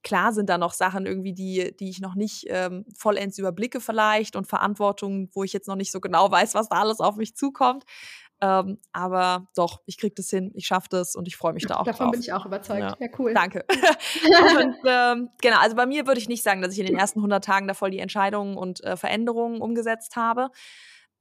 klar 0.05 0.33
sind 0.33 0.49
da 0.49 0.57
noch 0.57 0.73
Sachen 0.73 1.05
irgendwie, 1.07 1.33
die, 1.33 1.75
die 1.75 1.89
ich 1.89 1.99
noch 1.99 2.13
nicht 2.13 2.45
ähm, 2.49 2.85
vollends 2.95 3.39
überblicke 3.39 3.81
vielleicht 3.81 4.35
und 4.35 4.47
Verantwortung, 4.47 5.29
wo 5.33 5.43
ich 5.43 5.51
jetzt 5.51 5.67
noch 5.67 5.75
nicht 5.75 5.91
so 5.91 5.99
genau 5.99 6.29
weiß, 6.29 6.53
was 6.53 6.69
da 6.69 6.79
alles 6.79 6.99
auf 6.99 7.15
mich 7.15 7.35
zukommt. 7.35 7.83
Ähm, 8.41 8.79
aber 8.91 9.47
doch, 9.55 9.81
ich 9.85 9.97
kriege 9.97 10.13
das 10.13 10.29
hin, 10.29 10.51
ich 10.55 10.67
schaffe 10.67 10.87
das 10.89 11.15
und 11.15 11.27
ich 11.27 11.37
freue 11.37 11.53
mich 11.53 11.65
da 11.65 11.77
auch 11.77 11.85
Davon 11.85 12.07
drauf. 12.07 12.11
bin 12.11 12.21
ich 12.21 12.33
auch 12.33 12.45
überzeugt. 12.45 12.81
Ja, 12.81 12.95
ja 12.99 13.07
cool. 13.17 13.33
Danke. 13.33 13.65
und, 14.59 14.75
ähm, 14.85 15.29
genau, 15.41 15.57
also 15.59 15.75
bei 15.75 15.85
mir 15.85 16.05
würde 16.05 16.19
ich 16.19 16.27
nicht 16.27 16.43
sagen, 16.43 16.61
dass 16.61 16.73
ich 16.73 16.79
in 16.79 16.85
den 16.85 16.97
ersten 16.97 17.19
100 17.19 17.43
Tagen 17.43 17.67
da 17.67 17.73
voll 17.73 17.91
die 17.91 17.99
Entscheidungen 17.99 18.57
und 18.57 18.83
äh, 18.83 18.97
Veränderungen 18.97 19.61
umgesetzt 19.61 20.17
habe. 20.17 20.49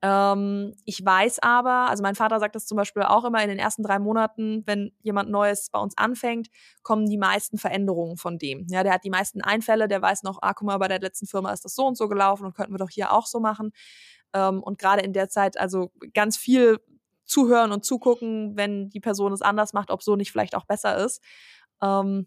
Ähm, 0.02 0.74
ich 0.84 1.02
weiß 1.02 1.38
aber, 1.38 1.88
also 1.88 2.02
mein 2.02 2.16
Vater 2.16 2.38
sagt 2.40 2.56
das 2.56 2.66
zum 2.66 2.76
Beispiel 2.76 3.04
auch 3.04 3.24
immer, 3.24 3.42
in 3.42 3.48
den 3.48 3.58
ersten 3.58 3.82
drei 3.82 3.98
Monaten, 3.98 4.62
wenn 4.66 4.92
jemand 5.02 5.30
Neues 5.30 5.70
bei 5.70 5.78
uns 5.78 5.96
anfängt, 5.96 6.48
kommen 6.82 7.06
die 7.08 7.16
meisten 7.16 7.56
Veränderungen 7.56 8.16
von 8.16 8.38
dem. 8.38 8.66
Ja, 8.68 8.82
der 8.82 8.92
hat 8.92 9.04
die 9.04 9.10
meisten 9.10 9.40
Einfälle, 9.40 9.88
der 9.88 10.02
weiß 10.02 10.24
noch, 10.24 10.40
ah, 10.42 10.52
guck 10.52 10.66
mal, 10.66 10.78
bei 10.78 10.88
der 10.88 11.00
letzten 11.00 11.26
Firma 11.26 11.52
ist 11.52 11.64
das 11.64 11.74
so 11.74 11.86
und 11.86 11.96
so 11.96 12.08
gelaufen 12.08 12.44
und 12.44 12.54
könnten 12.54 12.74
wir 12.74 12.78
doch 12.78 12.90
hier 12.90 13.12
auch 13.12 13.26
so 13.26 13.40
machen. 13.40 13.70
Ähm, 14.34 14.62
und 14.62 14.78
gerade 14.78 15.00
in 15.02 15.14
der 15.14 15.30
Zeit, 15.30 15.58
also 15.58 15.90
ganz 16.12 16.36
viel 16.36 16.80
zuhören 17.24 17.72
und 17.72 17.84
zugucken, 17.84 18.56
wenn 18.56 18.90
die 18.90 19.00
Person 19.00 19.32
es 19.32 19.42
anders 19.42 19.72
macht, 19.72 19.90
ob 19.90 20.02
so 20.02 20.16
nicht 20.16 20.32
vielleicht 20.32 20.54
auch 20.54 20.64
besser 20.64 20.96
ist. 20.96 21.22
Ähm, 21.82 22.26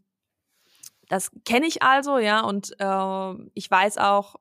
das 1.10 1.32
kenne 1.46 1.68
ich 1.68 1.84
also, 1.84 2.18
ja, 2.18 2.42
und 2.42 2.76
äh, 2.80 3.50
ich 3.54 3.70
weiß 3.70 3.98
auch, 3.98 4.36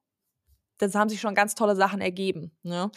das 0.79 0.95
haben 0.95 1.09
sich 1.09 1.21
schon 1.21 1.35
ganz 1.35 1.55
tolle 1.55 1.77
Sachen 1.77 2.01
ergeben. 2.01 2.57
Ne? 2.63 2.91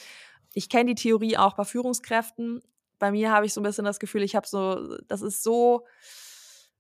Ich 0.54 0.70
kenne 0.70 0.94
die 0.94 1.02
Theorie 1.02 1.38
auch 1.38 1.56
bei 1.56 1.64
Führungskräften. 1.64 2.62
Bei 2.98 3.12
mir 3.12 3.32
habe 3.32 3.46
ich 3.46 3.54
so 3.54 3.62
ein 3.62 3.64
bisschen 3.64 3.86
das 3.86 4.00
Gefühl, 4.00 4.24
ich 4.24 4.36
habe 4.36 4.48
so, 4.48 4.98
das 5.08 5.22
ist 5.22 5.44
so, 5.44 5.86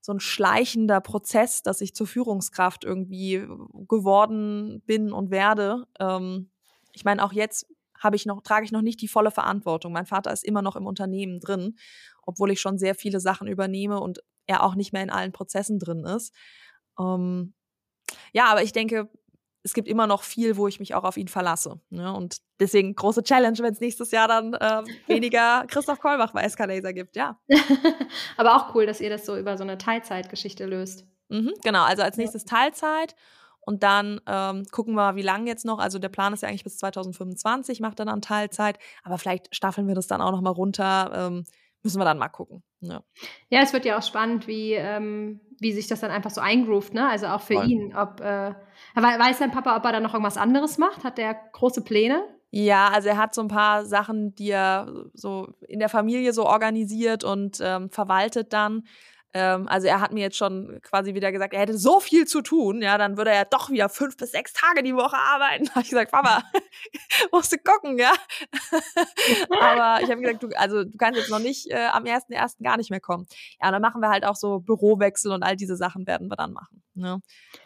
so 0.01 0.13
ein 0.13 0.19
schleichender 0.19 1.01
Prozess, 1.01 1.61
dass 1.61 1.81
ich 1.81 1.93
zur 1.93 2.07
Führungskraft 2.07 2.83
irgendwie 2.83 3.45
geworden 3.87 4.81
bin 4.85 5.13
und 5.13 5.31
werde. 5.31 5.85
Ähm, 5.99 6.49
ich 6.93 7.05
meine, 7.05 7.23
auch 7.23 7.31
jetzt 7.31 7.67
habe 7.99 8.15
ich 8.15 8.25
noch, 8.25 8.41
trage 8.41 8.65
ich 8.65 8.71
noch 8.71 8.81
nicht 8.81 9.01
die 9.01 9.07
volle 9.07 9.31
Verantwortung. 9.31 9.93
Mein 9.93 10.05
Vater 10.05 10.31
ist 10.31 10.43
immer 10.43 10.61
noch 10.61 10.75
im 10.75 10.87
Unternehmen 10.87 11.39
drin, 11.39 11.77
obwohl 12.23 12.51
ich 12.51 12.61
schon 12.61 12.77
sehr 12.77 12.95
viele 12.95 13.19
Sachen 13.19 13.47
übernehme 13.47 13.99
und 13.99 14.19
er 14.47 14.63
auch 14.63 14.75
nicht 14.75 14.93
mehr 14.93 15.03
in 15.03 15.09
allen 15.09 15.31
Prozessen 15.31 15.79
drin 15.79 16.05
ist. 16.05 16.33
Ähm, 16.99 17.53
ja, 18.33 18.45
aber 18.45 18.63
ich 18.63 18.71
denke, 18.71 19.09
es 19.63 19.73
gibt 19.73 19.87
immer 19.87 20.07
noch 20.07 20.23
viel, 20.23 20.57
wo 20.57 20.67
ich 20.67 20.79
mich 20.79 20.95
auch 20.95 21.03
auf 21.03 21.17
ihn 21.17 21.27
verlasse. 21.27 21.79
Ne? 21.89 22.13
Und 22.13 22.37
deswegen 22.59 22.95
große 22.95 23.23
Challenge, 23.23 23.57
wenn 23.59 23.73
es 23.73 23.79
nächstes 23.79 24.11
Jahr 24.11 24.27
dann 24.27 24.53
äh, 24.53 24.83
weniger 25.07 25.65
Christoph 25.67 25.99
Kolbach 25.99 26.31
bei 26.31 26.41
Escalaser 26.43 26.93
gibt, 26.93 27.15
ja. 27.15 27.39
Aber 28.37 28.55
auch 28.55 28.73
cool, 28.75 28.85
dass 28.85 29.01
ihr 29.01 29.09
das 29.09 29.25
so 29.25 29.37
über 29.37 29.57
so 29.57 29.63
eine 29.63 29.77
Teilzeitgeschichte 29.77 30.65
löst. 30.65 31.05
Mhm, 31.29 31.53
genau, 31.63 31.83
also 31.83 32.01
als 32.03 32.17
nächstes 32.17 32.45
Teilzeit. 32.45 33.15
Und 33.61 33.83
dann 33.83 34.19
ähm, 34.25 34.65
gucken 34.71 34.95
wir 34.95 35.15
wie 35.15 35.21
lange 35.21 35.47
jetzt 35.47 35.65
noch. 35.65 35.79
Also 35.79 35.99
der 35.99 36.09
Plan 36.09 36.33
ist 36.33 36.41
ja 36.41 36.49
eigentlich 36.49 36.63
bis 36.63 36.77
2025, 36.77 37.79
macht 37.79 37.99
dann 37.99 38.09
an 38.09 38.21
Teilzeit. 38.21 38.79
Aber 39.03 39.17
vielleicht 39.17 39.53
staffeln 39.55 39.87
wir 39.87 39.95
das 39.95 40.07
dann 40.07 40.21
auch 40.21 40.31
noch 40.31 40.41
mal 40.41 40.49
runter. 40.49 41.11
Ähm, 41.13 41.43
müssen 41.83 41.99
wir 41.99 42.05
dann 42.05 42.17
mal 42.17 42.29
gucken. 42.29 42.63
Ja. 42.81 43.01
ja, 43.49 43.61
es 43.61 43.73
wird 43.73 43.85
ja 43.85 43.97
auch 43.97 44.03
spannend, 44.03 44.47
wie, 44.47 44.73
ähm, 44.73 45.41
wie 45.59 45.73
sich 45.73 45.87
das 45.87 45.99
dann 45.99 46.11
einfach 46.11 46.31
so 46.31 46.39
eingroovt, 46.39 46.93
ne? 46.93 47.09
Also 47.09 47.27
auch 47.27 47.41
für 47.41 47.55
Voll. 47.55 47.69
ihn. 47.69 47.95
Ob, 47.95 48.21
äh, 48.21 48.53
weiß 48.95 49.39
dein 49.39 49.51
Papa, 49.51 49.75
ob 49.75 49.83
er 49.83 49.91
dann 49.91 50.03
noch 50.03 50.13
irgendwas 50.13 50.37
anderes 50.37 50.77
macht? 50.77 51.03
Hat 51.03 51.17
der 51.17 51.33
große 51.33 51.83
Pläne? 51.83 52.23
Ja, 52.51 52.87
also 52.87 53.09
er 53.09 53.17
hat 53.17 53.35
so 53.35 53.41
ein 53.41 53.47
paar 53.47 53.85
Sachen, 53.85 54.33
die 54.33 54.49
er 54.49 54.87
so 55.13 55.49
in 55.67 55.79
der 55.79 55.89
Familie 55.89 56.33
so 56.33 56.45
organisiert 56.45 57.23
und 57.23 57.59
ähm, 57.61 57.89
verwaltet 57.89 58.53
dann. 58.53 58.87
Ähm, 59.33 59.67
also 59.67 59.87
er 59.87 60.01
hat 60.01 60.11
mir 60.11 60.21
jetzt 60.21 60.37
schon 60.37 60.79
quasi 60.81 61.13
wieder 61.13 61.31
gesagt, 61.31 61.53
er 61.53 61.61
hätte 61.61 61.77
so 61.77 61.99
viel 61.99 62.25
zu 62.25 62.41
tun, 62.41 62.81
ja, 62.81 62.97
dann 62.97 63.15
würde 63.15 63.29
er 63.31 63.45
doch 63.45 63.69
wieder 63.69 63.87
fünf 63.87 64.17
bis 64.17 64.31
sechs 64.31 64.53
Tage 64.53 64.81
die 64.81 64.95
Woche 64.95 65.17
arbeiten. 65.17 65.65
Da 65.69 65.75
habe 65.75 65.81
ich 65.83 65.89
gesagt, 65.89 66.11
Papa, 66.11 66.41
musst 67.31 67.51
du 67.51 67.57
gucken, 67.57 67.99
ja. 67.99 68.13
Aber 69.59 70.03
ich 70.03 70.09
habe 70.09 70.21
gesagt, 70.21 70.41
du, 70.41 70.49
also 70.57 70.83
du 70.83 70.97
kannst 70.97 71.19
jetzt 71.19 71.29
noch 71.29 71.39
nicht 71.39 71.69
äh, 71.69 71.87
am 71.91 72.05
ersten 72.05 72.33
ersten 72.33 72.63
gar 72.63 72.77
nicht 72.77 72.89
mehr 72.89 72.99
kommen. 72.99 73.27
Ja, 73.61 73.69
dann 73.71 73.81
machen 73.81 74.01
wir 74.01 74.09
halt 74.09 74.25
auch 74.25 74.35
so 74.35 74.59
Bürowechsel 74.59 75.31
und 75.31 75.43
all 75.43 75.55
diese 75.55 75.75
Sachen 75.75 76.07
werden 76.07 76.27
wir 76.27 76.35
dann 76.35 76.53
machen. 76.53 76.81
Ne? 76.95 77.21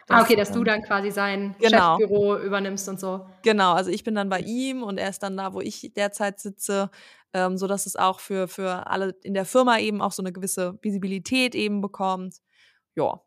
Das, 0.07 0.19
ah, 0.19 0.21
okay, 0.23 0.35
dass 0.35 0.51
du 0.51 0.63
dann 0.63 0.83
quasi 0.83 1.11
sein 1.11 1.55
genau. 1.59 1.97
Chefbüro 1.97 2.37
übernimmst 2.37 2.89
und 2.89 2.99
so. 2.99 3.25
Genau, 3.41 3.73
also 3.73 3.89
ich 3.89 4.03
bin 4.03 4.15
dann 4.15 4.29
bei 4.29 4.39
ihm 4.39 4.83
und 4.83 4.97
er 4.97 5.09
ist 5.09 5.23
dann 5.23 5.37
da, 5.37 5.53
wo 5.53 5.61
ich 5.61 5.93
derzeit 5.95 6.39
sitze 6.39 6.89
ähm, 7.33 7.57
so 7.57 7.67
dass 7.67 7.85
es 7.85 7.95
auch 7.95 8.19
für, 8.19 8.47
für 8.47 8.87
alle 8.87 9.15
in 9.23 9.33
der 9.33 9.45
Firma 9.45 9.79
eben 9.79 10.01
auch 10.01 10.11
so 10.11 10.21
eine 10.21 10.31
gewisse 10.31 10.77
Visibilität 10.81 11.55
eben 11.55 11.81
bekommt. 11.81 12.37
Ja, 12.95 13.21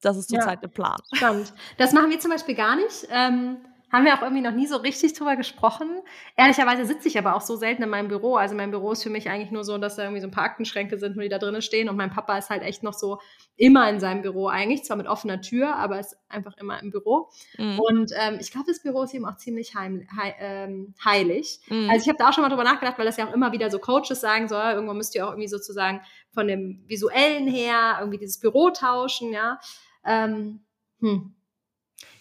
das 0.00 0.16
ist 0.16 0.30
zurzeit 0.30 0.56
ja, 0.58 0.60
der 0.60 0.68
Plan. 0.68 0.98
Spannend. 1.12 1.52
Das 1.76 1.92
machen 1.92 2.10
wir 2.10 2.20
zum 2.20 2.30
Beispiel 2.30 2.54
gar 2.54 2.76
nicht. 2.76 3.08
Ähm, 3.10 3.58
haben 3.90 4.04
wir 4.04 4.14
auch 4.14 4.22
irgendwie 4.22 4.42
noch 4.42 4.52
nie 4.52 4.66
so 4.66 4.76
richtig 4.76 5.14
drüber 5.14 5.36
gesprochen. 5.36 5.88
Ehrlicherweise 6.36 6.84
sitze 6.84 7.08
ich 7.08 7.18
aber 7.18 7.34
auch 7.34 7.40
so 7.40 7.56
selten 7.56 7.82
in 7.82 7.88
meinem 7.88 8.08
Büro. 8.08 8.36
Also 8.36 8.54
mein 8.54 8.70
Büro 8.70 8.92
ist 8.92 9.02
für 9.02 9.10
mich 9.10 9.30
eigentlich 9.30 9.50
nur 9.50 9.64
so, 9.64 9.78
dass 9.78 9.96
da 9.96 10.02
irgendwie 10.02 10.20
so 10.20 10.26
ein 10.26 10.32
paar 10.32 10.44
Aktenschränke 10.44 10.98
sind, 10.98 11.16
nur 11.16 11.22
die 11.22 11.30
da 11.30 11.38
drinnen 11.38 11.62
stehen. 11.62 11.88
Und 11.88 11.96
mein 11.96 12.10
Papa 12.10 12.36
ist 12.36 12.50
halt 12.50 12.62
echt 12.62 12.82
noch 12.82 12.92
so 12.92 13.18
immer 13.56 13.88
in 13.88 13.98
seinem 13.98 14.20
Büro 14.22 14.48
eigentlich, 14.48 14.84
zwar 14.84 14.98
mit 14.98 15.06
offener 15.06 15.40
Tür, 15.40 15.76
aber 15.76 15.98
ist 15.98 16.16
einfach 16.28 16.56
immer 16.58 16.80
im 16.82 16.90
Büro. 16.90 17.30
Mhm. 17.56 17.80
Und 17.80 18.12
ähm, 18.14 18.36
ich 18.40 18.50
glaube, 18.50 18.66
das 18.68 18.82
Büro 18.82 19.02
ist 19.04 19.14
ihm 19.14 19.24
auch 19.24 19.36
ziemlich 19.36 19.74
heim, 19.74 20.00
he, 20.00 20.32
ähm, 20.38 20.94
heilig. 21.02 21.60
Mhm. 21.68 21.88
Also 21.88 22.02
ich 22.02 22.08
habe 22.08 22.18
da 22.18 22.28
auch 22.28 22.32
schon 22.34 22.42
mal 22.42 22.50
drüber 22.50 22.64
nachgedacht, 22.64 22.98
weil 22.98 23.06
das 23.06 23.16
ja 23.16 23.26
auch 23.26 23.32
immer 23.32 23.52
wieder 23.52 23.70
so 23.70 23.78
Coaches 23.78 24.20
sagen 24.20 24.48
soll, 24.48 24.72
irgendwo 24.72 24.92
müsst 24.92 25.14
ihr 25.14 25.26
auch 25.26 25.30
irgendwie 25.30 25.48
sozusagen 25.48 26.02
von 26.34 26.46
dem 26.46 26.84
visuellen 26.86 27.48
her 27.48 27.96
irgendwie 28.00 28.18
dieses 28.18 28.38
Büro 28.38 28.70
tauschen, 28.70 29.32
ja. 29.32 29.58
Ähm, 30.04 30.60
hm 31.00 31.34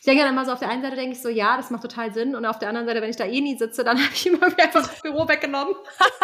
denke 0.08 0.24
dann 0.24 0.34
immer 0.34 0.46
so, 0.46 0.54
auf 0.54 0.60
der 0.60 0.70
einen 0.70 0.82
Seite 0.82 0.96
denke 0.96 1.12
ich 1.12 1.22
so, 1.22 1.30
ja, 1.30 1.58
das 1.58 1.70
macht 1.70 1.82
total 1.82 2.14
Sinn. 2.14 2.36
Und 2.36 2.46
auf 2.46 2.60
der 2.60 2.70
anderen 2.70 2.88
Seite, 2.88 3.02
wenn 3.02 3.10
ich 3.10 3.18
da 3.18 3.26
eh 3.26 3.42
nie 3.42 3.58
sitze, 3.58 3.84
dann 3.84 3.98
habe 4.04 4.14
ich 4.14 4.28
immer 4.28 4.44
einfach 4.44 4.88
das 4.88 5.02
Büro 5.02 5.28
weggenommen. 5.28 5.76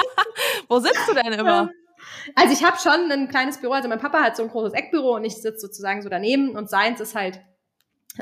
Wo 0.70 0.80
sitzt 0.80 1.08
du 1.08 1.14
denn 1.14 1.34
immer? 1.34 1.70
Also 2.36 2.54
ich 2.54 2.64
habe 2.64 2.78
schon 2.78 3.12
ein 3.12 3.28
kleines 3.28 3.60
Büro. 3.60 3.74
Also 3.74 3.90
mein 3.90 4.00
Papa 4.00 4.22
hat 4.22 4.38
so 4.38 4.44
ein 4.44 4.50
großes 4.50 4.74
Eckbüro 4.74 5.16
und 5.16 5.26
ich 5.26 5.36
sitze 5.36 5.60
sozusagen 5.60 6.02
so 6.02 6.10
daneben. 6.10 6.56
Und 6.56 6.70
seins 6.70 7.00
ist 7.00 7.16
halt 7.16 7.42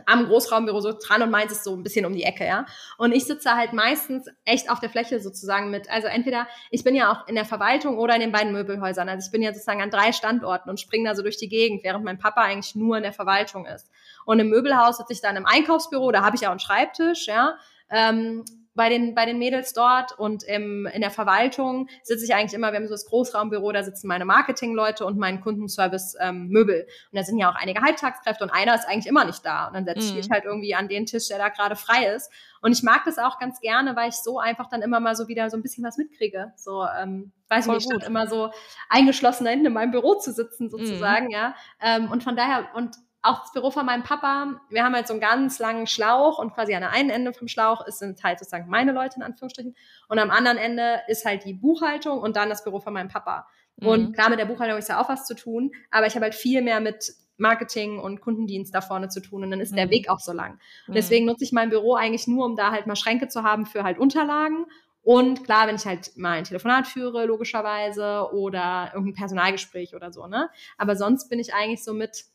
am 0.06 0.26
Großraumbüro 0.26 0.80
so 0.80 0.94
dran 0.94 1.22
und 1.22 1.32
meins 1.32 1.52
ist 1.52 1.64
so 1.64 1.76
ein 1.76 1.84
bisschen 1.84 2.06
um 2.06 2.14
die 2.14 2.24
Ecke, 2.24 2.46
ja. 2.46 2.66
Und 2.98 3.12
ich 3.12 3.26
sitze 3.26 3.56
halt 3.56 3.74
meistens 3.74 4.28
echt 4.46 4.70
auf 4.70 4.80
der 4.80 4.90
Fläche 4.90 5.20
sozusagen 5.20 5.70
mit. 5.70 5.90
Also 5.90 6.08
entweder, 6.08 6.48
ich 6.70 6.84
bin 6.84 6.96
ja 6.96 7.12
auch 7.12 7.28
in 7.28 7.36
der 7.36 7.46
Verwaltung 7.46 7.98
oder 7.98 8.16
in 8.16 8.22
den 8.22 8.32
beiden 8.32 8.54
Möbelhäusern. 8.54 9.10
Also 9.10 9.28
ich 9.28 9.32
bin 9.32 9.42
ja 9.42 9.54
sozusagen 9.54 9.82
an 9.82 9.92
drei 9.92 10.14
Standorten 10.14 10.70
und 10.70 10.80
springe 10.80 11.10
da 11.10 11.16
so 11.16 11.24
durch 11.24 11.38
die 11.38 11.50
Gegend, 11.50 11.84
während 11.84 12.06
mein 12.06 12.20
Papa 12.20 12.42
eigentlich 12.42 12.76
nur 12.76 12.98
in 12.98 13.04
der 13.04 13.14
Verwaltung 13.14 13.66
ist. 13.66 13.90
Und 14.26 14.40
im 14.40 14.50
Möbelhaus 14.50 14.98
sitze 14.98 15.14
ich 15.14 15.22
dann 15.22 15.36
im 15.36 15.46
Einkaufsbüro, 15.46 16.12
da 16.12 16.24
habe 16.24 16.36
ich 16.36 16.46
auch 16.48 16.52
einen 16.52 16.60
Schreibtisch, 16.60 17.28
ja. 17.28 17.56
Ähm, 17.90 18.46
bei 18.74 18.90
den, 18.90 19.16
bei 19.16 19.26
den 19.26 19.38
Mädels 19.38 19.74
dort 19.74 20.18
und 20.18 20.44
im, 20.44 20.86
in 20.86 21.02
der 21.02 21.12
Verwaltung 21.12 21.90
sitze 22.04 22.24
ich 22.24 22.34
eigentlich 22.34 22.54
immer, 22.54 22.72
wir 22.72 22.78
haben 22.78 22.88
so 22.88 22.94
das 22.94 23.06
Großraumbüro, 23.06 23.72
da 23.72 23.84
sitzen 23.84 24.08
meine 24.08 24.24
Marketingleute 24.26 25.06
und 25.06 25.18
mein 25.18 25.42
Kundenservice 25.42 26.16
ähm, 26.22 26.48
Möbel. 26.48 26.88
Und 27.12 27.18
da 27.18 27.24
sind 27.24 27.38
ja 27.38 27.52
auch 27.52 27.56
einige 27.56 27.82
Halbtagskräfte 27.82 28.44
und 28.44 28.50
einer 28.50 28.74
ist 28.76 28.88
eigentlich 28.88 29.08
immer 29.08 29.26
nicht 29.26 29.46
da. 29.46 29.68
Und 29.68 29.74
dann 29.74 29.86
setze 29.86 30.00
ich 30.00 30.12
mhm. 30.12 30.18
mich 30.18 30.30
halt 30.30 30.46
irgendwie 30.46 30.74
an 30.74 30.88
den 30.88 31.06
Tisch, 31.06 31.28
der 31.28 31.38
da 31.38 31.50
gerade 31.50 31.76
frei 31.76 32.14
ist. 32.16 32.32
Und 32.62 32.72
ich 32.72 32.82
mag 32.82 33.04
das 33.06 33.18
auch 33.18 33.40
ganz 33.40 33.60
gerne, 33.60 33.96
weil 33.96 34.10
ich 34.10 34.16
so 34.16 34.40
einfach 34.40 34.70
dann 34.70 34.82
immer 34.82 35.00
mal 35.00 35.16
so 35.16 35.28
wieder 35.28 35.50
so 35.50 35.58
ein 35.58 35.64
bisschen 35.64 35.84
was 35.84 35.98
mitkriege. 35.98 36.54
So, 36.56 36.86
ähm, 36.86 37.34
weiß 37.50 37.68
ich 37.68 37.74
nicht, 37.74 38.04
immer 38.06 38.28
so 38.28 38.52
eingeschlossen 38.90 39.44
da 39.44 39.50
hinten 39.50 39.66
in 39.66 39.74
meinem 39.74 39.92
Büro 39.92 40.16
zu 40.16 40.32
sitzen, 40.32 40.70
sozusagen, 40.70 41.26
mhm. 41.26 41.32
ja. 41.32 41.56
Ähm, 41.82 42.10
und 42.10 42.24
von 42.24 42.38
daher, 42.38 42.70
und 42.76 42.96
auch 43.24 43.42
das 43.42 43.52
Büro 43.52 43.70
von 43.72 43.86
meinem 43.86 44.04
Papa, 44.04 44.62
wir 44.70 44.84
haben 44.84 44.96
halt 44.96 45.08
so 45.08 45.14
einen 45.14 45.22
ganz 45.22 45.60
langen 45.60 45.88
Schlauch 45.88 46.40
und 46.40 46.54
quasi 46.54 46.74
an 46.74 46.82
der 46.82 46.92
einen 46.92 47.10
Ende 47.10 47.34
vom 47.34 47.48
Schlauch 47.48 47.86
ist, 47.86 48.00
sind 48.00 48.24
halt 48.24 48.40
sozusagen 48.40 48.70
meine 48.70 48.92
Leute 48.92 49.18
in 49.18 49.24
Anführungsstrichen 49.24 49.76
und 50.08 50.20
am 50.20 50.32
anderen 50.32 50.58
Ende 50.58 51.02
ist 51.08 51.26
halt 51.26 51.46
die 51.46 51.54
Buchhaltung 51.54 52.20
und 52.20 52.36
dann 52.36 52.50
das 52.50 52.64
Büro 52.64 52.80
von 52.80 52.94
meinem 52.94 53.10
Papa. 53.10 53.48
Mhm. 53.78 53.88
Und 53.88 54.14
klar, 54.14 54.30
mit 54.30 54.40
der 54.40 54.46
Buchhaltung 54.46 54.78
ist 54.78 54.90
ja 54.90 55.00
auch 55.00 55.10
was 55.10 55.26
zu 55.26 55.36
tun, 55.36 55.72
aber 55.92 56.08
ich 56.08 56.16
habe 56.16 56.24
halt 56.24 56.36
viel 56.36 56.62
mehr 56.62 56.80
mit 56.80 57.14
Marketing 57.38 58.00
und 58.00 58.22
Kundendienst 58.22 58.74
da 58.74 58.82
vorne 58.82 59.10
zu 59.10 59.22
tun 59.22 59.44
und 59.44 59.52
dann 59.52 59.62
ist 59.62 59.72
mhm. 59.72 59.78
der 59.78 59.90
Weg 59.90 60.10
auch 60.10 60.20
so 60.20 60.34
lang. 60.34 60.54
Und 60.88 60.90
mhm. 60.90 60.94
deswegen 60.94 61.26
nutze 61.26 61.44
ich 61.44 61.52
mein 61.52 61.70
Büro 61.70 61.96
eigentlich 61.96 62.28
nur, 62.28 62.46
um 62.46 62.56
da 62.56 62.72
halt 62.72 62.88
mal 62.88 62.96
Schränke 62.96 63.28
zu 63.28 63.44
haben 63.44 63.66
für 63.66 63.84
halt 63.84 64.00
Unterlagen 64.00 64.66
und 65.04 65.44
klar, 65.44 65.68
wenn 65.68 65.76
ich 65.76 65.86
halt 65.86 66.16
mal 66.16 66.38
ein 66.38 66.44
Telefonat 66.44 66.88
führe, 66.88 67.26
logischerweise, 67.26 68.30
oder 68.34 68.92
irgendein 68.94 69.16
Personalgespräch 69.16 69.96
oder 69.96 70.12
so, 70.12 70.28
ne? 70.28 70.50
Aber 70.78 70.96
sonst 70.96 71.30
bin 71.30 71.40
ich 71.40 71.54
eigentlich 71.54 71.84
so 71.84 71.94
mit 71.94 72.26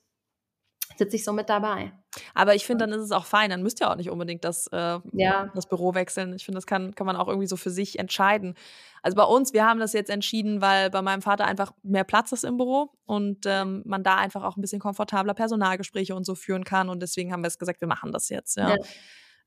sitze 0.98 1.16
ich 1.16 1.24
so 1.24 1.32
mit 1.32 1.48
dabei. 1.48 1.92
Aber 2.35 2.54
ich 2.54 2.66
finde, 2.66 2.87
dann 2.87 2.98
ist 2.98 3.04
es 3.04 3.12
auch 3.12 3.26
fein. 3.26 3.50
Dann 3.50 3.62
müsst 3.62 3.80
ihr 3.80 3.90
auch 3.90 3.96
nicht 3.96 4.11
unbedingt 4.11 4.44
das, 4.44 4.66
äh, 4.68 4.98
ja. 5.12 5.50
das 5.54 5.68
Büro 5.68 5.94
wechseln. 5.94 6.35
Ich 6.35 6.44
finde, 6.44 6.56
das 6.56 6.66
kann, 6.66 6.94
kann 6.94 7.06
man 7.06 7.16
auch 7.16 7.28
irgendwie 7.28 7.46
so 7.46 7.56
für 7.56 7.70
sich 7.70 7.98
entscheiden. 7.98 8.54
Also 9.02 9.16
bei 9.16 9.24
uns, 9.24 9.52
wir 9.52 9.64
haben 9.64 9.78
das 9.78 9.92
jetzt 9.92 10.11
entschieden, 10.11 10.61
weil 10.61 10.90
bei 10.90 11.02
meinem 11.02 11.22
Vater 11.22 11.44
einfach 11.46 11.72
mehr 11.82 12.04
Platz 12.04 12.32
ist 12.32 12.44
im 12.44 12.56
Büro 12.56 12.90
und 13.04 13.44
ähm, 13.46 13.82
man 13.85 14.02
da 14.02 14.16
einfach 14.16 14.42
auch 14.42 14.56
ein 14.56 14.61
bisschen 14.61 14.80
komfortabler 14.80 15.35
Personalgespräche 15.35 16.14
und 16.14 16.24
so 16.24 16.35
führen 16.35 16.64
kann. 16.64 16.88
Und 16.88 17.00
deswegen 17.00 17.32
haben 17.32 17.42
wir 17.42 17.48
es 17.48 17.59
gesagt, 17.59 17.80
wir 17.80 17.88
machen 17.88 18.12
das 18.12 18.28
jetzt. 18.28 18.56
Ja, 18.56 18.70
ja. 18.70 18.76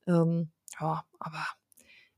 Ähm, 0.07 0.51
ja 0.79 1.03
aber 1.19 1.45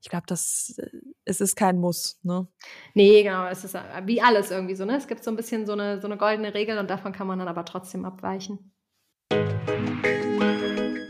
ich 0.01 0.09
glaube, 0.09 0.25
das 0.27 0.75
äh, 0.77 0.89
es 1.25 1.41
ist 1.41 1.55
kein 1.55 1.77
Muss, 1.77 2.19
ne? 2.23 2.47
Nee, 2.93 3.23
genau, 3.23 3.45
es 3.45 3.63
ist 3.63 3.75
äh, 3.75 4.01
wie 4.05 4.21
alles 4.21 4.51
irgendwie 4.51 4.75
so, 4.75 4.85
ne? 4.85 4.97
Es 4.97 5.07
gibt 5.07 5.23
so 5.23 5.31
ein 5.31 5.37
bisschen 5.37 5.65
so 5.65 5.73
eine, 5.73 6.01
so 6.01 6.07
eine 6.07 6.17
goldene 6.17 6.53
Regel 6.53 6.77
und 6.77 6.89
davon 6.89 7.13
kann 7.13 7.27
man 7.27 7.39
dann 7.39 7.47
aber 7.47 7.65
trotzdem 7.65 8.05
abweichen. 8.05 8.73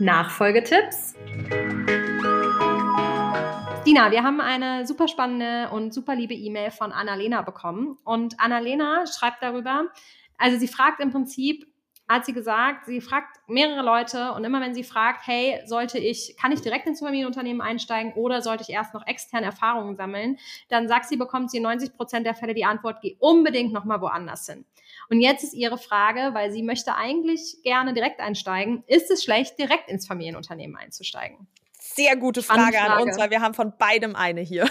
Nachfolgetipps. 0.00 1.14
Dina, 3.86 4.10
wir 4.10 4.22
haben 4.22 4.40
eine 4.40 4.86
super 4.86 5.08
spannende 5.08 5.70
und 5.70 5.92
super 5.92 6.14
liebe 6.14 6.34
E-Mail 6.34 6.70
von 6.70 6.92
Annalena 6.92 7.42
bekommen. 7.42 7.98
Und 8.04 8.38
Annalena 8.38 9.04
schreibt 9.06 9.42
darüber, 9.42 9.86
also 10.38 10.58
sie 10.58 10.68
fragt 10.68 11.00
im 11.00 11.10
Prinzip, 11.10 11.66
hat 12.08 12.26
sie 12.26 12.32
gesagt, 12.32 12.86
sie 12.86 13.00
fragt 13.00 13.38
mehrere 13.46 13.82
Leute 13.82 14.32
und 14.32 14.44
immer 14.44 14.60
wenn 14.60 14.74
sie 14.74 14.84
fragt, 14.84 15.26
hey, 15.26 15.60
sollte 15.66 15.98
ich, 15.98 16.36
kann 16.40 16.52
ich 16.52 16.60
direkt 16.60 16.86
ins 16.86 17.00
Familienunternehmen 17.00 17.62
einsteigen 17.62 18.12
oder 18.14 18.42
sollte 18.42 18.64
ich 18.64 18.70
erst 18.70 18.92
noch 18.92 19.06
externe 19.06 19.46
Erfahrungen 19.46 19.96
sammeln, 19.96 20.38
dann 20.68 20.88
sagt 20.88 21.06
sie, 21.06 21.16
bekommt 21.16 21.50
sie 21.50 21.56
in 21.58 21.62
90 21.62 21.94
Prozent 21.94 22.26
der 22.26 22.34
Fälle 22.34 22.54
die 22.54 22.64
Antwort, 22.64 23.00
geh 23.02 23.16
unbedingt 23.18 23.72
nochmal 23.72 24.00
woanders 24.00 24.46
hin. 24.46 24.64
Und 25.12 25.20
jetzt 25.20 25.44
ist 25.44 25.52
ihre 25.52 25.76
Frage, 25.76 26.30
weil 26.32 26.50
sie 26.52 26.62
möchte 26.62 26.94
eigentlich 26.94 27.58
gerne 27.62 27.92
direkt 27.92 28.18
einsteigen, 28.18 28.82
ist 28.86 29.10
es 29.10 29.22
schlecht, 29.22 29.58
direkt 29.58 29.90
ins 29.90 30.06
Familienunternehmen 30.06 30.74
einzusteigen? 30.74 31.46
Sehr 31.78 32.16
gute 32.16 32.42
Frage, 32.42 32.78
Frage, 32.78 32.80
an 32.80 33.02
uns, 33.02 33.18
weil 33.18 33.28
wir 33.28 33.42
haben 33.42 33.52
von 33.52 33.76
beidem 33.76 34.16
eine 34.16 34.40
hier. 34.40 34.66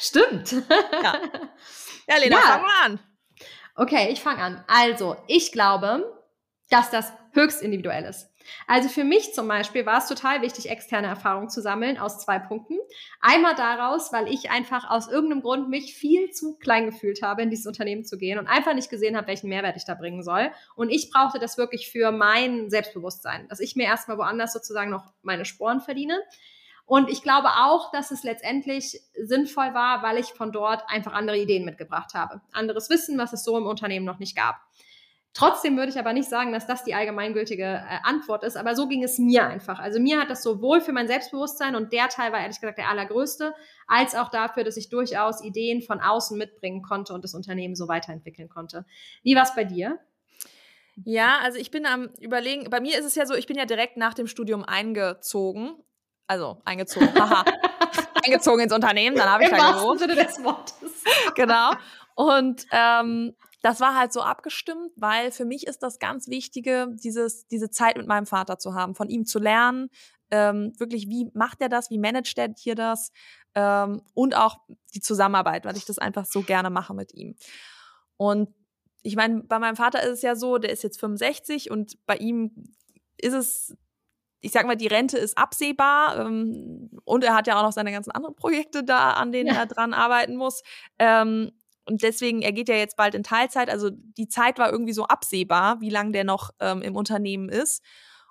Stimmt. 0.00 0.56
Ja, 0.68 1.20
ja 2.08 2.16
Lena, 2.18 2.34
ja. 2.34 2.42
fang 2.42 2.62
mal 2.62 2.84
an. 2.84 2.98
Okay, 3.76 4.08
ich 4.10 4.20
fange 4.20 4.42
an. 4.42 4.64
Also, 4.66 5.16
ich 5.28 5.52
glaube, 5.52 6.20
dass 6.68 6.90
das 6.90 7.12
höchst 7.30 7.62
individuell 7.62 8.06
ist. 8.06 8.28
Also 8.66 8.88
für 8.88 9.04
mich 9.04 9.34
zum 9.34 9.48
Beispiel 9.48 9.86
war 9.86 9.98
es 9.98 10.08
total 10.08 10.42
wichtig, 10.42 10.68
externe 10.68 11.06
Erfahrung 11.06 11.48
zu 11.48 11.60
sammeln 11.60 11.98
aus 11.98 12.18
zwei 12.18 12.38
Punkten. 12.38 12.78
Einmal 13.20 13.54
daraus, 13.54 14.12
weil 14.12 14.28
ich 14.28 14.50
einfach 14.50 14.88
aus 14.90 15.08
irgendeinem 15.08 15.42
Grund 15.42 15.68
mich 15.68 15.94
viel 15.94 16.30
zu 16.30 16.56
klein 16.58 16.86
gefühlt 16.86 17.22
habe, 17.22 17.42
in 17.42 17.50
dieses 17.50 17.66
Unternehmen 17.66 18.04
zu 18.04 18.18
gehen 18.18 18.38
und 18.38 18.46
einfach 18.46 18.74
nicht 18.74 18.90
gesehen 18.90 19.16
habe, 19.16 19.28
welchen 19.28 19.48
Mehrwert 19.48 19.76
ich 19.76 19.84
da 19.84 19.94
bringen 19.94 20.22
soll. 20.22 20.50
Und 20.74 20.90
ich 20.90 21.10
brauchte 21.10 21.38
das 21.38 21.58
wirklich 21.58 21.90
für 21.90 22.12
mein 22.12 22.70
Selbstbewusstsein, 22.70 23.48
dass 23.48 23.60
ich 23.60 23.76
mir 23.76 23.84
erstmal 23.84 24.18
woanders 24.18 24.52
sozusagen 24.52 24.90
noch 24.90 25.12
meine 25.22 25.44
Sporen 25.44 25.80
verdiene. 25.80 26.18
Und 26.86 27.10
ich 27.10 27.22
glaube 27.22 27.48
auch, 27.48 27.90
dass 27.90 28.12
es 28.12 28.22
letztendlich 28.22 29.00
sinnvoll 29.20 29.74
war, 29.74 30.04
weil 30.04 30.18
ich 30.18 30.26
von 30.26 30.52
dort 30.52 30.84
einfach 30.88 31.12
andere 31.12 31.36
Ideen 31.36 31.64
mitgebracht 31.64 32.14
habe. 32.14 32.40
Anderes 32.52 32.88
Wissen, 32.90 33.18
was 33.18 33.32
es 33.32 33.42
so 33.42 33.58
im 33.58 33.66
Unternehmen 33.66 34.06
noch 34.06 34.20
nicht 34.20 34.36
gab. 34.36 34.60
Trotzdem 35.36 35.76
würde 35.76 35.90
ich 35.90 35.98
aber 35.98 36.14
nicht 36.14 36.30
sagen, 36.30 36.50
dass 36.50 36.66
das 36.66 36.82
die 36.82 36.94
allgemeingültige 36.94 37.62
äh, 37.62 37.98
Antwort 38.04 38.42
ist, 38.42 38.56
aber 38.56 38.74
so 38.74 38.88
ging 38.88 39.04
es 39.04 39.18
mir 39.18 39.46
einfach. 39.46 39.78
Also 39.78 40.00
mir 40.00 40.18
hat 40.18 40.30
das 40.30 40.42
sowohl 40.42 40.80
für 40.80 40.94
mein 40.94 41.08
Selbstbewusstsein 41.08 41.76
und 41.76 41.92
der 41.92 42.08
Teil 42.08 42.32
war 42.32 42.40
ehrlich 42.40 42.58
gesagt 42.58 42.78
der 42.78 42.88
allergrößte, 42.88 43.52
als 43.86 44.14
auch 44.14 44.30
dafür, 44.30 44.64
dass 44.64 44.78
ich 44.78 44.88
durchaus 44.88 45.44
Ideen 45.44 45.82
von 45.82 46.00
außen 46.00 46.38
mitbringen 46.38 46.80
konnte 46.80 47.12
und 47.12 47.22
das 47.22 47.34
Unternehmen 47.34 47.74
so 47.74 47.86
weiterentwickeln 47.86 48.48
konnte. 48.48 48.86
Wie 49.22 49.36
war 49.36 49.42
es 49.42 49.54
bei 49.54 49.64
dir? 49.64 49.98
Ja, 51.04 51.40
also 51.42 51.58
ich 51.58 51.70
bin 51.70 51.84
am 51.84 52.08
überlegen, 52.18 52.70
bei 52.70 52.80
mir 52.80 52.98
ist 52.98 53.04
es 53.04 53.14
ja 53.14 53.26
so, 53.26 53.34
ich 53.34 53.46
bin 53.46 53.58
ja 53.58 53.66
direkt 53.66 53.98
nach 53.98 54.14
dem 54.14 54.28
Studium 54.28 54.64
eingezogen. 54.64 55.74
Also 56.26 56.62
eingezogen, 56.64 57.14
haha. 57.14 57.44
eingezogen 58.24 58.60
ins 58.60 58.72
Unternehmen, 58.72 59.16
dann 59.16 59.30
habe 59.30 59.44
ich 59.44 59.50
Im 59.50 59.62
halt 59.62 59.76
gewohnt. 59.76 59.98
Sinne 60.00 60.14
des 60.14 60.42
Wortes. 60.42 61.04
genau. 61.34 61.72
Und 62.14 62.64
ähm, 62.72 63.36
das 63.66 63.80
war 63.80 63.96
halt 63.96 64.12
so 64.12 64.22
abgestimmt, 64.22 64.92
weil 64.94 65.32
für 65.32 65.44
mich 65.44 65.66
ist 65.66 65.82
das 65.82 65.98
ganz 65.98 66.28
Wichtige, 66.28 66.86
dieses, 67.02 67.48
diese 67.48 67.68
Zeit 67.68 67.96
mit 67.96 68.06
meinem 68.06 68.24
Vater 68.24 68.60
zu 68.60 68.74
haben, 68.74 68.94
von 68.94 69.08
ihm 69.08 69.26
zu 69.26 69.40
lernen, 69.40 69.88
ähm, 70.30 70.72
wirklich, 70.78 71.08
wie 71.08 71.32
macht 71.34 71.60
er 71.60 71.68
das, 71.68 71.90
wie 71.90 71.98
managt 71.98 72.38
er 72.38 72.54
hier 72.56 72.76
das 72.76 73.10
ähm, 73.56 74.02
und 74.14 74.36
auch 74.36 74.60
die 74.94 75.00
Zusammenarbeit, 75.00 75.64
weil 75.64 75.76
ich 75.76 75.84
das 75.84 75.98
einfach 75.98 76.26
so 76.26 76.42
gerne 76.42 76.70
mache 76.70 76.94
mit 76.94 77.12
ihm. 77.12 77.34
Und 78.16 78.54
ich 79.02 79.16
meine, 79.16 79.42
bei 79.42 79.58
meinem 79.58 79.74
Vater 79.74 80.00
ist 80.00 80.18
es 80.18 80.22
ja 80.22 80.36
so, 80.36 80.58
der 80.58 80.70
ist 80.70 80.84
jetzt 80.84 81.00
65 81.00 81.68
und 81.68 81.98
bei 82.06 82.18
ihm 82.18 82.72
ist 83.18 83.34
es, 83.34 83.76
ich 84.42 84.52
sag 84.52 84.66
mal, 84.66 84.76
die 84.76 84.86
Rente 84.86 85.18
ist 85.18 85.36
absehbar 85.36 86.20
ähm, 86.20 87.00
und 87.04 87.24
er 87.24 87.34
hat 87.34 87.48
ja 87.48 87.58
auch 87.58 87.64
noch 87.64 87.72
seine 87.72 87.90
ganzen 87.90 88.12
anderen 88.12 88.36
Projekte 88.36 88.84
da, 88.84 89.14
an 89.14 89.32
denen 89.32 89.48
ja. 89.48 89.54
er 89.54 89.66
dran 89.66 89.92
arbeiten 89.92 90.36
muss. 90.36 90.62
Ähm, 91.00 91.50
und 91.86 92.02
deswegen, 92.02 92.42
er 92.42 92.52
geht 92.52 92.68
ja 92.68 92.74
jetzt 92.74 92.96
bald 92.96 93.14
in 93.14 93.22
Teilzeit. 93.22 93.70
Also 93.70 93.90
die 93.90 94.28
Zeit 94.28 94.58
war 94.58 94.70
irgendwie 94.70 94.92
so 94.92 95.04
absehbar, 95.04 95.80
wie 95.80 95.90
lange 95.90 96.12
der 96.12 96.24
noch 96.24 96.50
ähm, 96.60 96.82
im 96.82 96.96
Unternehmen 96.96 97.48
ist. 97.48 97.82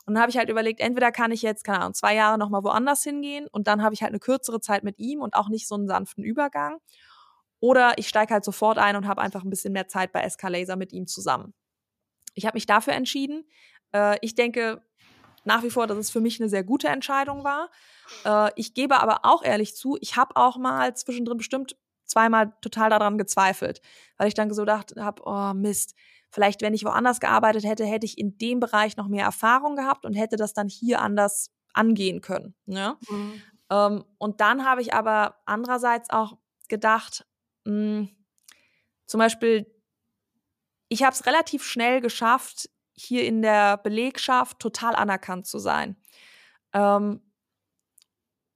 Und 0.06 0.14
dann 0.14 0.22
habe 0.22 0.30
ich 0.30 0.38
halt 0.38 0.50
überlegt, 0.50 0.82
entweder 0.82 1.12
kann 1.12 1.32
ich 1.32 1.42
jetzt, 1.42 1.64
keine 1.64 1.80
Ahnung, 1.80 1.94
zwei 1.94 2.14
Jahre 2.14 2.38
nochmal 2.38 2.64
woanders 2.64 3.02
hingehen 3.04 3.48
und 3.52 3.68
dann 3.68 3.82
habe 3.82 3.96
ich 3.96 4.04
halt 4.04 4.12
eine 4.12 4.20
kürzere 4.20 4.60
Zeit 4.60 4.84
mit 4.84 5.00
ihm 5.00 5.22
und 5.22 5.34
auch 5.34 5.50
nicht 5.50 5.68
so 5.68 5.76
einen 5.76 5.88
sanften 5.88 6.24
Übergang. 6.24 6.78
Oder 7.60 7.98
ich 7.98 8.08
steige 8.08 8.34
halt 8.34 8.44
sofort 8.44 8.78
ein 8.78 8.98
und 8.98 9.08
habe 9.08 9.22
einfach 9.22 9.44
ein 9.44 9.50
bisschen 9.50 9.74
mehr 9.74 9.88
Zeit 9.88 10.12
bei 10.12 10.22
Escalaser 10.22 10.76
mit 10.76 10.94
ihm 10.94 11.08
zusammen. 11.08 11.54
Ich 12.36 12.46
habe 12.46 12.58
mich 12.58 12.68
dafür 12.68 12.94
entschieden. 12.94 13.46
Äh, 13.94 14.18
ich 14.22 14.36
denke 14.36 14.84
nach 15.46 15.64
wie 15.64 15.70
vor, 15.70 15.88
dass 15.88 15.98
es 15.98 16.10
für 16.12 16.22
mich 16.22 16.40
eine 16.40 16.50
sehr 16.50 16.64
gute 16.64 16.90
Entscheidung 16.90 17.44
war. 17.44 17.72
Äh, 18.26 18.52
ich 18.56 18.74
gebe 18.74 19.00
aber 19.00 19.22
auch 19.24 19.44
ehrlich 19.44 19.76
zu, 19.76 19.98
ich 20.02 20.18
habe 20.18 20.36
auch 20.36 20.58
mal 20.58 20.96
zwischendrin 20.96 21.38
bestimmt 21.38 21.78
zweimal 22.06 22.54
total 22.62 22.90
daran 22.90 23.18
gezweifelt, 23.18 23.82
weil 24.18 24.28
ich 24.28 24.34
dann 24.34 24.54
so 24.54 24.62
gedacht 24.64 24.94
habe, 24.98 25.22
oh 25.26 25.54
Mist, 25.54 25.96
vielleicht 26.30 26.62
wenn 26.62 26.74
ich 26.74 26.86
woanders 26.86 27.20
gearbeitet 27.20 27.66
hätte, 27.66 27.86
hätte 27.86 28.06
ich 28.06 28.18
in 28.18 28.38
dem 28.38 28.60
Bereich 28.60 28.98
noch 28.98 29.08
mehr 29.08 29.26
Erfahrung 29.26 29.76
gehabt 29.76 30.06
und 30.06 30.14
hätte 30.14 30.36
das 30.36 30.54
dann 30.54 30.68
hier 30.68 31.02
anders 31.02 31.52
angehen 31.74 32.22
können. 32.22 32.56
Ne? 32.66 32.98
Mhm. 33.10 33.42
Ähm, 33.72 34.06
und 34.18 34.42
dann 34.42 34.66
habe 34.66 34.82
ich 34.82 34.94
aber 34.94 35.38
andererseits 35.46 36.10
auch 36.10 36.38
gedacht, 36.70 37.26
mh, 37.66 37.72
hm, 37.72 38.10
zum 39.06 39.20
Beispiel, 39.20 39.66
ich 40.90 41.04
habe 41.04 41.14
es 41.14 41.26
relativ 41.26 41.64
schnell 41.64 42.02
geschafft, 42.02 42.70
hier 42.94 43.26
in 43.26 43.42
der 43.42 43.78
Belegschaft 43.78 44.60
total 44.60 44.96
anerkannt 44.96 45.48
zu 45.48 45.60
sein. 45.60 45.98
Ähm, 46.74 47.22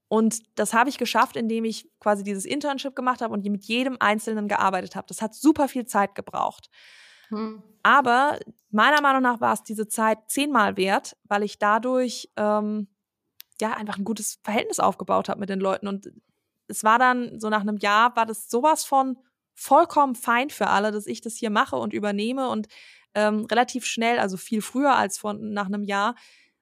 und 0.10 0.42
das 0.58 0.74
habe 0.74 0.90
ich 0.90 0.98
geschafft, 0.98 1.36
indem 1.36 1.66
ich 1.66 1.88
quasi 2.00 2.24
dieses 2.24 2.44
Internship 2.44 2.96
gemacht 2.96 3.22
habe 3.22 3.34
und 3.34 3.46
mit 3.46 3.66
jedem 3.66 3.96
Einzelnen 4.00 4.48
gearbeitet 4.48 4.96
habe. 4.96 5.06
Das 5.08 5.22
hat 5.22 5.36
super 5.36 5.68
viel 5.68 5.86
Zeit 5.86 6.16
gebraucht. 6.16 6.70
Hm. 7.30 7.62
Aber 7.84 8.40
meiner 8.72 9.02
Meinung 9.02 9.22
nach 9.22 9.40
war 9.40 9.54
es 9.54 9.64
diese 9.64 9.88
Zeit 9.88 10.18
zehnmal 10.28 10.78
wert, 10.78 11.16
weil 11.26 11.44
ich 11.44 11.60
dadurch 11.60 12.32
ähm, 12.38 12.88
ja 13.62 13.74
einfach 13.74 14.00
ein 14.00 14.04
gutes 14.04 14.40
Verhältnis 14.44 14.80
aufgebaut 14.80 15.30
habe 15.30 15.40
mit 15.40 15.50
den 15.50 15.60
Leuten. 15.60 15.88
Und 15.88 16.12
es 16.68 16.84
war 16.84 16.98
dann 16.98 17.40
so 17.40 17.50
nach 17.50 17.62
einem 17.62 17.78
Jahr, 17.78 18.16
war 18.16 18.26
das 18.26 18.50
sowas 18.50 18.84
von 18.84 19.16
vollkommen 19.54 20.16
fein 20.16 20.50
für 20.50 20.68
alle, 20.68 20.92
dass 20.92 21.06
ich 21.06 21.22
das 21.22 21.36
hier 21.36 21.52
mache 21.52 21.76
und 21.76 21.94
übernehme. 21.94 22.50
Und 22.50 22.68
ähm, 23.14 23.46
relativ 23.46 23.86
schnell, 23.86 24.18
also 24.18 24.38
viel 24.38 24.64
früher 24.64 24.96
als 24.96 25.20
von 25.20 25.54
nach 25.54 25.68
einem 25.68 25.84
Jahr, 25.84 26.16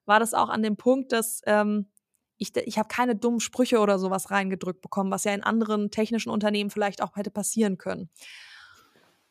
war 0.05 0.19
das 0.19 0.33
auch 0.33 0.49
an 0.49 0.63
dem 0.63 0.75
Punkt, 0.75 1.13
dass 1.13 1.41
ähm, 1.45 1.87
ich, 2.37 2.55
ich 2.55 2.77
habe 2.77 2.87
keine 2.87 3.15
dummen 3.15 3.39
Sprüche 3.39 3.79
oder 3.79 3.99
sowas 3.99 4.31
reingedrückt 4.31 4.81
bekommen, 4.81 5.11
was 5.11 5.23
ja 5.23 5.33
in 5.33 5.43
anderen 5.43 5.91
technischen 5.91 6.29
Unternehmen 6.29 6.69
vielleicht 6.69 7.01
auch 7.01 7.15
hätte 7.15 7.31
passieren 7.31 7.77
können. 7.77 8.09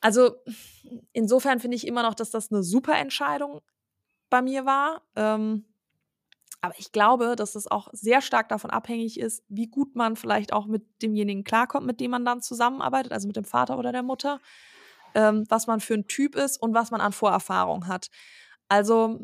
Also 0.01 0.37
insofern 1.13 1.61
finde 1.61 1.77
ich 1.77 1.87
immer 1.87 2.03
noch, 2.03 2.15
dass 2.15 2.31
das 2.31 2.53
eine 2.53 2.63
super 2.63 2.97
Entscheidung 2.97 3.61
bei 4.31 4.43
mir 4.43 4.67
war. 4.67 5.03
Ähm, 5.15 5.65
aber 6.61 6.75
ich 6.79 6.93
glaube, 6.93 7.37
dass 7.37 7.55
es 7.55 7.71
auch 7.71 7.89
sehr 7.93 8.21
stark 8.21 8.49
davon 8.49 8.71
abhängig 8.71 9.21
ist, 9.21 9.45
wie 9.49 9.69
gut 9.69 9.95
man 9.95 10.17
vielleicht 10.17 10.53
auch 10.53 10.67
mit 10.67 10.85
demjenigen 11.03 11.45
klarkommt, 11.45 11.87
mit 11.87 12.01
dem 12.01 12.11
man 12.11 12.25
dann 12.25 12.43
zusammenarbeitet, 12.43 13.13
also 13.13 13.27
mit 13.27 13.37
dem 13.37 13.45
Vater 13.45 13.79
oder 13.79 13.93
der 13.93 14.03
Mutter, 14.03 14.41
ähm, 15.15 15.45
was 15.49 15.67
man 15.67 15.81
für 15.81 15.95
ein 15.95 16.09
Typ 16.09 16.35
ist 16.35 16.61
und 16.61 16.75
was 16.75 16.91
man 16.91 17.01
an 17.01 17.13
Vorerfahrung 17.13 17.87
hat. 17.87 18.09
Also 18.69 19.21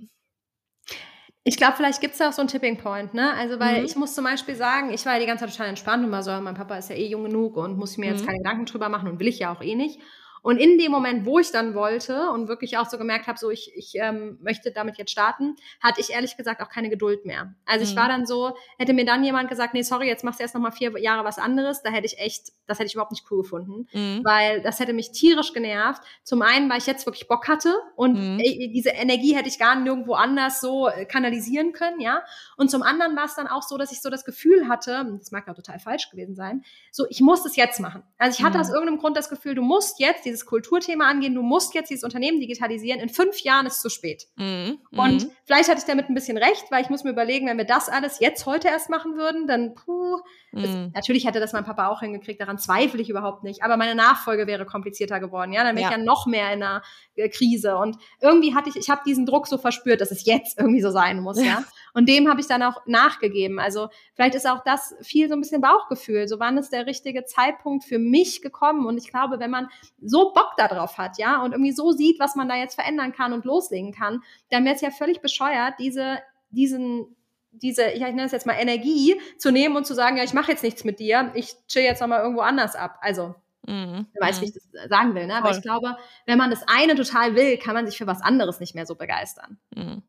ich 1.45 1.57
glaube, 1.57 1.74
vielleicht 1.76 2.01
gibt 2.01 2.12
es 2.12 2.18
da 2.18 2.28
auch 2.28 2.32
so 2.32 2.40
einen 2.40 2.49
Tipping 2.49 2.76
Point, 2.78 3.14
ne? 3.14 3.34
Also, 3.34 3.59
weil 3.59 3.80
mhm. 3.80 3.84
ich 3.84 3.97
muss 3.97 4.14
zum 4.14 4.24
Beispiel 4.24 4.55
sagen, 4.55 4.93
ich 4.93 5.05
war 5.05 5.14
ja 5.14 5.20
die 5.20 5.26
ganze 5.26 5.45
Zeit 5.45 5.53
total 5.53 5.68
entspannt 5.68 6.05
und 6.05 6.12
war 6.12 6.22
so, 6.22 6.30
mein 6.40 6.55
Papa 6.55 6.76
ist 6.76 6.90
ja 6.90 6.97
eh 6.97 7.07
jung 7.09 7.24
genug 7.24 7.57
und 7.57 7.76
muss 7.76 7.93
ich 7.93 7.99
mir 7.99 8.07
mhm. 8.07 8.12
jetzt 8.12 8.26
keine 8.26 8.38
Gedanken 8.38 8.66
drüber 8.66 8.88
machen 8.88 9.09
und 9.09 9.18
will 9.18 9.28
ich 9.28 9.40
ja 9.40 9.53
auch 9.53 9.61
eh 9.61 9.74
nicht. 9.74 10.01
Und 10.43 10.59
in 10.59 10.76
dem 10.76 10.90
Moment, 10.90 11.24
wo 11.24 11.38
ich 11.38 11.53
dann 11.53 11.74
wollte 11.74 12.30
und 12.30 12.49
wirklich 12.49 12.76
auch 12.76 12.88
so 12.88 12.99
gemerkt 12.99 13.28
habe, 13.28 13.38
so 13.38 13.51
ich, 13.51 13.72
ich 13.76 13.93
ähm, 13.95 14.38
möchte 14.43 14.72
damit 14.72 14.99
jetzt 14.99 15.12
starten, 15.12 15.55
hatte 15.80 16.01
ich 16.01 16.11
ehrlich 16.11 16.36
gesagt 16.36 16.61
auch 16.61 16.68
keine 16.68 16.90
Geduld 16.90 17.24
mehr. 17.24 17.55
Also 17.64 17.84
mhm. 17.84 17.90
ich 17.90 17.97
war 17.97 18.09
dann 18.09 18.26
so, 18.26 18.57
hätte 18.76 18.93
mir 18.93 19.05
dann 19.05 19.22
jemand 19.22 19.49
gesagt, 19.49 19.72
nee, 19.72 19.82
sorry, 19.82 20.09
jetzt 20.09 20.24
machst 20.24 20.40
du 20.40 20.43
erst 20.43 20.55
noch 20.55 20.61
mal 20.61 20.72
vier 20.72 20.99
Jahre 20.99 21.24
was 21.24 21.38
anderes, 21.38 21.82
da 21.82 21.90
hätte 21.90 22.07
ich 22.07 22.18
echt, 22.18 22.53
das 22.66 22.80
hätte 22.80 22.88
ich 22.88 22.95
überhaupt 22.95 23.12
nicht 23.12 23.24
cool 23.30 23.43
gefunden, 23.43 23.86
mhm. 23.93 24.22
weil 24.24 24.61
das 24.62 24.80
hätte 24.80 24.93
mich 24.93 25.12
tierisch 25.12 25.53
genervt. 25.53 26.03
Zum 26.24 26.43
einen, 26.43 26.68
weil 26.68 26.78
ich 26.78 26.86
jetzt 26.86 27.07
wirklich 27.07 27.28
Bock 27.28 27.47
hatte 27.47 27.72
und 27.95 28.14
mhm. 28.14 28.38
diese 28.38 28.90
Energie 28.90 29.36
hätte 29.36 29.49
ich 29.49 29.61
gar 29.61 29.76
nirgendwo 29.76 30.14
anders 30.14 30.61
so 30.61 30.88
äh, 30.88 31.05
kanalisieren 31.05 31.72
können, 31.72 32.01
ja. 32.01 32.22
Und 32.57 32.68
zum 32.68 32.82
anderen 32.82 33.16
war 33.16 33.26
es 33.26 33.36
dann 33.36 33.47
auch 33.47 33.62
so, 33.62 33.78
dass 33.78 33.93
ich 33.93 34.03
so 34.03 34.11
das 34.11 34.24
Gefühl 34.24 34.68
hatte, 34.68 35.07
das 35.18 35.30
mag 35.30 35.47
ja 35.47 35.55
total 35.55 35.78
falsch 35.78 36.11
gewesen 36.11 36.34
sein, 36.34 36.64
so 36.90 37.07
ich 37.11 37.20
muss 37.20 37.45
es 37.47 37.55
jetzt 37.55 37.78
machen. 37.78 38.03
Also 38.18 38.38
ich 38.38 38.45
hatte 38.45 38.59
mhm. 38.59 38.62
aus 38.62 38.70
irgendeinem 38.70 38.99
Grund 38.99 39.16
das 39.16 39.28
Gefühl, 39.28 39.55
du 39.55 39.62
musst 39.62 40.01
jetzt 40.01 40.26
dieses 40.33 40.47
Kulturthema 40.47 41.09
angehen, 41.09 41.35
du 41.35 41.43
musst 41.43 41.74
jetzt 41.74 41.91
dieses 41.91 42.05
Unternehmen 42.05 42.41
digitalisieren, 42.41 43.01
in 43.01 43.09
fünf 43.09 43.41
Jahren 43.41 43.66
ist 43.66 43.76
es 43.76 43.83
zu 43.83 43.91
spät. 43.91 44.26
Mhm. 44.37 44.78
Und 44.91 45.24
mhm. 45.24 45.30
vielleicht 45.45 45.68
hatte 45.68 45.78
ich 45.80 45.85
damit 45.85 46.09
ein 46.09 46.14
bisschen 46.14 46.37
recht, 46.37 46.64
weil 46.70 46.83
ich 46.83 46.91
muss 46.91 47.05
mir 47.05 47.11
überlegen, 47.11 47.47
wenn 47.47 47.59
wir 47.59 47.64
das 47.64 47.89
alles 47.89 48.20
jetzt 48.20 48.47
heute 48.47 48.68
erst 48.68 48.91
machen 48.91 49.16
würden, 49.16 49.47
dann 49.47 49.74
puh, 49.74 50.18
mhm. 50.53 50.91
natürlich 50.95 51.26
hätte 51.26 51.41
das 51.41 51.53
mein 51.53 51.64
Papa 51.64 51.89
auch 51.89 52.01
hingekriegt, 52.01 52.41
daran 52.41 52.59
zweifle 52.59 53.01
ich 53.01 53.11
überhaupt 53.11 53.45
nicht, 53.45 53.62
aber 53.62 53.76
meine 53.76 53.95
Nachfolge 53.95 54.47
wäre 54.47 54.66
komplizierter 54.66 55.20
geworden, 55.20 55.53
ja, 55.53 55.64
dann 55.64 55.76
wäre 55.76 55.85
ja. 55.85 55.91
ich 55.91 55.97
ja 55.99 56.03
noch 56.03 56.26
mehr 56.26 56.53
in 56.53 56.62
einer 56.62 56.83
äh, 57.14 57.28
Krise 57.28 57.76
und 57.76 57.97
irgendwie 58.20 58.55
hatte 58.55 58.70
ich, 58.70 58.76
ich 58.76 58.91
habe 58.91 59.03
diesen 59.07 59.26
Druck 59.26 59.47
so 59.47 59.59
verspürt, 59.59 60.01
dass 60.01 60.11
es 60.11 60.24
jetzt 60.24 60.59
irgendwie 60.59 60.83
so 60.83 60.91
sein 60.91 61.20
muss, 61.20 61.41
ja? 61.45 61.62
Und 61.95 62.09
dem 62.09 62.28
habe 62.28 62.40
ich 62.40 62.47
dann 62.47 62.62
auch 62.62 62.86
nachgegeben, 62.86 63.59
also 63.59 63.88
vielleicht 64.14 64.34
ist 64.34 64.49
auch 64.49 64.62
das 64.64 64.95
viel 65.03 65.28
so 65.28 65.34
ein 65.34 65.40
bisschen 65.40 65.61
Bauchgefühl, 65.61 66.28
so 66.28 66.38
wann 66.38 66.59
ist 66.59 66.72
der 66.72 66.86
richtige 66.86 67.24
Zeitpunkt 67.24 67.84
für 67.84 67.99
mich 67.99 68.43
gekommen 68.43 68.86
und 68.86 68.99
ich 68.99 69.11
glaube, 69.11 69.40
wenn 69.40 69.51
man 69.51 69.68
so 70.01 70.32
Bock 70.32 70.53
darauf 70.57 70.99
hat, 70.99 71.18
ja, 71.18 71.43
und 71.43 71.53
irgendwie 71.53 71.72
so 71.72 71.93
sieht, 71.93 72.18
was 72.18 72.34
man 72.34 72.49
da 72.49 72.57
jetzt 72.57 72.74
verändern 72.74 73.12
kann 73.12 73.32
und 73.32 73.45
loslegen 73.45 73.93
kann, 73.93 74.22
dann 74.51 74.64
wäre 74.64 74.74
es 74.74 74.80
ja 74.80 74.90
völlig 74.90 75.20
bescheuert, 75.20 75.74
diese, 75.78 76.18
diesen, 76.51 77.16
diese, 77.53 77.90
ich 77.90 78.01
nenne 78.01 78.24
es 78.24 78.32
jetzt 78.32 78.47
mal 78.47 78.55
Energie 78.55 79.20
zu 79.38 79.51
nehmen 79.51 79.76
und 79.76 79.86
zu 79.86 79.95
sagen, 79.95 80.16
ja, 80.16 80.24
ich 80.24 80.34
mache 80.34 80.51
jetzt 80.51 80.62
nichts 80.62 80.84
mit 80.84 80.99
dir, 80.99 81.30
ich 81.34 81.55
chill 81.68 81.82
jetzt 81.82 82.01
nochmal 82.01 82.22
irgendwo 82.22 82.43
anders 82.43 82.74
ab. 82.74 82.99
Also, 83.01 83.34
Mhm. 83.66 84.07
Du 84.12 84.20
weißt, 84.20 84.40
wie 84.40 84.47
ich 84.47 84.55
das 84.55 84.88
sagen 84.88 85.14
will, 85.14 85.26
ne? 85.26 85.36
Aber 85.36 85.49
Voll. 85.49 85.57
ich 85.57 85.62
glaube, 85.62 85.97
wenn 86.26 86.38
man 86.38 86.51
das 86.51 86.66
eine 86.66 86.95
total 86.95 87.36
will, 87.36 87.57
kann 87.59 87.74
man 87.74 87.86
sich 87.86 87.97
für 87.97 88.07
was 88.07 88.20
anderes 88.20 88.61
nicht 88.61 88.74
mehr 88.74 88.86
so 88.86 88.97
begeistern. 88.97 89.59
Mhm. 89.74 90.03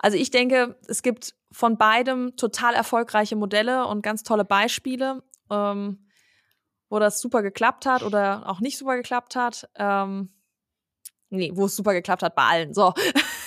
Also 0.00 0.16
ich 0.16 0.30
denke, 0.30 0.76
es 0.88 1.02
gibt 1.02 1.34
von 1.52 1.78
beidem 1.78 2.34
total 2.36 2.74
erfolgreiche 2.74 3.36
Modelle 3.36 3.86
und 3.86 4.02
ganz 4.02 4.22
tolle 4.22 4.44
Beispiele. 4.44 5.22
Ähm, 5.50 6.10
wo 6.90 6.98
das 6.98 7.20
super 7.20 7.42
geklappt 7.42 7.86
hat 7.86 8.02
oder 8.02 8.48
auch 8.48 8.60
nicht 8.60 8.76
super 8.76 8.96
geklappt 8.96 9.36
hat. 9.36 9.68
Ähm, 9.76 10.28
nee, 11.30 11.52
wo 11.54 11.66
es 11.66 11.76
super 11.76 11.92
geklappt 11.92 12.22
hat 12.22 12.34
bei 12.34 12.42
allen. 12.42 12.74
So. 12.74 12.92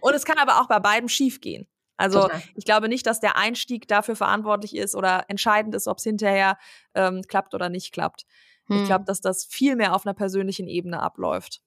Und 0.00 0.14
es 0.14 0.24
kann 0.24 0.38
aber 0.38 0.60
auch 0.60 0.68
bei 0.68 0.78
beiden 0.78 1.08
schief 1.08 1.40
gehen. 1.40 1.66
Also 1.96 2.22
Total. 2.22 2.42
ich 2.54 2.64
glaube 2.64 2.88
nicht, 2.88 3.04
dass 3.06 3.18
der 3.18 3.36
Einstieg 3.36 3.88
dafür 3.88 4.14
verantwortlich 4.14 4.76
ist 4.76 4.94
oder 4.94 5.24
entscheidend 5.28 5.74
ist, 5.74 5.88
ob 5.88 5.98
es 5.98 6.04
hinterher 6.04 6.56
ähm, 6.94 7.22
klappt 7.26 7.54
oder 7.54 7.68
nicht 7.68 7.92
klappt. 7.92 8.24
Hm. 8.68 8.78
Ich 8.78 8.84
glaube, 8.84 9.04
dass 9.04 9.20
das 9.20 9.44
viel 9.44 9.74
mehr 9.74 9.94
auf 9.94 10.06
einer 10.06 10.14
persönlichen 10.14 10.68
Ebene 10.68 11.02
abläuft. 11.02 11.60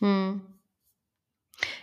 Hm. 0.00 0.57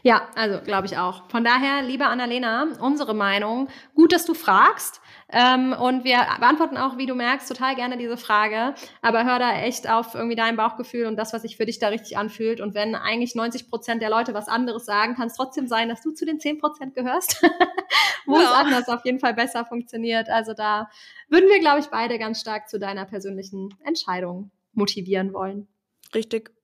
Ja, 0.04 0.28
also 0.36 0.62
glaube 0.62 0.88
ich 0.88 0.98
auch. 0.98 1.30
Von 1.30 1.44
daher, 1.44 1.82
liebe 1.82 2.06
Annalena, 2.06 2.68
unsere 2.80 3.14
Meinung. 3.14 3.68
Gut, 3.94 4.14
dass 4.14 4.26
du 4.26 4.34
fragst. 4.34 5.02
Ähm, 5.30 5.74
und 5.74 6.04
wir 6.04 6.20
beantworten 6.40 6.78
auch, 6.78 6.98
wie 6.98 7.08
du 7.08 7.16
merkst, 7.16 7.48
total 7.50 7.76
gerne 7.76 7.98
diese 7.98 8.16
Frage. 8.16 8.76
Aber 9.02 9.26
hör 9.26 9.40
da 9.40 9.54
echt 9.60 9.90
auf 9.90 10.14
irgendwie 10.16 10.36
dein 10.36 10.56
Bauchgefühl 10.56 11.08
und 11.08 11.18
das, 11.18 11.34
was 11.34 11.42
sich 11.42 11.58
für 11.58 11.66
dich 11.66 11.80
da 11.80 11.88
richtig 11.90 12.18
anfühlt. 12.18 12.62
Und 12.62 12.74
wenn 12.74 12.96
eigentlich 12.96 13.36
90 13.36 13.70
Prozent 13.70 14.02
der 14.02 14.10
Leute 14.10 14.34
was 14.34 14.48
anderes 14.48 14.86
sagen, 14.86 15.16
kann 15.16 15.28
es 15.28 15.36
trotzdem 15.36 15.68
sein, 15.68 15.90
dass 15.90 16.02
du 16.02 16.12
zu 16.12 16.26
den 16.26 16.40
10 16.40 16.60
Prozent 16.60 16.94
gehörst, 16.96 17.42
wo 18.26 18.36
Ja. 18.38 18.44
es 18.44 18.52
anders 18.52 18.88
auf 18.88 19.04
jeden 19.04 19.20
Fall 19.20 19.34
besser 19.34 19.66
funktioniert. 19.66 20.30
Also 20.30 20.54
da 20.54 20.90
würden 21.28 21.50
wir, 21.50 21.60
glaube 21.60 21.80
ich, 21.80 21.88
beide 21.88 22.20
ganz 22.20 22.40
stark 22.40 22.70
zu 22.70 22.80
deiner 22.80 23.06
persönlichen 23.06 23.76
Entscheidung 23.84 24.52
motivieren 24.74 25.34
wollen. 25.34 25.68
Richtig. 26.14 26.55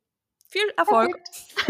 Viel 0.52 0.70
Erfolg. 0.76 1.18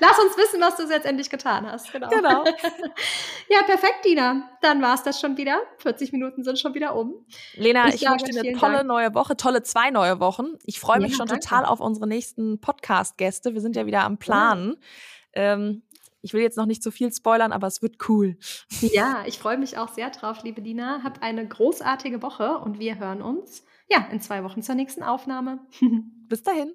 Lass 0.00 0.18
uns 0.18 0.36
wissen, 0.36 0.60
was 0.60 0.76
du 0.76 0.84
jetzt 0.84 1.06
endlich 1.06 1.28
getan 1.28 1.66
hast. 1.70 1.90
Genau. 1.92 2.08
Genau. 2.08 2.44
Ja, 3.48 3.62
perfekt, 3.64 4.04
Dina. 4.04 4.50
Dann 4.60 4.82
war 4.82 4.94
es 4.94 5.02
das 5.04 5.20
schon 5.20 5.36
wieder. 5.36 5.60
40 5.78 6.12
Minuten 6.12 6.42
sind 6.44 6.58
schon 6.58 6.74
wieder 6.74 6.96
um. 6.96 7.14
Lena, 7.54 7.88
Ich 7.88 8.02
ich, 8.02 8.08
wünsche 8.08 8.26
dir 8.26 8.40
eine 8.40 8.58
tolle 8.58 8.76
Dank. 8.78 8.88
neue 8.88 9.14
Woche, 9.14 9.36
tolle 9.36 9.62
zwei 9.62 9.90
neue 9.90 10.18
Wochen. 10.20 10.54
Ich 10.64 10.80
freue 10.80 10.98
mich 11.00 11.12
Ja, 11.12 11.16
schon 11.18 11.26
danke. 11.26 11.44
total 11.44 11.64
auf 11.64 11.80
unsere 11.80 12.06
nächsten 12.08 12.60
Podcast-Gäste. 12.60 13.54
Wir 13.54 13.60
sind 13.60 13.76
ja 13.76 13.86
wieder 13.86 14.02
am 14.02 14.18
Planen. 14.18 14.76
Ähm, 15.32 15.82
ich 16.22 16.32
will 16.34 16.42
jetzt 16.42 16.56
noch 16.56 16.66
nicht 16.66 16.82
zu 16.82 16.90
viel 16.90 17.12
spoilern, 17.12 17.52
aber 17.52 17.68
es 17.68 17.82
wird 17.82 18.08
cool. 18.08 18.36
Ja, 18.80 19.22
ich 19.26 19.38
freue 19.38 19.58
mich 19.58 19.78
auch 19.78 19.88
sehr 19.94 20.10
drauf, 20.10 20.42
liebe 20.42 20.60
Dina. 20.62 21.02
Hab 21.04 21.22
eine 21.22 21.46
großartige 21.46 22.22
Woche 22.22 22.58
und 22.58 22.78
wir 22.80 22.98
hören 22.98 23.22
uns 23.22 23.64
ja 23.88 24.06
in 24.10 24.20
zwei 24.20 24.42
Wochen 24.42 24.62
zur 24.62 24.74
nächsten 24.74 25.02
Aufnahme. 25.04 25.60
Bis 26.28 26.42
dahin. 26.42 26.74